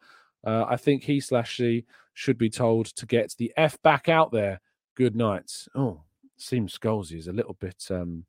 Uh, 0.45 0.65
I 0.67 0.77
think 0.77 1.03
he 1.03 1.19
slash 1.19 1.53
she 1.53 1.85
should 2.13 2.37
be 2.37 2.49
told 2.49 2.87
to 2.87 3.05
get 3.05 3.33
the 3.37 3.51
f 3.57 3.81
back 3.81 4.09
out 4.09 4.31
there. 4.31 4.61
Good 4.95 5.15
night. 5.15 5.51
Oh, 5.75 6.01
seems 6.37 6.77
Scholesy 6.77 7.17
is 7.17 7.27
a 7.27 7.33
little 7.33 7.55
bit 7.59 7.83
um 7.89 8.25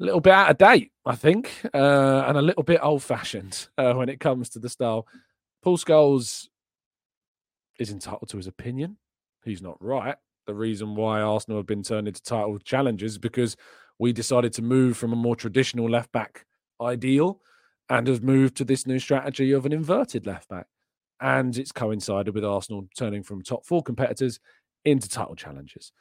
a 0.00 0.04
little 0.04 0.20
bit 0.20 0.32
out 0.32 0.50
of 0.50 0.58
date, 0.58 0.92
I 1.04 1.14
think, 1.14 1.50
uh, 1.74 2.24
and 2.26 2.36
a 2.36 2.42
little 2.42 2.62
bit 2.62 2.80
old 2.82 3.02
fashioned 3.02 3.68
uh, 3.78 3.94
when 3.94 4.08
it 4.08 4.20
comes 4.20 4.48
to 4.50 4.58
the 4.58 4.68
style. 4.68 5.06
Paul 5.62 5.78
Scholes 5.78 6.48
is 7.78 7.90
entitled 7.90 8.28
to 8.30 8.36
his 8.36 8.46
opinion. 8.46 8.96
He's 9.44 9.62
not 9.62 9.76
right. 9.80 10.16
The 10.46 10.54
reason 10.54 10.94
why 10.94 11.20
Arsenal 11.20 11.58
have 11.58 11.66
been 11.66 11.82
turned 11.82 12.08
into 12.08 12.22
title 12.22 12.58
challengers 12.58 13.18
because 13.18 13.56
we 13.98 14.12
decided 14.12 14.52
to 14.54 14.62
move 14.62 14.96
from 14.96 15.12
a 15.12 15.16
more 15.16 15.36
traditional 15.36 15.88
left 15.88 16.10
back 16.12 16.46
ideal 16.80 17.40
and 17.88 18.06
have 18.08 18.22
moved 18.22 18.56
to 18.56 18.64
this 18.64 18.86
new 18.86 18.98
strategy 18.98 19.52
of 19.52 19.66
an 19.66 19.72
inverted 19.72 20.26
left 20.26 20.48
back. 20.48 20.66
And 21.20 21.56
it's 21.56 21.70
coincided 21.70 22.34
with 22.34 22.44
Arsenal 22.44 22.88
turning 22.96 23.22
from 23.22 23.42
top 23.42 23.64
four 23.64 23.82
competitors 23.82 24.40
into 24.84 25.08
title 25.08 25.36
challengers. 25.36 25.92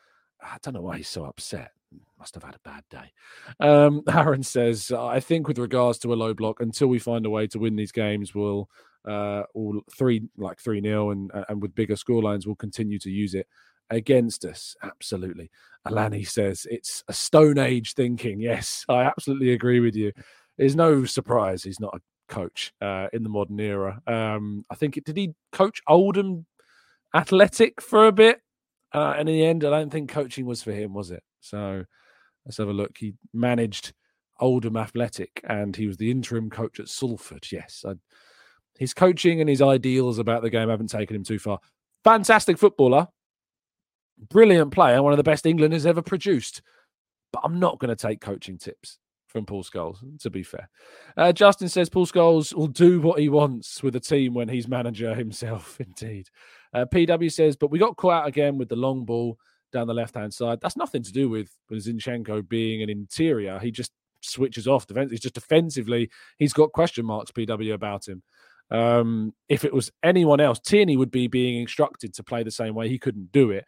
I 0.42 0.58
don't 0.64 0.74
know 0.74 0.82
why 0.82 0.98
he's 0.98 1.08
so 1.08 1.26
upset 1.26 1.72
must 2.18 2.36
have 2.36 2.44
had 2.44 2.56
a 2.56 2.60
bad 2.70 2.84
day. 2.90 3.12
Um, 3.60 4.04
Aaron 4.10 4.44
says, 4.44 4.92
I 4.92 5.20
think 5.20 5.48
with 5.48 5.58
regards 5.58 5.98
to 6.00 6.14
a 6.14 6.16
low 6.16 6.34
block, 6.34 6.62
until 6.62 6.88
we 6.88 7.00
find 7.00 7.26
a 7.26 7.30
way 7.30 7.48
to 7.48 7.60
win 7.60 7.76
these 7.76 7.92
games, 7.92 8.36
we'll 8.36 8.70
uh, 9.08 9.44
all 9.56 9.82
three 9.98 10.22
like 10.38 10.60
three 10.60 10.80
nil 10.80 11.10
and 11.12 11.32
and 11.50 11.62
with 11.62 11.76
bigger 11.76 11.96
scorelines, 11.96 12.46
we'll 12.46 12.56
continue 12.56 13.00
to 13.00 13.10
use 13.10 13.34
it 13.34 13.48
against 13.90 14.46
us. 14.46 14.76
Absolutely. 14.84 15.50
Alani 15.86 16.24
says 16.24 16.68
it's 16.70 17.04
a 17.08 17.14
Stone 17.14 17.58
Age 17.58 17.94
thinking. 17.94 18.40
Yes, 18.40 18.86
I 18.90 19.04
absolutely 19.04 19.54
agree 19.54 19.80
with 19.80 19.96
you. 19.96 20.12
There's 20.58 20.76
no 20.76 21.06
surprise 21.06 21.64
he's 21.64 21.80
not 21.80 21.96
a 21.96 22.34
coach 22.34 22.74
uh, 22.82 23.08
in 23.14 23.24
the 23.24 23.30
modern 23.30 23.60
era. 23.60 24.02
Um, 24.08 24.66
I 24.70 24.76
think 24.76 25.04
did 25.04 25.18
he 25.18 25.34
coach 25.52 25.82
Oldham 25.88 26.46
Athletic 27.14 27.82
for 27.82 28.08
a 28.08 28.12
bit, 28.12 28.42
uh, 28.94 29.16
and 29.18 29.28
in 29.28 29.36
the 29.36 29.46
end, 29.46 29.64
I 29.64 29.70
don't 29.70 29.92
think 29.92 30.10
coaching 30.10 30.46
was 30.46 30.64
for 30.64 30.72
him, 30.72 30.94
was 30.94 31.12
it? 31.12 31.24
So 31.42 31.84
let's 32.46 32.58
have 32.58 32.70
a 32.70 32.74
look. 32.74 32.98
He 32.98 33.14
managed 33.34 33.94
Oldham 34.40 34.78
Athletic 34.78 35.42
and 35.48 35.76
he 35.76 35.88
was 35.88 35.98
the 35.98 36.10
interim 36.10 36.50
coach 36.50 36.80
at 36.80 36.88
Salford. 36.88 37.48
Yes, 37.52 37.84
I, 37.88 37.94
his 38.78 38.94
coaching 38.94 39.42
and 39.42 39.50
his 39.50 39.62
ideals 39.62 40.18
about 40.18 40.42
the 40.42 40.50
game 40.50 40.70
haven't 40.70 40.90
taken 40.90 41.16
him 41.16 41.24
too 41.24 41.40
far. 41.40 41.60
Fantastic 42.04 42.58
footballer, 42.58 43.08
brilliant 44.30 44.72
player, 44.72 45.04
one 45.04 45.14
of 45.14 45.18
the 45.18 45.24
best 45.24 45.46
England 45.46 45.74
has 45.74 45.86
ever 45.86 46.02
produced. 46.02 46.62
But 47.32 47.42
I'm 47.44 47.60
not 47.60 47.80
going 47.80 47.90
to 47.90 47.96
take 47.96 48.22
coaching 48.22 48.58
tips 48.58 48.98
from 49.28 49.46
Paul 49.46 49.64
Scholes, 49.64 50.00
to 50.22 50.30
be 50.30 50.44
fair. 50.44 50.70
Uh, 51.16 51.32
Justin 51.32 51.70
says 51.70 51.90
Paul 51.90 52.06
Scholes 52.06 52.54
will 52.54 52.68
do 52.68 53.00
what 53.00 53.20
he 53.20 53.30
wants 53.30 53.82
with 53.82 53.96
a 53.96 54.00
team 54.00 54.34
when 54.34 54.50
he's 54.50 54.68
manager 54.68 55.16
himself, 55.16 55.80
indeed. 55.80 56.28
Uh, 56.74 56.86
PW 56.86 57.32
says, 57.32 57.56
but 57.56 57.72
we 57.72 57.80
got 57.80 57.96
caught 57.96 58.24
out 58.24 58.28
again 58.28 58.58
with 58.58 58.68
the 58.68 58.76
long 58.76 59.06
ball 59.06 59.38
down 59.72 59.88
the 59.88 59.94
left 59.94 60.16
hand 60.16 60.34
side. 60.34 60.60
That's 60.62 60.78
nothing 60.78 61.04
to 61.04 61.12
do 61.12 61.30
with, 61.30 61.50
Zinchenko 61.72 62.48
being 62.48 62.82
an 62.82 62.90
interior. 62.90 63.60
He 63.60 63.72
just 63.72 63.92
switches 64.22 64.68
off 64.68 64.88
defense. 64.88 65.12
He's 65.12 65.20
just 65.20 65.36
defensively, 65.36 66.10
he's 66.38 66.54
got 66.54 66.72
question 66.72 67.06
marks, 67.06 67.32
PW, 67.32 67.74
about 67.74 68.08
him. 68.08 68.22
Um, 68.70 69.34
if 69.50 69.66
it 69.66 69.74
was 69.74 69.92
anyone 70.04 70.40
else, 70.40 70.60
Tierney 70.60 70.96
would 70.98 71.12
be 71.12 71.28
being 71.28 71.60
instructed 71.60 72.14
to 72.14 72.24
play 72.24 72.44
the 72.44 72.52
same 72.52 72.74
way. 72.74 72.88
He 72.88 73.00
couldn't 73.00 73.32
do 73.32 73.52
it. 73.52 73.66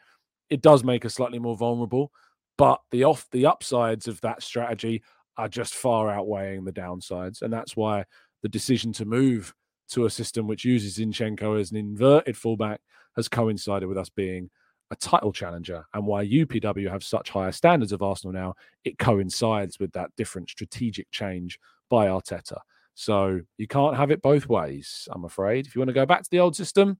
It 0.50 0.62
does 0.62 0.84
make 0.84 1.06
us 1.06 1.16
slightly 1.16 1.39
more 1.39 1.58
vulnerable, 1.58 2.12
but 2.58 2.80
the 2.92 3.04
off 3.04 3.28
the 3.32 3.46
upsides 3.46 4.08
of 4.08 4.22
that 4.22 4.44
strategy 4.44 5.04
are 5.38 5.50
just 5.50 5.74
far 5.74 6.10
outweighing 6.10 6.63
the 6.63 6.72
downsides, 6.72 7.42
and 7.42 7.52
that's 7.52 7.76
why 7.76 8.06
the 8.44 8.50
decision 8.50 8.94
to 8.94 9.06
move 9.06 9.54
to 9.89 10.06
a 10.06 10.10
system 10.10 10.48
which 10.48 10.63
uses 10.63 10.98
Zinchenko 10.98 11.60
as 11.60 11.72
an 11.72 11.78
inverted 11.78 12.38
fullback 12.38 12.82
has 13.16 13.28
coincided 13.28 13.88
with 13.88 13.98
us 13.98 14.10
being 14.10 14.50
a 14.93 14.95
title 14.95 15.34
challenger 15.34 15.86
and 15.93 16.06
why 16.06 16.25
UPW 16.25 16.89
have 16.89 17.03
such 17.03 17.29
higher 17.29 17.51
standards 17.51 17.91
of 17.91 18.01
Arsenal 18.01 18.32
now, 18.32 18.53
it 18.86 18.99
coincides 18.99 19.79
with 19.79 19.91
that 19.93 20.12
different 20.15 20.49
strategic 20.49 21.10
change 21.12 21.60
by 21.89 22.08
Arteta. 22.08 22.58
So 22.93 23.41
you 23.58 23.67
can't 23.67 23.97
have 23.97 24.12
it 24.12 24.21
both 24.21 24.47
ways, 24.47 25.08
I'm 25.12 25.25
afraid. 25.25 25.65
If 25.65 25.75
you 25.75 25.79
want 25.79 25.89
to 25.89 25.93
go 25.93 26.06
back 26.06 26.21
to 26.21 26.29
the 26.29 26.39
old 26.39 26.56
system, 26.56 26.99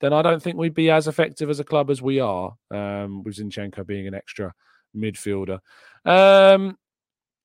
then 0.00 0.12
I 0.12 0.22
don't 0.22 0.40
think 0.40 0.56
we'd 0.56 0.74
be 0.74 0.90
as 0.90 1.08
effective 1.08 1.50
as 1.50 1.58
a 1.58 1.64
club 1.64 1.90
as 1.90 2.00
we 2.00 2.20
are, 2.20 2.54
um, 2.70 3.24
with 3.24 3.36
Zinchenko 3.36 3.84
being 3.84 4.06
an 4.06 4.14
extra 4.14 4.54
midfielder. 4.96 5.58
Um, 6.04 6.78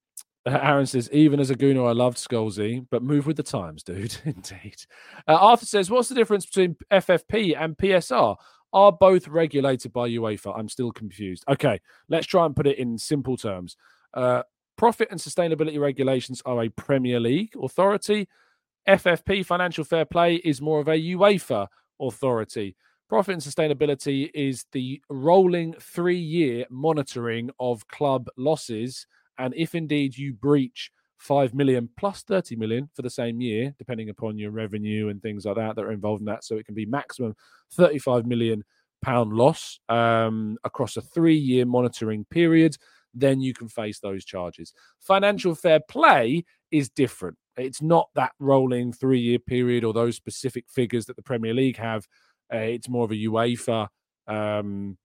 Aaron 0.46 0.86
says, 0.86 1.10
even 1.12 1.40
as 1.40 1.50
a 1.50 1.56
Gooner, 1.56 1.88
I 1.88 1.94
loved 1.94 2.18
Scholesy, 2.18 2.86
but 2.92 3.02
move 3.02 3.26
with 3.26 3.38
the 3.38 3.44
times, 3.44 3.82
dude. 3.82 4.16
Indeed. 4.26 4.86
Uh, 5.28 5.36
Arthur 5.36 5.66
says, 5.66 5.90
what's 5.90 6.10
the 6.10 6.16
difference 6.16 6.46
between 6.46 6.76
FFP 6.92 7.60
and 7.60 7.76
PSR? 7.76 8.36
Are 8.74 8.92
both 8.92 9.28
regulated 9.28 9.94
by 9.94 10.10
UEFA? 10.10 10.58
I'm 10.58 10.70
still 10.70 10.92
confused. 10.92 11.44
Okay, 11.48 11.80
let's 12.10 12.28
try 12.28 12.46
and 12.46 12.56
put 12.56 12.68
it 12.68 12.78
in 12.78 12.98
simple 12.98 13.38
terms. 13.38 13.78
Uh, 14.14 14.44
profit 14.76 15.10
and 15.12 15.20
sustainability 15.20 15.80
regulations 15.80 16.42
are 16.46 16.64
a 16.64 16.70
Premier 16.70 17.20
League 17.20 17.54
authority. 17.62 18.28
FFP, 18.88 19.46
financial 19.46 19.84
fair 19.84 20.06
play, 20.06 20.36
is 20.36 20.62
more 20.62 20.80
of 20.80 20.88
a 20.88 21.00
UEFA 21.00 21.68
authority. 22.02 22.76
Profit 23.08 23.34
and 23.34 23.42
sustainability 23.42 24.30
is 24.34 24.66
the 24.72 25.02
rolling 25.10 25.74
three 25.80 26.18
year 26.18 26.66
monitoring 26.70 27.50
of 27.60 27.88
club 27.88 28.28
losses. 28.38 29.06
And 29.38 29.54
if 29.56 29.76
indeed 29.76 30.18
you 30.18 30.34
breach 30.34 30.92
5 31.24 31.54
million 31.54 31.90
plus 31.96 32.22
30 32.24 32.58
million 32.58 32.90
for 32.94 33.02
the 33.02 33.10
same 33.10 33.40
year, 33.40 33.74
depending 33.78 34.10
upon 34.10 34.38
your 34.38 34.52
revenue 34.52 35.08
and 35.08 35.22
things 35.22 35.46
like 35.46 35.56
that 35.56 35.78
that 35.78 35.86
are 35.86 35.94
involved 35.94 36.22
in 36.22 36.26
that. 36.26 36.44
So 36.44 36.58
it 36.58 36.66
can 36.66 36.76
be 36.76 36.86
maximum 36.86 37.34
35 37.72 38.26
million 38.26 38.66
pound 39.02 39.32
loss 39.32 39.80
um, 39.88 40.58
across 40.66 40.98
a 40.98 41.02
three 41.02 41.38
year 41.38 41.66
monitoring 41.66 42.26
period. 42.26 42.76
Then 43.14 43.40
you 43.40 43.54
can 43.54 43.70
face 43.70 44.00
those 44.00 44.26
charges. 44.26 44.74
Financial 45.00 45.56
fair 45.56 45.80
play 45.80 46.44
is 46.72 46.90
different. 46.90 47.38
It's 47.56 47.82
not 47.82 48.10
that 48.16 48.34
rolling 48.40 48.92
three 48.92 49.22
year 49.22 49.40
period 49.40 49.86
or 49.86 49.94
those 49.94 50.18
specific 50.18 50.66
figures 50.70 51.06
that 51.06 51.16
the 51.16 51.24
Premier 51.24 51.54
League 51.54 51.78
have. 51.78 52.06
Uh, 52.54 52.58
it's 52.58 52.90
more 52.90 53.06
of 53.06 53.12
a 53.12 53.16
UEFA 53.16 53.88
um, 54.28 54.98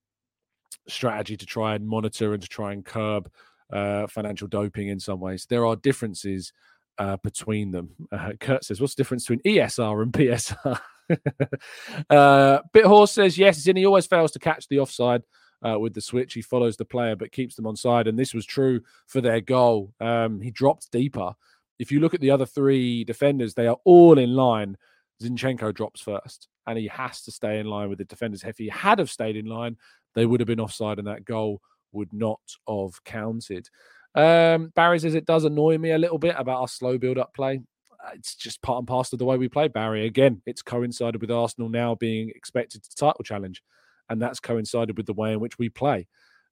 strategy 0.88 1.36
to 1.36 1.46
try 1.46 1.76
and 1.76 1.86
monitor 1.86 2.34
and 2.34 2.42
to 2.42 2.48
try 2.48 2.72
and 2.72 2.84
curb 2.84 3.30
uh, 3.72 4.06
financial 4.06 4.48
doping 4.48 4.88
in 4.88 5.00
some 5.00 5.20
ways. 5.20 5.46
There 5.48 5.66
are 5.66 5.76
differences 5.76 6.52
uh, 6.98 7.16
between 7.18 7.70
them. 7.70 7.90
Uh, 8.10 8.32
Kurt 8.40 8.64
says, 8.64 8.80
What's 8.80 8.94
the 8.94 9.00
difference 9.00 9.26
between 9.26 9.56
ESR 9.56 10.02
and 10.02 10.12
PSR? 10.12 10.80
uh, 12.10 12.58
Bithorse 12.74 13.10
says, 13.10 13.38
Yes, 13.38 13.64
Zinni 13.64 13.86
always 13.86 14.06
fails 14.06 14.32
to 14.32 14.38
catch 14.38 14.66
the 14.68 14.80
offside. 14.80 15.22
Uh, 15.60 15.76
with 15.76 15.92
the 15.92 16.00
switch, 16.00 16.34
he 16.34 16.40
follows 16.40 16.76
the 16.76 16.84
player 16.84 17.16
but 17.16 17.32
keeps 17.32 17.56
them 17.56 17.66
on 17.66 17.74
side, 17.74 18.06
and 18.06 18.16
this 18.16 18.32
was 18.32 18.46
true 18.46 18.80
for 19.06 19.20
their 19.20 19.40
goal. 19.40 19.92
Um, 20.00 20.40
he 20.40 20.52
dropped 20.52 20.92
deeper. 20.92 21.34
If 21.80 21.90
you 21.90 21.98
look 21.98 22.14
at 22.14 22.20
the 22.20 22.30
other 22.30 22.46
three 22.46 23.02
defenders, 23.02 23.54
they 23.54 23.66
are 23.66 23.78
all 23.84 24.18
in 24.18 24.34
line. 24.34 24.76
Zinchenko 25.20 25.74
drops 25.74 26.00
first, 26.00 26.48
and 26.66 26.78
he 26.78 26.86
has 26.86 27.22
to 27.22 27.32
stay 27.32 27.58
in 27.58 27.66
line 27.66 27.88
with 27.88 27.98
the 27.98 28.04
defenders. 28.04 28.44
If 28.44 28.58
he 28.58 28.68
had 28.68 29.00
have 29.00 29.10
stayed 29.10 29.36
in 29.36 29.46
line, 29.46 29.76
they 30.14 30.26
would 30.26 30.38
have 30.38 30.46
been 30.46 30.60
offside, 30.60 30.98
and 30.98 31.08
that 31.08 31.24
goal 31.24 31.60
would 31.92 32.12
not 32.12 32.40
have 32.68 33.02
counted. 33.04 33.68
Um, 34.14 34.72
Barry 34.74 34.98
says 34.98 35.14
it 35.14 35.26
does 35.26 35.44
annoy 35.44 35.78
me 35.78 35.92
a 35.92 35.98
little 35.98 36.18
bit 36.18 36.34
about 36.38 36.60
our 36.60 36.68
slow 36.68 36.98
build 36.98 37.18
up 37.18 37.34
play. 37.34 37.60
Uh, 38.04 38.10
it's 38.14 38.34
just 38.34 38.62
part 38.62 38.78
and 38.78 38.88
parcel 38.88 39.16
of 39.16 39.18
the 39.18 39.24
way 39.24 39.36
we 39.36 39.48
play, 39.48 39.68
Barry. 39.68 40.06
Again, 40.06 40.42
it's 40.46 40.62
coincided 40.62 41.20
with 41.20 41.30
Arsenal 41.30 41.68
now 41.68 41.94
being 41.94 42.30
expected 42.30 42.82
to 42.82 42.96
title 42.96 43.24
challenge, 43.24 43.62
and 44.08 44.20
that's 44.20 44.40
coincided 44.40 44.96
with 44.96 45.06
the 45.06 45.12
way 45.12 45.32
in 45.32 45.40
which 45.40 45.58
we 45.58 45.68
play. 45.68 46.06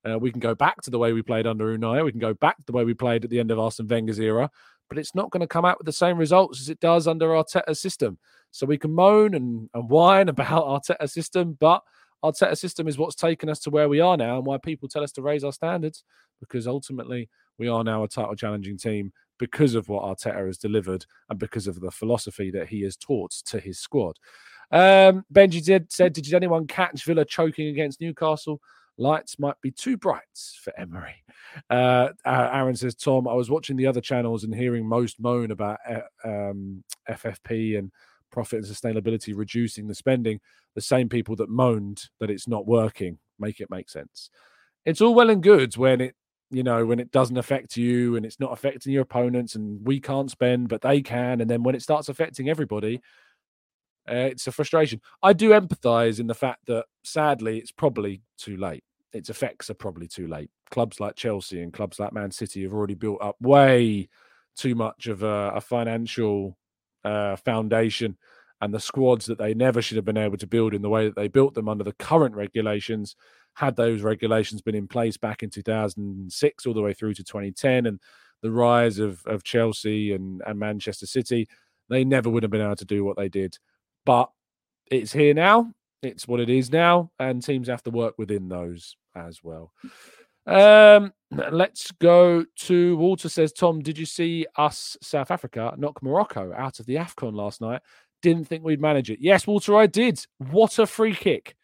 Uh, 0.08 0.18
we 0.18 0.30
can 0.30 0.40
go 0.40 0.54
back 0.54 0.80
to 0.82 0.90
the 0.90 0.98
way 0.98 1.12
we 1.12 1.22
played 1.22 1.46
under 1.46 1.76
Unai. 1.76 2.04
We 2.04 2.12
can 2.12 2.20
go 2.20 2.34
back 2.34 2.56
to 2.58 2.64
the 2.66 2.72
way 2.72 2.84
we 2.84 2.94
played 2.94 3.24
at 3.24 3.30
the 3.30 3.40
end 3.40 3.50
of 3.50 3.58
Arsene 3.58 3.88
Wenger's 3.88 4.20
era, 4.20 4.50
but 4.88 4.98
it's 4.98 5.14
not 5.14 5.30
going 5.30 5.40
to 5.40 5.46
come 5.46 5.64
out 5.64 5.78
with 5.78 5.86
the 5.86 5.92
same 5.92 6.18
results 6.18 6.60
as 6.60 6.68
it 6.68 6.78
does 6.80 7.08
under 7.08 7.28
Arteta's 7.28 7.80
system. 7.80 8.18
So 8.52 8.66
we 8.66 8.78
can 8.78 8.92
moan 8.92 9.34
and, 9.34 9.68
and 9.74 9.88
whine 9.88 10.28
about 10.28 10.64
Arteta's 10.64 11.12
system, 11.12 11.56
but 11.58 11.82
Arteta 12.32 12.56
system 12.56 12.88
is 12.88 12.98
what's 12.98 13.14
taken 13.14 13.48
us 13.48 13.60
to 13.60 13.70
where 13.70 13.88
we 13.88 14.00
are 14.00 14.16
now 14.16 14.36
and 14.36 14.46
why 14.46 14.58
people 14.58 14.88
tell 14.88 15.02
us 15.02 15.12
to 15.12 15.22
raise 15.22 15.44
our 15.44 15.52
standards 15.52 16.04
because 16.40 16.66
ultimately 16.66 17.28
we 17.58 17.68
are 17.68 17.84
now 17.84 18.04
a 18.04 18.08
title 18.08 18.34
challenging 18.34 18.76
team 18.76 19.12
because 19.38 19.74
of 19.74 19.88
what 19.88 20.02
Arteta 20.02 20.46
has 20.46 20.58
delivered 20.58 21.04
and 21.28 21.38
because 21.38 21.66
of 21.66 21.80
the 21.80 21.90
philosophy 21.90 22.50
that 22.50 22.68
he 22.68 22.82
has 22.82 22.96
taught 22.96 23.32
to 23.46 23.60
his 23.60 23.78
squad. 23.78 24.16
Um, 24.70 25.24
Benji 25.32 25.64
did 25.64 25.92
said, 25.92 26.12
Did 26.12 26.32
anyone 26.34 26.66
catch 26.66 27.04
Villa 27.04 27.24
choking 27.24 27.68
against 27.68 28.00
Newcastle? 28.00 28.60
Lights 28.98 29.38
might 29.38 29.60
be 29.60 29.70
too 29.70 29.96
bright 29.98 30.22
for 30.62 30.72
Emery. 30.78 31.22
Uh, 31.68 32.08
uh, 32.24 32.50
Aaron 32.52 32.74
says, 32.74 32.94
Tom, 32.94 33.28
I 33.28 33.34
was 33.34 33.50
watching 33.50 33.76
the 33.76 33.86
other 33.86 34.00
channels 34.00 34.44
and 34.44 34.54
hearing 34.54 34.86
most 34.86 35.20
moan 35.20 35.50
about 35.50 35.78
uh, 35.88 36.00
um, 36.24 36.82
FFP 37.08 37.78
and 37.78 37.92
profit 38.36 38.62
and 38.62 38.66
sustainability 38.66 39.32
reducing 39.34 39.88
the 39.88 39.94
spending, 39.94 40.38
the 40.74 40.80
same 40.82 41.08
people 41.08 41.34
that 41.34 41.48
moaned 41.48 42.04
that 42.20 42.28
it's 42.28 42.46
not 42.46 42.66
working 42.66 43.18
make 43.38 43.60
it 43.60 43.70
make 43.70 43.88
sense. 43.88 44.28
It's 44.84 45.00
all 45.00 45.14
well 45.14 45.30
and 45.30 45.42
good 45.42 45.74
when 45.78 46.02
it, 46.02 46.14
you 46.50 46.62
know, 46.62 46.84
when 46.84 47.00
it 47.00 47.10
doesn't 47.10 47.38
affect 47.38 47.78
you 47.78 48.14
and 48.14 48.26
it's 48.26 48.38
not 48.38 48.52
affecting 48.52 48.92
your 48.92 49.04
opponents 49.04 49.54
and 49.54 49.80
we 49.86 50.00
can't 50.00 50.30
spend, 50.30 50.68
but 50.68 50.82
they 50.82 51.00
can. 51.00 51.40
And 51.40 51.48
then 51.48 51.62
when 51.62 51.74
it 51.74 51.80
starts 51.80 52.10
affecting 52.10 52.50
everybody, 52.50 53.00
uh, 54.06 54.28
it's 54.30 54.46
a 54.46 54.52
frustration. 54.52 55.00
I 55.22 55.32
do 55.32 55.50
empathize 55.50 56.20
in 56.20 56.26
the 56.26 56.34
fact 56.34 56.66
that 56.66 56.84
sadly, 57.04 57.56
it's 57.56 57.72
probably 57.72 58.20
too 58.36 58.58
late. 58.58 58.84
Its 59.14 59.30
effects 59.30 59.70
are 59.70 59.74
probably 59.74 60.08
too 60.08 60.26
late. 60.28 60.50
Clubs 60.70 61.00
like 61.00 61.16
Chelsea 61.16 61.62
and 61.62 61.72
clubs 61.72 61.98
like 61.98 62.12
Man 62.12 62.30
City 62.30 62.64
have 62.64 62.74
already 62.74 62.94
built 62.94 63.22
up 63.22 63.36
way 63.40 64.10
too 64.56 64.74
much 64.74 65.06
of 65.06 65.22
a, 65.22 65.52
a 65.54 65.60
financial 65.62 66.58
uh, 67.06 67.36
foundation 67.36 68.16
and 68.60 68.72
the 68.72 68.80
squads 68.80 69.26
that 69.26 69.38
they 69.38 69.54
never 69.54 69.80
should 69.80 69.96
have 69.96 70.04
been 70.04 70.16
able 70.16 70.36
to 70.38 70.46
build 70.46 70.74
in 70.74 70.82
the 70.82 70.88
way 70.88 71.04
that 71.06 71.14
they 71.14 71.28
built 71.28 71.54
them 71.54 71.68
under 71.68 71.84
the 71.84 71.92
current 71.92 72.34
regulations. 72.34 73.14
Had 73.54 73.76
those 73.76 74.02
regulations 74.02 74.60
been 74.60 74.74
in 74.74 74.88
place 74.88 75.16
back 75.16 75.42
in 75.42 75.50
2006 75.50 76.66
all 76.66 76.74
the 76.74 76.82
way 76.82 76.92
through 76.92 77.14
to 77.14 77.24
2010 77.24 77.86
and 77.86 78.00
the 78.42 78.50
rise 78.50 78.98
of, 78.98 79.22
of 79.26 79.44
Chelsea 79.44 80.12
and, 80.12 80.42
and 80.46 80.58
Manchester 80.58 81.06
City, 81.06 81.48
they 81.88 82.04
never 82.04 82.28
would 82.28 82.42
have 82.42 82.50
been 82.50 82.60
able 82.60 82.76
to 82.76 82.84
do 82.84 83.04
what 83.04 83.16
they 83.16 83.28
did. 83.28 83.58
But 84.04 84.30
it's 84.90 85.12
here 85.12 85.34
now. 85.34 85.72
It's 86.02 86.28
what 86.28 86.40
it 86.40 86.50
is 86.50 86.70
now. 86.70 87.10
And 87.18 87.42
teams 87.42 87.68
have 87.68 87.82
to 87.84 87.90
work 87.90 88.14
within 88.18 88.48
those 88.48 88.96
as 89.14 89.42
well. 89.42 89.72
Um, 90.46 91.12
let's 91.30 91.90
go 91.92 92.44
to 92.56 92.96
Walter 92.96 93.28
says, 93.28 93.52
Tom, 93.52 93.80
did 93.80 93.98
you 93.98 94.06
see 94.06 94.46
us, 94.56 94.96
South 95.02 95.30
Africa, 95.30 95.74
knock 95.76 96.02
Morocco 96.02 96.52
out 96.56 96.80
of 96.80 96.86
the 96.86 96.96
AFCON 96.96 97.34
last 97.34 97.60
night? 97.60 97.82
Didn't 98.22 98.46
think 98.46 98.64
we'd 98.64 98.80
manage 98.80 99.10
it. 99.10 99.18
Yes, 99.20 99.46
Walter, 99.46 99.76
I 99.76 99.86
did. 99.86 100.24
What 100.38 100.78
a 100.78 100.86
free 100.86 101.14
kick. 101.14 101.56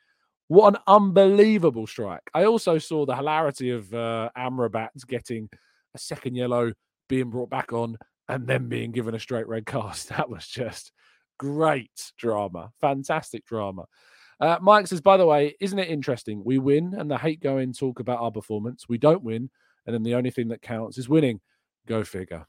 What 0.48 0.74
an 0.74 0.80
unbelievable 0.86 1.86
strike. 1.86 2.28
I 2.34 2.44
also 2.44 2.78
saw 2.78 3.06
the 3.06 3.16
hilarity 3.16 3.70
of 3.70 3.92
uh, 3.94 4.30
Amrabat 4.36 4.90
getting 5.06 5.48
a 5.94 5.98
second 5.98 6.34
yellow, 6.34 6.72
being 7.08 7.30
brought 7.30 7.50
back 7.50 7.72
on, 7.72 7.96
and 8.28 8.46
then 8.46 8.68
being 8.68 8.92
given 8.92 9.14
a 9.14 9.20
straight 9.20 9.48
red 9.48 9.66
card. 9.66 9.96
That 10.08 10.28
was 10.28 10.46
just 10.46 10.92
great 11.38 12.12
drama. 12.18 12.70
Fantastic 12.80 13.46
drama. 13.46 13.86
Uh, 14.42 14.58
Mike 14.60 14.88
says, 14.88 15.00
by 15.00 15.16
the 15.16 15.24
way, 15.24 15.54
isn't 15.60 15.78
it 15.78 15.88
interesting? 15.88 16.42
We 16.44 16.58
win 16.58 16.94
and 16.98 17.08
the 17.08 17.16
hate 17.16 17.40
go 17.40 17.58
in 17.58 17.72
talk 17.72 18.00
about 18.00 18.18
our 18.18 18.32
performance. 18.32 18.88
We 18.88 18.98
don't 18.98 19.22
win. 19.22 19.48
And 19.86 19.94
then 19.94 20.02
the 20.02 20.16
only 20.16 20.32
thing 20.32 20.48
that 20.48 20.60
counts 20.60 20.98
is 20.98 21.08
winning. 21.08 21.40
Go 21.86 22.02
figure. 22.02 22.44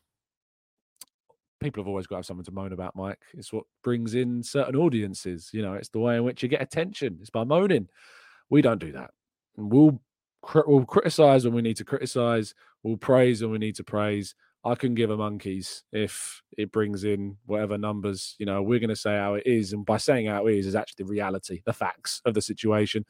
People 1.60 1.84
have 1.84 1.88
always 1.88 2.08
got 2.08 2.16
to 2.16 2.18
have 2.18 2.26
something 2.26 2.46
to 2.46 2.52
moan 2.52 2.74
about, 2.74 2.96
Mike. 2.96 3.20
It's 3.36 3.54
what 3.54 3.66
brings 3.84 4.16
in 4.16 4.42
certain 4.42 4.76
audiences. 4.76 5.52
You 5.54 5.62
know, 5.62 5.74
it's 5.74 5.90
the 5.90 6.00
way 6.00 6.16
in 6.16 6.24
which 6.24 6.42
you 6.42 6.50
get 6.50 6.64
attention. 6.64 7.20
It's 7.22 7.30
by 7.30 7.44
moaning. 7.44 7.88
We 8.50 8.64
don't 8.64 8.80
do 8.80 8.92
that. 8.94 9.12
We'll, 9.56 10.02
we'll 10.66 10.86
criticize 10.86 11.46
when 11.46 11.54
we 11.54 11.62
need 11.62 11.78
to 11.78 11.86
criticize. 11.86 12.56
We'll 12.82 12.98
praise 12.98 13.44
when 13.44 13.52
we 13.52 13.60
need 13.60 13.76
to 13.76 13.84
praise. 13.84 14.34
I 14.66 14.76
can 14.76 14.96
give 14.96 15.10
a 15.10 15.18
monkeys 15.18 15.84
if 15.92 16.42
it 16.58 16.72
brings 16.72 17.04
in 17.04 17.38
whatever 17.46 17.78
numbers. 17.78 18.36
You 18.40 18.46
know, 18.46 18.62
we're 18.64 18.80
going 18.80 18.90
to 18.90 18.96
say 18.96 19.18
how 19.18 19.34
it 19.36 19.44
is, 19.46 19.74
and 19.74 19.86
by 19.86 19.98
saying 19.98 20.28
how 20.28 20.48
it 20.48 20.56
is 20.56 20.68
is 20.68 20.76
actually 20.76 21.04
the 21.04 21.12
reality, 21.12 21.62
the 21.66 21.74
facts 21.74 22.22
of 22.26 22.34
the 22.34 22.42
situation. 22.42 23.06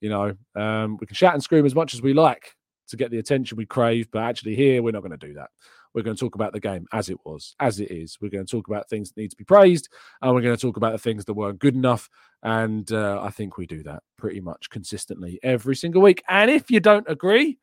You 0.00 0.10
know, 0.10 0.34
um, 0.54 0.98
we 1.00 1.06
can 1.06 1.14
shout 1.14 1.34
and 1.34 1.42
scream 1.42 1.64
as 1.64 1.74
much 1.74 1.94
as 1.94 2.02
we 2.02 2.12
like 2.12 2.54
to 2.88 2.96
get 2.96 3.10
the 3.10 3.18
attention 3.18 3.56
we 3.56 3.66
crave, 3.66 4.08
but 4.10 4.22
actually 4.22 4.54
here 4.54 4.82
we're 4.82 4.92
not 4.92 5.02
going 5.02 5.18
to 5.18 5.26
do 5.26 5.34
that. 5.34 5.50
We're 5.94 6.02
going 6.02 6.16
to 6.16 6.20
talk 6.20 6.34
about 6.34 6.52
the 6.52 6.60
game 6.60 6.86
as 6.92 7.08
it 7.08 7.16
was, 7.24 7.54
as 7.58 7.80
it 7.80 7.90
is. 7.90 8.18
We're 8.20 8.30
going 8.30 8.44
to 8.44 8.50
talk 8.50 8.68
about 8.68 8.88
things 8.88 9.10
that 9.10 9.20
need 9.20 9.30
to 9.30 9.36
be 9.36 9.44
praised, 9.44 9.88
and 10.20 10.34
we're 10.34 10.42
going 10.42 10.56
to 10.56 10.60
talk 10.60 10.76
about 10.76 10.92
the 10.92 10.98
things 10.98 11.24
that 11.24 11.34
weren't 11.34 11.58
good 11.58 11.74
enough. 11.74 12.10
And 12.42 12.90
uh, 12.92 13.20
I 13.22 13.30
think 13.30 13.56
we 13.56 13.66
do 13.66 13.82
that 13.84 14.02
pretty 14.18 14.40
much 14.40 14.68
consistently 14.68 15.40
every 15.42 15.74
single 15.74 16.02
week. 16.02 16.22
And 16.28 16.50
if 16.50 16.70
you 16.70 16.80
don't 16.80 17.06
agree, 17.08 17.58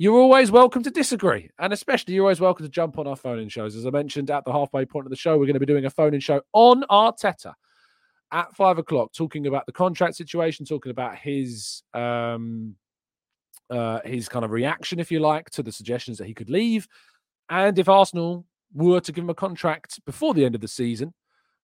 you're 0.00 0.18
always 0.18 0.50
welcome 0.50 0.82
to 0.82 0.90
disagree. 0.90 1.50
And 1.58 1.74
especially, 1.74 2.14
you're 2.14 2.24
always 2.24 2.40
welcome 2.40 2.64
to 2.64 2.70
jump 2.70 2.98
on 2.98 3.06
our 3.06 3.16
phone 3.16 3.38
in 3.38 3.50
shows. 3.50 3.76
As 3.76 3.84
I 3.84 3.90
mentioned 3.90 4.30
at 4.30 4.46
the 4.46 4.52
halfway 4.52 4.86
point 4.86 5.04
of 5.04 5.10
the 5.10 5.16
show, 5.16 5.36
we're 5.36 5.44
going 5.44 5.52
to 5.52 5.60
be 5.60 5.66
doing 5.66 5.84
a 5.84 5.90
phone 5.90 6.14
in 6.14 6.20
show 6.20 6.40
on 6.54 6.84
Arteta 6.84 7.52
at 8.32 8.56
five 8.56 8.78
o'clock, 8.78 9.12
talking 9.12 9.46
about 9.46 9.66
the 9.66 9.72
contract 9.72 10.14
situation, 10.16 10.64
talking 10.64 10.88
about 10.88 11.18
his 11.18 11.82
um, 11.92 12.76
uh, 13.68 14.00
his 14.06 14.26
kind 14.26 14.42
of 14.42 14.52
reaction, 14.52 15.00
if 15.00 15.12
you 15.12 15.20
like, 15.20 15.50
to 15.50 15.62
the 15.62 15.70
suggestions 15.70 16.16
that 16.16 16.26
he 16.26 16.32
could 16.32 16.48
leave, 16.48 16.88
and 17.50 17.78
if 17.78 17.86
Arsenal 17.86 18.46
were 18.72 19.00
to 19.00 19.12
give 19.12 19.22
him 19.22 19.28
a 19.28 19.34
contract 19.34 20.02
before 20.06 20.32
the 20.32 20.46
end 20.46 20.54
of 20.54 20.62
the 20.62 20.68
season, 20.68 21.12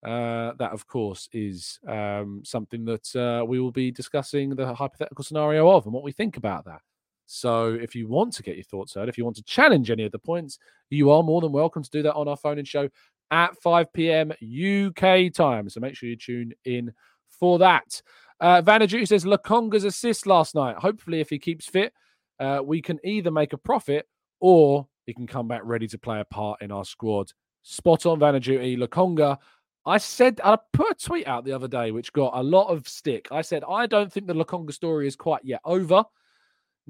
uh, 0.07 0.53
that 0.57 0.71
of 0.71 0.87
course 0.87 1.29
is 1.33 1.81
um, 1.89 2.43
something 2.45 2.85
that 2.85 3.17
uh, 3.17 3.45
we 3.45 3.59
will 3.59 3.73
be 3.73 3.91
discussing 3.91 4.51
the 4.51 4.73
hypothetical 4.73 5.25
scenario 5.25 5.69
of 5.69 5.85
and 5.85 5.93
what 5.93 6.05
we 6.05 6.13
think 6.13 6.37
about 6.37 6.65
that. 6.67 6.81
So 7.33 7.79
if 7.81 7.95
you 7.95 8.09
want 8.09 8.33
to 8.35 8.43
get 8.43 8.57
your 8.57 8.65
thoughts 8.65 8.95
heard, 8.95 9.09
if 9.09 9.17
you 9.17 9.23
want 9.23 9.37
to 9.37 9.45
challenge 9.45 9.89
any 9.89 10.05
of 10.05 10.11
the 10.11 10.19
points, 10.19 10.59
you 10.91 11.13
are 11.13 11.23
more 11.23 11.41
than 11.41 11.53
welcome 11.53 11.81
to 11.81 11.91
do 11.91 12.03
that 12.03 12.15
on 12.15 12.27
our 12.27 12.37
phone 12.37 12.59
in 12.59 12.65
show 12.65 12.89
at 13.31 13.57
5 13.63 13.93
p.m. 13.93 14.33
UK 14.33 15.33
time. 15.33 15.69
So 15.69 15.79
make 15.79 15.95
sure 15.95 16.09
you 16.09 16.17
tune 16.17 16.53
in 16.65 16.93
for 17.29 17.61
that. 17.61 18.03
Uh, 18.41 18.61
says 18.65 19.25
Lokonga's 19.25 19.85
assist 19.85 20.27
last 20.27 20.57
night. 20.57 20.75
Hopefully, 20.77 21.21
if 21.21 21.31
he 21.31 21.39
keeps 21.39 21.67
fit, 21.67 21.93
uh, 22.41 22.63
we 22.65 22.83
can 22.83 22.99
either 23.05 23.31
make 23.31 23.53
a 23.53 23.59
profit 23.59 24.09
or 24.41 24.89
he 25.07 25.15
can 25.15 25.29
come 25.29 25.47
back 25.47 25.61
ready 25.63 25.87
to 25.87 25.99
play 25.99 26.19
a 26.19 26.25
part 26.25 26.61
in 26.61 26.73
our 26.73 26.85
squad. 26.85 27.31
Spot 27.63 28.07
on 28.07 28.19
Vanaduti. 28.19 28.77
Lokonga 28.77 29.39
I 29.87 29.99
said 29.99 30.41
I 30.43 30.59
put 30.73 30.91
a 30.91 30.95
tweet 30.95 31.29
out 31.29 31.45
the 31.45 31.53
other 31.53 31.69
day 31.69 31.93
which 31.93 32.13
got 32.13 32.33
a 32.35 32.43
lot 32.43 32.67
of 32.67 32.89
stick. 32.89 33.29
I 33.31 33.43
said 33.43 33.63
I 33.69 33.87
don't 33.87 34.13
think 34.13 34.27
the 34.27 34.35
Lokonga 34.35 34.73
story 34.73 35.07
is 35.07 35.15
quite 35.15 35.45
yet 35.45 35.61
over. 35.65 36.05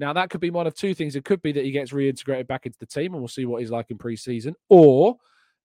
Now 0.01 0.13
that 0.13 0.31
could 0.31 0.41
be 0.41 0.49
one 0.49 0.65
of 0.65 0.73
two 0.73 0.95
things. 0.95 1.15
It 1.15 1.25
could 1.25 1.43
be 1.43 1.51
that 1.51 1.63
he 1.63 1.69
gets 1.69 1.91
reintegrated 1.91 2.47
back 2.47 2.65
into 2.65 2.79
the 2.79 2.87
team, 2.87 3.13
and 3.13 3.21
we'll 3.21 3.27
see 3.27 3.45
what 3.45 3.61
he's 3.61 3.69
like 3.69 3.91
in 3.91 3.99
pre-season, 3.99 4.55
or 4.67 5.17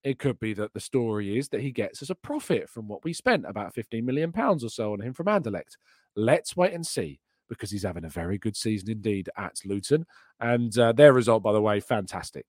it 0.04 0.18
could 0.18 0.38
be 0.38 0.52
that 0.52 0.74
the 0.74 0.78
story 0.78 1.38
is 1.38 1.48
that 1.48 1.62
he 1.62 1.72
gets 1.72 2.02
as 2.02 2.10
a 2.10 2.14
profit 2.14 2.68
from 2.68 2.86
what 2.86 3.02
we 3.02 3.14
spent 3.14 3.46
about 3.48 3.74
15 3.74 4.04
million 4.04 4.32
pounds 4.32 4.62
or 4.62 4.68
so 4.68 4.92
on 4.92 5.00
him 5.00 5.14
from 5.14 5.26
Anderlecht. 5.26 5.78
Let's 6.14 6.54
wait 6.54 6.74
and 6.74 6.86
see 6.86 7.18
because 7.48 7.70
he's 7.70 7.82
having 7.82 8.04
a 8.04 8.10
very 8.10 8.36
good 8.36 8.56
season 8.56 8.90
indeed 8.90 9.30
at 9.38 9.56
Luton, 9.64 10.04
and 10.38 10.78
uh, 10.78 10.92
their 10.92 11.14
result, 11.14 11.42
by 11.42 11.54
the 11.54 11.62
way, 11.62 11.80
fantastic, 11.80 12.44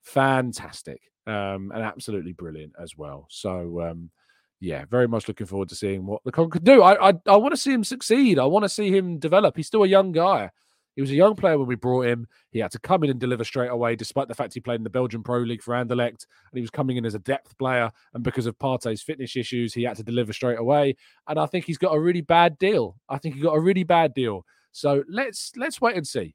fantastic, 0.00 1.02
um, 1.26 1.70
and 1.74 1.82
absolutely 1.82 2.32
brilliant 2.32 2.72
as 2.82 2.96
well. 2.96 3.26
So. 3.30 3.82
Um, 3.82 4.10
yeah, 4.58 4.86
very 4.90 5.06
much 5.06 5.28
looking 5.28 5.46
forward 5.46 5.68
to 5.68 5.74
seeing 5.74 6.06
what 6.06 6.24
the 6.24 6.32
Con 6.32 6.48
could 6.48 6.64
do. 6.64 6.80
I 6.80 7.10
I, 7.10 7.12
I 7.26 7.36
want 7.36 7.52
to 7.52 7.60
see 7.60 7.74
him 7.74 7.84
succeed. 7.84 8.38
I 8.38 8.46
want 8.46 8.62
to 8.62 8.70
see 8.70 8.90
him 8.90 9.18
develop. 9.18 9.54
He's 9.54 9.66
still 9.66 9.82
a 9.82 9.86
young 9.86 10.12
guy. 10.12 10.50
He 10.96 11.02
was 11.02 11.10
a 11.10 11.14
young 11.14 11.36
player 11.36 11.58
when 11.58 11.68
we 11.68 11.76
brought 11.76 12.06
him. 12.06 12.26
He 12.50 12.58
had 12.58 12.72
to 12.72 12.78
come 12.78 13.04
in 13.04 13.10
and 13.10 13.20
deliver 13.20 13.44
straight 13.44 13.70
away, 13.70 13.96
despite 13.96 14.28
the 14.28 14.34
fact 14.34 14.54
he 14.54 14.60
played 14.60 14.80
in 14.80 14.84
the 14.84 14.90
Belgian 14.90 15.22
Pro 15.22 15.40
League 15.40 15.62
for 15.62 15.74
Anderlecht. 15.74 16.24
And 16.50 16.54
he 16.54 16.62
was 16.62 16.70
coming 16.70 16.96
in 16.96 17.04
as 17.04 17.14
a 17.14 17.20
depth 17.20 17.56
player. 17.58 17.92
And 18.14 18.24
because 18.24 18.46
of 18.46 18.58
Partey's 18.58 19.02
fitness 19.02 19.36
issues, 19.36 19.74
he 19.74 19.82
had 19.82 19.98
to 19.98 20.02
deliver 20.02 20.32
straight 20.32 20.58
away. 20.58 20.96
And 21.28 21.38
I 21.38 21.46
think 21.46 21.66
he's 21.66 21.78
got 21.78 21.94
a 21.94 22.00
really 22.00 22.22
bad 22.22 22.58
deal. 22.58 22.96
I 23.08 23.18
think 23.18 23.34
he 23.34 23.42
got 23.42 23.56
a 23.56 23.60
really 23.60 23.84
bad 23.84 24.14
deal. 24.14 24.44
So 24.72 25.04
let's 25.08 25.52
let's 25.56 25.80
wait 25.80 25.96
and 25.96 26.06
see. 26.06 26.34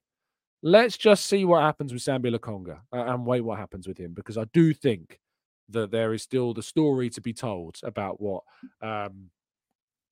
Let's 0.64 0.96
just 0.96 1.26
see 1.26 1.44
what 1.44 1.64
happens 1.64 1.92
with 1.92 2.04
Sambi 2.04 2.36
Lokonga 2.36 2.78
uh, 2.94 3.14
and 3.14 3.26
wait 3.26 3.42
what 3.42 3.58
happens 3.58 3.88
with 3.88 3.98
him 3.98 4.14
because 4.14 4.38
I 4.38 4.46
do 4.54 4.74
think 4.74 5.20
that 5.70 5.90
there 5.90 6.14
is 6.14 6.22
still 6.22 6.54
the 6.54 6.62
story 6.62 7.10
to 7.12 7.22
be 7.22 7.34
told 7.34 7.78
about 7.84 8.22
what 8.22 8.44
um, 8.82 9.30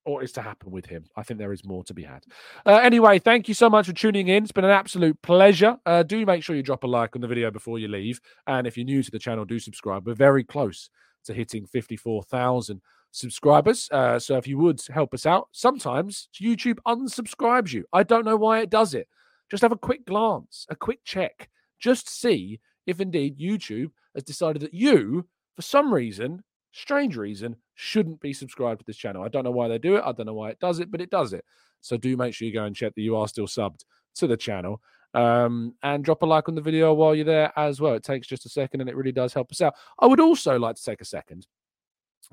or 0.10 0.24
is 0.24 0.32
to 0.32 0.41
happen 0.41 0.72
with 0.72 0.88
him. 0.88 1.05
I 1.16 1.22
think 1.22 1.39
there 1.39 1.53
is 1.53 1.64
more 1.64 1.84
to 1.84 1.93
be 1.93 2.01
had. 2.01 2.24
Uh, 2.66 2.78
anyway, 2.78 3.20
thank 3.20 3.47
you 3.47 3.53
so 3.53 3.70
much 3.70 3.86
for 3.86 3.93
tuning 3.93 4.28
in. 4.28 4.41
It's 4.41 4.51
been 4.51 4.66
an 4.66 4.72
absolute 4.72 5.22
pleasure. 5.22 5.78
Uh, 5.86 6.01
do 6.01 6.26
make 6.26 6.43
sure 6.43 6.55
you 6.55 6.64
drop 6.64 6.84
a 6.84 6.88
like 6.88 7.16
on 7.16 7.22
the 7.22 7.28
video 7.28 7.51
before 7.51 7.78
you 7.78 7.88
leave. 7.88 8.20
And 8.47 8.66
if 8.66 8.76
you're 8.76 8.86
new 8.86 9.03
to 9.03 9.12
the 9.12 9.20
channel, 9.20 9.45
do 9.45 9.60
subscribe. 9.60 10.07
We're 10.07 10.16
very 10.16 10.43
close 10.43 10.89
to 11.26 11.34
hitting 11.34 11.68
54,000 11.68 12.82
subscribers. 13.12 13.88
Uh, 13.91 14.18
so 14.18 14.36
if 14.38 14.47
you 14.47 14.57
would 14.57 14.82
help 14.91 15.14
us 15.14 15.28
out, 15.28 15.47
sometimes 15.51 16.28
YouTube 16.41 16.80
unsubscribes 16.88 17.72
you. 17.72 17.86
I 17.93 18.01
don't 18.01 18.26
know 18.26 18.38
why 18.38 18.62
it 18.62 18.72
does 18.72 18.95
it. 18.95 19.07
Just 19.51 19.62
have 19.62 19.72
a 19.72 19.78
quick 19.78 20.07
glance, 20.07 20.66
a 20.70 20.76
quick 20.76 21.01
check. 21.05 21.49
Just 21.80 22.10
see 22.10 22.60
if 22.88 22.99
indeed 22.99 23.38
YouTube 23.38 23.91
has 24.16 24.24
decided 24.24 24.64
that 24.64 24.74
you, 24.74 25.28
for 25.55 25.62
some 25.62 25.93
reason, 25.93 26.43
strange 26.72 27.15
reason, 27.15 27.55
shouldn't 27.76 28.20
be 28.20 28.34
subscribed 28.34 28.80
to 28.82 28.86
this 28.86 28.97
channel. 28.97 29.24
I 29.24 29.28
don't 29.28 29.43
know 29.43 29.51
why 29.51 29.67
they 29.67 29.78
do 29.78 29.95
it. 29.95 30.03
I 30.05 30.11
don't 30.11 30.26
know 30.26 30.34
why 30.34 30.49
it 30.49 30.59
does 30.59 30.80
it, 30.80 30.91
but 30.91 31.01
it 31.01 31.09
does 31.09 31.34
it. 31.34 31.45
So 31.82 31.97
do 31.97 32.17
make 32.17 32.34
sure 32.34 32.47
you 32.47 32.53
go 32.53 32.65
and 32.65 32.76
check 32.76 32.93
that 32.95 33.01
you 33.01 33.15
are 33.15 33.28
still 33.28 33.47
subbed 33.47 33.86
to 34.15 34.28
the 34.28 34.38
channel. 34.38 34.82
Um, 35.15 35.74
and 35.82 36.03
drop 36.03 36.22
a 36.22 36.26
like 36.28 36.49
on 36.49 36.55
the 36.55 36.61
video 36.61 36.93
while 36.93 37.15
you're 37.15 37.26
there 37.26 37.51
as 37.57 37.82
well. 37.82 37.93
It 37.93 38.03
takes 38.03 38.28
just 38.28 38.45
a 38.45 38.49
second 38.49 38.82
and 38.82 38.89
it 38.89 38.95
really 38.95 39.11
does 39.11 39.34
help 39.34 39.51
us 39.51 39.61
out. 39.61 39.74
I 39.97 40.05
would 40.05 40.20
also 40.20 40.59
like 40.59 40.76
to 40.76 40.84
take 40.84 41.01
a 41.01 41.05
second 41.05 41.47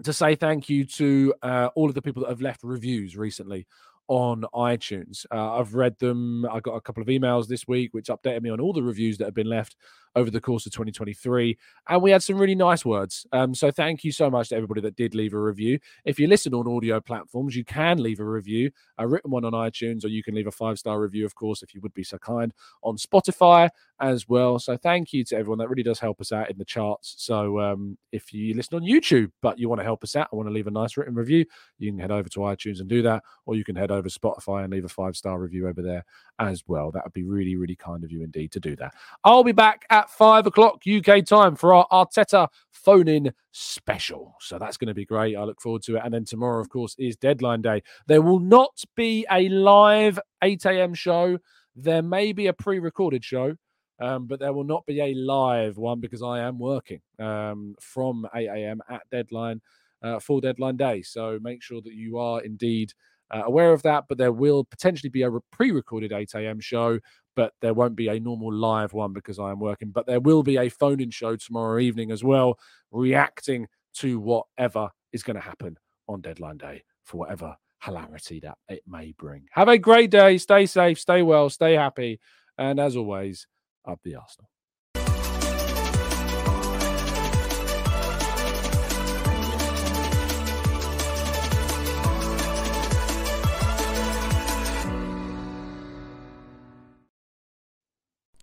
to 0.02 0.12
say 0.12 0.34
thank 0.34 0.68
you 0.68 0.84
to 0.84 1.32
uh, 1.42 1.70
all 1.74 1.88
of 1.88 1.94
the 1.94 2.02
people 2.02 2.22
that 2.22 2.28
have 2.28 2.42
left 2.42 2.62
reviews 2.62 3.16
recently 3.16 3.66
on 4.08 4.44
iTunes. 4.54 5.26
Uh, 5.32 5.54
I've 5.58 5.74
read 5.74 5.98
them. 5.98 6.46
I 6.46 6.60
got 6.60 6.74
a 6.74 6.80
couple 6.80 7.02
of 7.02 7.08
emails 7.08 7.48
this 7.48 7.66
week 7.66 7.94
which 7.94 8.06
updated 8.08 8.42
me 8.42 8.50
on 8.50 8.60
all 8.60 8.72
the 8.72 8.82
reviews 8.82 9.18
that 9.18 9.24
have 9.24 9.34
been 9.34 9.48
left 9.48 9.76
over 10.16 10.30
the 10.30 10.40
course 10.40 10.66
of 10.66 10.72
2023. 10.72 11.56
And 11.88 12.02
we 12.02 12.10
had 12.10 12.22
some 12.22 12.38
really 12.38 12.54
nice 12.54 12.84
words. 12.84 13.26
Um, 13.32 13.54
so 13.54 13.70
thank 13.70 14.02
you 14.02 14.10
so 14.10 14.30
much 14.30 14.48
to 14.48 14.56
everybody 14.56 14.80
that 14.80 14.96
did 14.96 15.14
leave 15.14 15.34
a 15.34 15.38
review. 15.38 15.78
If 16.04 16.18
you 16.18 16.26
listen 16.26 16.54
on 16.54 16.66
audio 16.66 17.00
platforms, 17.00 17.54
you 17.54 17.64
can 17.64 18.02
leave 18.02 18.18
a 18.18 18.24
review, 18.24 18.70
a 18.98 19.06
written 19.06 19.30
one 19.30 19.44
on 19.44 19.52
iTunes, 19.52 20.04
or 20.04 20.08
you 20.08 20.22
can 20.22 20.34
leave 20.34 20.46
a 20.46 20.52
five 20.52 20.78
star 20.78 21.00
review, 21.00 21.26
of 21.26 21.34
course, 21.34 21.62
if 21.62 21.74
you 21.74 21.80
would 21.82 21.94
be 21.94 22.02
so 22.02 22.16
kind, 22.18 22.52
on 22.82 22.96
Spotify 22.96 23.68
as 24.00 24.28
well. 24.28 24.58
So 24.58 24.76
thank 24.76 25.12
you 25.12 25.22
to 25.24 25.36
everyone. 25.36 25.58
That 25.58 25.68
really 25.68 25.82
does 25.82 26.00
help 26.00 26.20
us 26.20 26.32
out 26.32 26.50
in 26.50 26.56
the 26.56 26.64
charts. 26.64 27.14
So 27.18 27.60
um, 27.60 27.98
if 28.10 28.32
you 28.32 28.54
listen 28.54 28.76
on 28.76 28.82
YouTube, 28.82 29.30
but 29.42 29.58
you 29.58 29.68
want 29.68 29.80
to 29.80 29.84
help 29.84 30.02
us 30.02 30.16
out, 30.16 30.28
I 30.32 30.36
want 30.36 30.48
to 30.48 30.52
leave 30.52 30.66
a 30.66 30.70
nice 30.70 30.96
written 30.96 31.14
review, 31.14 31.44
you 31.78 31.90
can 31.90 32.00
head 32.00 32.10
over 32.10 32.28
to 32.30 32.40
iTunes 32.40 32.80
and 32.80 32.88
do 32.88 33.02
that, 33.02 33.22
or 33.44 33.54
you 33.54 33.64
can 33.64 33.76
head 33.76 33.90
over 33.90 34.08
Spotify 34.08 34.64
and 34.64 34.72
leave 34.72 34.84
a 34.86 34.88
five 34.88 35.14
star 35.14 35.38
review 35.38 35.68
over 35.68 35.82
there 35.82 36.04
as 36.38 36.64
well. 36.66 36.90
That 36.90 37.04
would 37.04 37.12
be 37.12 37.24
really, 37.24 37.56
really 37.56 37.76
kind 37.76 38.04
of 38.04 38.10
you 38.10 38.22
indeed 38.22 38.52
to 38.52 38.60
do 38.60 38.76
that. 38.76 38.94
I'll 39.24 39.44
be 39.44 39.52
back 39.52 39.84
at 39.90 40.10
five 40.10 40.46
o'clock 40.46 40.82
UK 40.86 41.24
time 41.24 41.56
for 41.56 41.74
our 41.74 41.86
Arteta 41.90 42.48
phone 42.70 43.08
in 43.08 43.32
special. 43.52 44.34
So 44.40 44.58
that's 44.58 44.76
going 44.76 44.88
to 44.88 44.94
be 44.94 45.04
great. 45.04 45.36
I 45.36 45.44
look 45.44 45.60
forward 45.60 45.82
to 45.84 45.96
it. 45.96 46.02
And 46.04 46.12
then 46.12 46.24
tomorrow, 46.24 46.60
of 46.60 46.68
course, 46.68 46.94
is 46.98 47.16
deadline 47.16 47.62
day. 47.62 47.82
There 48.06 48.22
will 48.22 48.40
not 48.40 48.82
be 48.94 49.26
a 49.30 49.48
live 49.48 50.18
8 50.42 50.64
a.m. 50.66 50.94
show. 50.94 51.38
There 51.74 52.02
may 52.02 52.32
be 52.32 52.46
a 52.46 52.52
pre 52.52 52.78
recorded 52.78 53.24
show. 53.24 53.56
Um, 53.98 54.26
but 54.26 54.40
there 54.40 54.52
will 54.52 54.64
not 54.64 54.84
be 54.84 55.00
a 55.00 55.14
live 55.14 55.78
one 55.78 56.00
because 56.00 56.22
I 56.22 56.40
am 56.40 56.58
working 56.58 57.00
um, 57.18 57.74
from 57.80 58.28
8 58.34 58.46
a.m. 58.46 58.82
at 58.90 59.08
deadline, 59.10 59.62
uh, 60.02 60.18
full 60.18 60.40
deadline 60.40 60.76
day. 60.76 61.00
So 61.00 61.38
make 61.40 61.62
sure 61.62 61.80
that 61.80 61.94
you 61.94 62.18
are 62.18 62.42
indeed 62.42 62.92
uh, 63.30 63.42
aware 63.44 63.72
of 63.72 63.82
that. 63.82 64.04
But 64.08 64.18
there 64.18 64.32
will 64.32 64.64
potentially 64.64 65.10
be 65.10 65.22
a 65.22 65.30
pre 65.52 65.70
recorded 65.70 66.12
8 66.12 66.34
a.m. 66.34 66.60
show, 66.60 66.98
but 67.34 67.52
there 67.60 67.74
won't 67.74 67.96
be 67.96 68.08
a 68.08 68.20
normal 68.20 68.52
live 68.52 68.92
one 68.92 69.12
because 69.12 69.38
I 69.38 69.50
am 69.50 69.60
working. 69.60 69.90
But 69.90 70.06
there 70.06 70.20
will 70.20 70.42
be 70.42 70.56
a 70.56 70.68
phone 70.68 71.00
in 71.00 71.10
show 71.10 71.36
tomorrow 71.36 71.78
evening 71.78 72.10
as 72.10 72.24
well, 72.24 72.58
reacting 72.90 73.68
to 73.94 74.18
whatever 74.20 74.90
is 75.12 75.22
going 75.22 75.36
to 75.36 75.42
happen 75.42 75.78
on 76.08 76.20
deadline 76.20 76.58
day 76.58 76.82
for 77.04 77.18
whatever 77.18 77.56
hilarity 77.82 78.40
that 78.40 78.58
it 78.68 78.82
may 78.86 79.12
bring. 79.18 79.46
Have 79.52 79.68
a 79.68 79.78
great 79.78 80.10
day. 80.10 80.38
Stay 80.38 80.66
safe, 80.66 80.98
stay 80.98 81.22
well, 81.22 81.48
stay 81.50 81.74
happy. 81.74 82.20
And 82.58 82.80
as 82.80 82.96
always, 82.96 83.46
up 83.86 84.00
the 84.02 84.16
Arsenal. 84.16 84.48